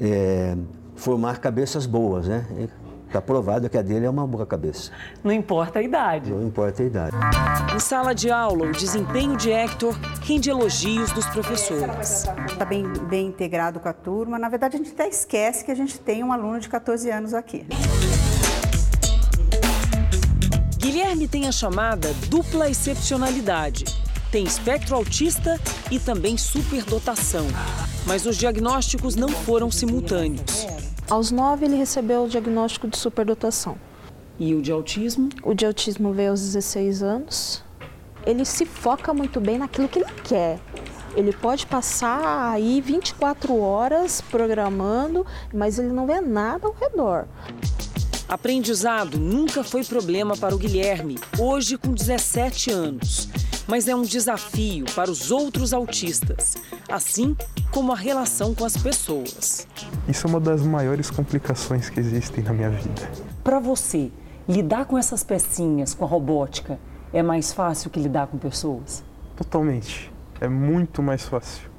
é 0.00 0.56
formar 0.96 1.38
cabeças 1.38 1.86
boas, 1.86 2.26
né? 2.26 2.44
Está 3.14 3.22
provado 3.22 3.70
que 3.70 3.78
a 3.78 3.82
dele 3.82 4.06
é 4.06 4.10
uma 4.10 4.26
boa 4.26 4.44
cabeça. 4.44 4.90
Não 5.22 5.30
importa 5.30 5.78
a 5.78 5.82
idade. 5.82 6.32
Não 6.32 6.44
importa 6.44 6.82
a 6.82 6.86
idade. 6.86 7.16
Em 7.72 7.78
sala 7.78 8.12
de 8.12 8.28
aula, 8.28 8.66
o 8.66 8.72
desempenho 8.72 9.36
de 9.36 9.52
Hector 9.52 9.96
rende 10.20 10.50
elogios 10.50 11.12
dos 11.12 11.24
professores. 11.26 12.26
Está 12.44 12.64
bem, 12.64 12.82
bem 13.08 13.28
integrado 13.28 13.78
com 13.78 13.88
a 13.88 13.92
turma. 13.92 14.36
Na 14.36 14.48
verdade, 14.48 14.74
a 14.74 14.78
gente 14.78 14.90
até 14.90 15.06
esquece 15.06 15.64
que 15.64 15.70
a 15.70 15.76
gente 15.76 15.96
tem 16.00 16.24
um 16.24 16.32
aluno 16.32 16.58
de 16.58 16.68
14 16.68 17.08
anos 17.08 17.34
aqui. 17.34 17.64
Guilherme 20.78 21.28
tem 21.28 21.46
a 21.46 21.52
chamada 21.52 22.12
dupla 22.28 22.68
excepcionalidade. 22.68 23.84
Tem 24.32 24.42
espectro 24.42 24.96
autista 24.96 25.60
e 25.88 26.00
também 26.00 26.36
superdotação. 26.36 27.46
Mas 28.08 28.26
os 28.26 28.36
diagnósticos 28.36 29.14
não 29.14 29.28
foram 29.28 29.70
simultâneos. 29.70 30.66
Aos 31.08 31.30
nove, 31.30 31.66
ele 31.66 31.76
recebeu 31.76 32.24
o 32.24 32.28
diagnóstico 32.28 32.88
de 32.88 32.96
superdotação. 32.96 33.76
E 34.38 34.54
o 34.54 34.62
de 34.62 34.72
autismo? 34.72 35.28
O 35.42 35.54
de 35.54 35.66
autismo 35.66 36.12
veio 36.12 36.30
aos 36.30 36.40
16 36.40 37.02
anos. 37.02 37.62
Ele 38.26 38.44
se 38.44 38.64
foca 38.64 39.12
muito 39.12 39.38
bem 39.38 39.58
naquilo 39.58 39.86
que 39.86 39.98
ele 39.98 40.10
quer. 40.24 40.58
Ele 41.14 41.32
pode 41.32 41.66
passar 41.66 42.50
aí 42.50 42.80
24 42.80 43.60
horas 43.60 44.20
programando, 44.22 45.24
mas 45.52 45.78
ele 45.78 45.92
não 45.92 46.06
vê 46.06 46.20
nada 46.20 46.66
ao 46.66 46.74
redor. 46.74 47.26
Aprendizado 48.26 49.18
nunca 49.18 49.62
foi 49.62 49.84
problema 49.84 50.36
para 50.36 50.54
o 50.54 50.58
Guilherme, 50.58 51.18
hoje 51.38 51.76
com 51.76 51.92
17 51.92 52.70
anos. 52.70 53.28
Mas 53.66 53.88
é 53.88 53.94
um 53.94 54.02
desafio 54.02 54.84
para 54.94 55.10
os 55.10 55.30
outros 55.30 55.72
autistas, 55.72 56.56
assim 56.88 57.36
como 57.70 57.92
a 57.92 57.96
relação 57.96 58.54
com 58.54 58.64
as 58.64 58.76
pessoas. 58.76 59.66
Isso 60.08 60.26
é 60.26 60.30
uma 60.30 60.40
das 60.40 60.62
maiores 60.62 61.10
complicações 61.10 61.88
que 61.88 61.98
existem 61.98 62.44
na 62.44 62.52
minha 62.52 62.70
vida. 62.70 63.10
Para 63.42 63.58
você, 63.58 64.10
lidar 64.48 64.84
com 64.84 64.98
essas 64.98 65.24
pecinhas, 65.24 65.94
com 65.94 66.04
a 66.04 66.08
robótica, 66.08 66.78
é 67.12 67.22
mais 67.22 67.52
fácil 67.52 67.90
que 67.90 68.00
lidar 68.00 68.26
com 68.26 68.36
pessoas? 68.36 69.02
Totalmente. 69.36 70.12
É 70.40 70.48
muito 70.48 71.02
mais 71.02 71.24
fácil. 71.24 71.74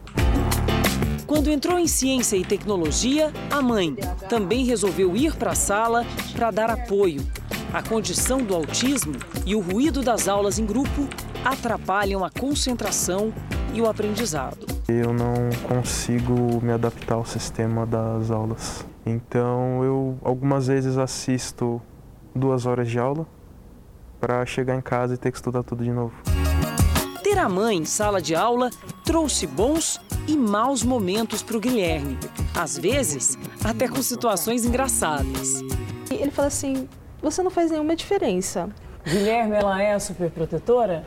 Quando 1.28 1.50
entrou 1.50 1.80
em 1.80 1.88
ciência 1.88 2.38
e 2.38 2.46
tecnologia, 2.46 3.34
a 3.50 3.62
mãe 3.62 3.96
também 4.30 4.64
resolveu 4.64 5.16
ir 5.16 5.36
para 5.36 5.52
a 5.52 5.56
sala 5.56 6.06
para 6.34 6.52
dar 6.52 6.70
apoio. 6.70 7.26
A 7.74 7.84
condição 7.84 8.40
do 8.40 8.56
autismo 8.56 9.14
e 9.46 9.56
o 9.56 9.60
ruído 9.60 10.02
das 10.02 10.28
aulas 10.28 10.60
em 10.60 10.66
grupo 10.66 11.08
atrapalham 11.44 12.24
a 12.24 12.30
concentração 12.30 13.34
e 13.74 13.82
o 13.82 13.88
aprendizado. 13.88 14.66
Eu 14.88 15.14
não 15.14 15.50
consigo 15.68 16.62
me 16.62 16.72
adaptar 16.72 17.16
ao 17.16 17.26
sistema 17.26 17.86
das 17.86 18.32
aulas. 18.32 18.86
Então 19.06 19.84
eu 19.84 20.18
algumas 20.24 20.68
vezes 20.68 20.98
assisto 20.98 21.82
duas 22.34 22.66
horas 22.66 22.90
de 22.90 22.98
aula 22.98 23.28
para 24.20 24.46
chegar 24.46 24.76
em 24.76 24.82
casa 24.82 25.14
e 25.14 25.18
ter 25.18 25.32
que 25.32 25.38
estudar 25.38 25.64
tudo 25.64 25.84
de 25.84 25.92
novo. 25.92 26.14
Ter 27.22 27.38
a 27.38 27.50
mãe 27.50 27.78
em 27.78 27.86
sala 27.86 28.22
de 28.22 28.34
aula 28.36 28.70
trouxe 29.04 29.46
bons 29.46 30.00
e 30.28 30.36
maus 30.36 30.84
momentos 30.84 31.44
para 31.44 31.58
o 31.58 31.60
Guilherme. 31.60 32.18
Às 32.56 32.78
vezes, 32.78 33.38
até 33.64 33.88
com 33.88 34.02
situações 34.02 34.66
engraçadas. 34.66 35.62
Ele 36.10 36.32
fala 36.32 36.48
assim: 36.48 36.88
você 37.26 37.42
não 37.42 37.50
faz 37.50 37.72
nenhuma 37.72 37.96
diferença. 37.96 38.70
Guilherme, 39.04 39.56
ela 39.56 39.82
é 39.82 39.98
super 39.98 40.30
protetora? 40.30 41.04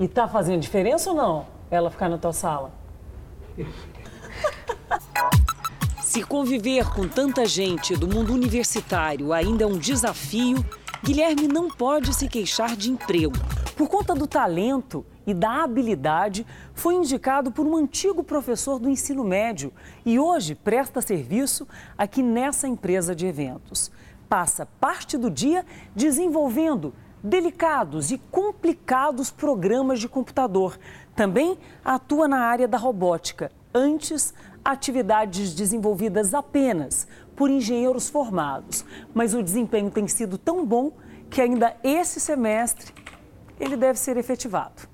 E 0.00 0.08
tá 0.08 0.26
fazendo 0.26 0.60
diferença 0.60 1.10
ou 1.10 1.16
não? 1.16 1.46
Ela 1.70 1.92
ficar 1.92 2.08
na 2.08 2.18
tua 2.18 2.32
sala? 2.32 2.72
Se 6.00 6.24
conviver 6.24 6.92
com 6.92 7.06
tanta 7.06 7.46
gente 7.46 7.96
do 7.96 8.08
mundo 8.08 8.32
universitário 8.32 9.32
ainda 9.32 9.62
é 9.62 9.66
um 9.66 9.78
desafio, 9.78 10.56
Guilherme 11.04 11.46
não 11.46 11.68
pode 11.68 12.12
se 12.14 12.26
queixar 12.26 12.74
de 12.74 12.90
emprego. 12.90 13.34
Por 13.76 13.88
conta 13.88 14.16
do 14.16 14.26
talento 14.26 15.06
e 15.24 15.32
da 15.32 15.62
habilidade, 15.62 16.44
foi 16.74 16.94
indicado 16.94 17.52
por 17.52 17.64
um 17.64 17.76
antigo 17.76 18.24
professor 18.24 18.80
do 18.80 18.88
ensino 18.88 19.22
médio 19.22 19.72
e 20.04 20.18
hoje 20.18 20.56
presta 20.56 21.00
serviço 21.00 21.66
aqui 21.96 22.24
nessa 22.24 22.66
empresa 22.66 23.14
de 23.14 23.24
eventos. 23.24 23.92
Passa 24.32 24.64
parte 24.80 25.18
do 25.18 25.30
dia 25.30 25.62
desenvolvendo 25.94 26.94
delicados 27.22 28.10
e 28.10 28.16
complicados 28.16 29.30
programas 29.30 30.00
de 30.00 30.08
computador. 30.08 30.78
Também 31.14 31.58
atua 31.84 32.26
na 32.26 32.38
área 32.38 32.66
da 32.66 32.78
robótica. 32.78 33.52
Antes, 33.74 34.32
atividades 34.64 35.52
desenvolvidas 35.52 36.32
apenas 36.32 37.06
por 37.36 37.50
engenheiros 37.50 38.08
formados. 38.08 38.86
Mas 39.12 39.34
o 39.34 39.42
desempenho 39.42 39.90
tem 39.90 40.08
sido 40.08 40.38
tão 40.38 40.64
bom 40.64 40.92
que 41.28 41.42
ainda 41.42 41.76
esse 41.84 42.18
semestre 42.18 42.90
ele 43.60 43.76
deve 43.76 43.98
ser 43.98 44.16
efetivado. 44.16 44.88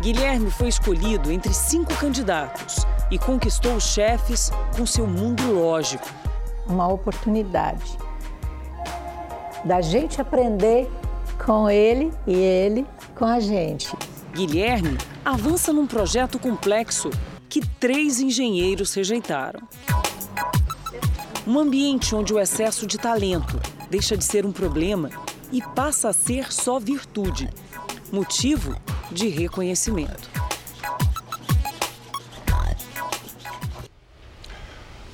Guilherme 0.00 0.50
foi 0.50 0.68
escolhido 0.68 1.30
entre 1.30 1.52
cinco 1.52 1.94
candidatos 1.96 2.86
e 3.10 3.18
conquistou 3.18 3.74
os 3.74 3.84
chefes 3.84 4.50
com 4.74 4.86
seu 4.86 5.06
mundo 5.06 5.52
lógico. 5.52 6.08
Uma 6.66 6.88
oportunidade 6.88 7.98
da 9.64 9.80
gente 9.80 10.20
aprender 10.20 10.90
com 11.44 11.68
ele 11.68 12.12
e 12.26 12.34
ele 12.34 12.86
com 13.14 13.24
a 13.24 13.40
gente. 13.40 13.94
Guilherme 14.34 14.96
avança 15.24 15.72
num 15.72 15.86
projeto 15.86 16.38
complexo 16.38 17.10
que 17.48 17.60
três 17.78 18.20
engenheiros 18.20 18.94
rejeitaram. 18.94 19.60
Um 21.46 21.58
ambiente 21.58 22.14
onde 22.14 22.32
o 22.32 22.38
excesso 22.38 22.86
de 22.86 22.96
talento 22.96 23.60
deixa 23.90 24.16
de 24.16 24.24
ser 24.24 24.46
um 24.46 24.52
problema 24.52 25.10
e 25.50 25.60
passa 25.60 26.08
a 26.08 26.12
ser 26.12 26.52
só 26.52 26.78
virtude, 26.78 27.50
motivo 28.10 28.74
de 29.10 29.28
reconhecimento. 29.28 30.31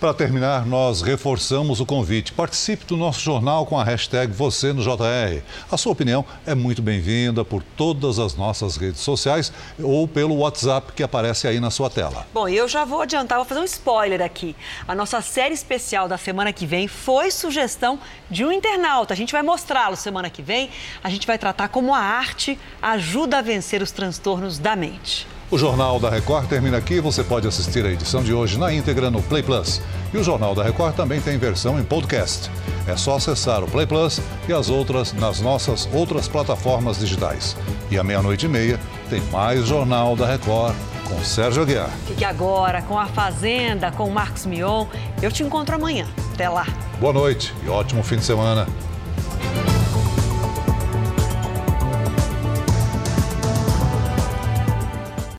Para 0.00 0.14
terminar, 0.14 0.64
nós 0.64 1.02
reforçamos 1.02 1.80
o 1.80 1.86
convite. 1.86 2.32
Participe 2.32 2.84
do 2.84 2.96
nosso 2.96 3.18
jornal 3.18 3.66
com 3.66 3.76
a 3.76 3.82
hashtag 3.82 4.32
Você 4.32 4.72
no 4.72 4.80
JR. 4.80 5.42
A 5.68 5.76
sua 5.76 5.90
opinião 5.90 6.24
é 6.46 6.54
muito 6.54 6.80
bem-vinda 6.80 7.44
por 7.44 7.64
todas 7.76 8.20
as 8.20 8.36
nossas 8.36 8.76
redes 8.76 9.00
sociais 9.00 9.52
ou 9.82 10.06
pelo 10.06 10.36
WhatsApp 10.36 10.92
que 10.92 11.02
aparece 11.02 11.48
aí 11.48 11.58
na 11.58 11.68
sua 11.72 11.90
tela. 11.90 12.24
Bom, 12.32 12.48
eu 12.48 12.68
já 12.68 12.84
vou 12.84 13.02
adiantar, 13.02 13.38
vou 13.38 13.44
fazer 13.44 13.60
um 13.60 13.64
spoiler 13.64 14.22
aqui. 14.22 14.54
A 14.86 14.94
nossa 14.94 15.20
série 15.20 15.54
especial 15.54 16.06
da 16.06 16.16
semana 16.16 16.52
que 16.52 16.64
vem 16.64 16.86
foi 16.86 17.32
sugestão 17.32 17.98
de 18.30 18.44
um 18.44 18.52
internauta. 18.52 19.14
A 19.14 19.16
gente 19.16 19.32
vai 19.32 19.42
mostrá-lo 19.42 19.96
semana 19.96 20.30
que 20.30 20.42
vem. 20.42 20.70
A 21.02 21.10
gente 21.10 21.26
vai 21.26 21.38
tratar 21.38 21.70
como 21.70 21.92
a 21.92 21.98
arte 21.98 22.56
ajuda 22.80 23.38
a 23.38 23.42
vencer 23.42 23.82
os 23.82 23.90
transtornos 23.90 24.60
da 24.60 24.76
mente. 24.76 25.26
O 25.50 25.56
Jornal 25.56 25.98
da 25.98 26.10
Record 26.10 26.46
termina 26.46 26.76
aqui. 26.76 27.00
Você 27.00 27.24
pode 27.24 27.48
assistir 27.48 27.82
a 27.86 27.90
edição 27.90 28.22
de 28.22 28.34
hoje 28.34 28.58
na 28.58 28.70
íntegra 28.70 29.10
no 29.10 29.22
Play 29.22 29.42
Plus. 29.42 29.80
E 30.12 30.18
o 30.18 30.22
Jornal 30.22 30.54
da 30.54 30.62
Record 30.62 30.94
também 30.94 31.22
tem 31.22 31.38
versão 31.38 31.80
em 31.80 31.82
podcast. 31.82 32.50
É 32.86 32.94
só 32.96 33.16
acessar 33.16 33.64
o 33.64 33.66
Play 33.66 33.86
Plus 33.86 34.20
e 34.46 34.52
as 34.52 34.68
outras 34.68 35.14
nas 35.14 35.40
nossas 35.40 35.88
outras 35.90 36.28
plataformas 36.28 36.98
digitais. 36.98 37.56
E 37.90 37.98
à 37.98 38.04
meia-noite 38.04 38.44
e 38.44 38.48
meia 38.48 38.78
tem 39.08 39.22
mais 39.32 39.66
Jornal 39.66 40.14
da 40.14 40.26
Record 40.26 40.76
com 41.08 41.18
Sérgio 41.24 41.62
Aguiar. 41.62 41.88
Fique 42.06 42.26
agora 42.26 42.82
com 42.82 42.98
a 42.98 43.06
Fazenda, 43.06 43.90
com 43.90 44.04
o 44.04 44.12
Marcos 44.12 44.44
Mion. 44.44 44.84
Eu 45.22 45.32
te 45.32 45.42
encontro 45.42 45.76
amanhã. 45.76 46.06
Até 46.34 46.46
lá. 46.50 46.66
Boa 47.00 47.14
noite 47.14 47.54
e 47.64 47.70
ótimo 47.70 48.02
fim 48.02 48.16
de 48.16 48.24
semana. 48.24 48.66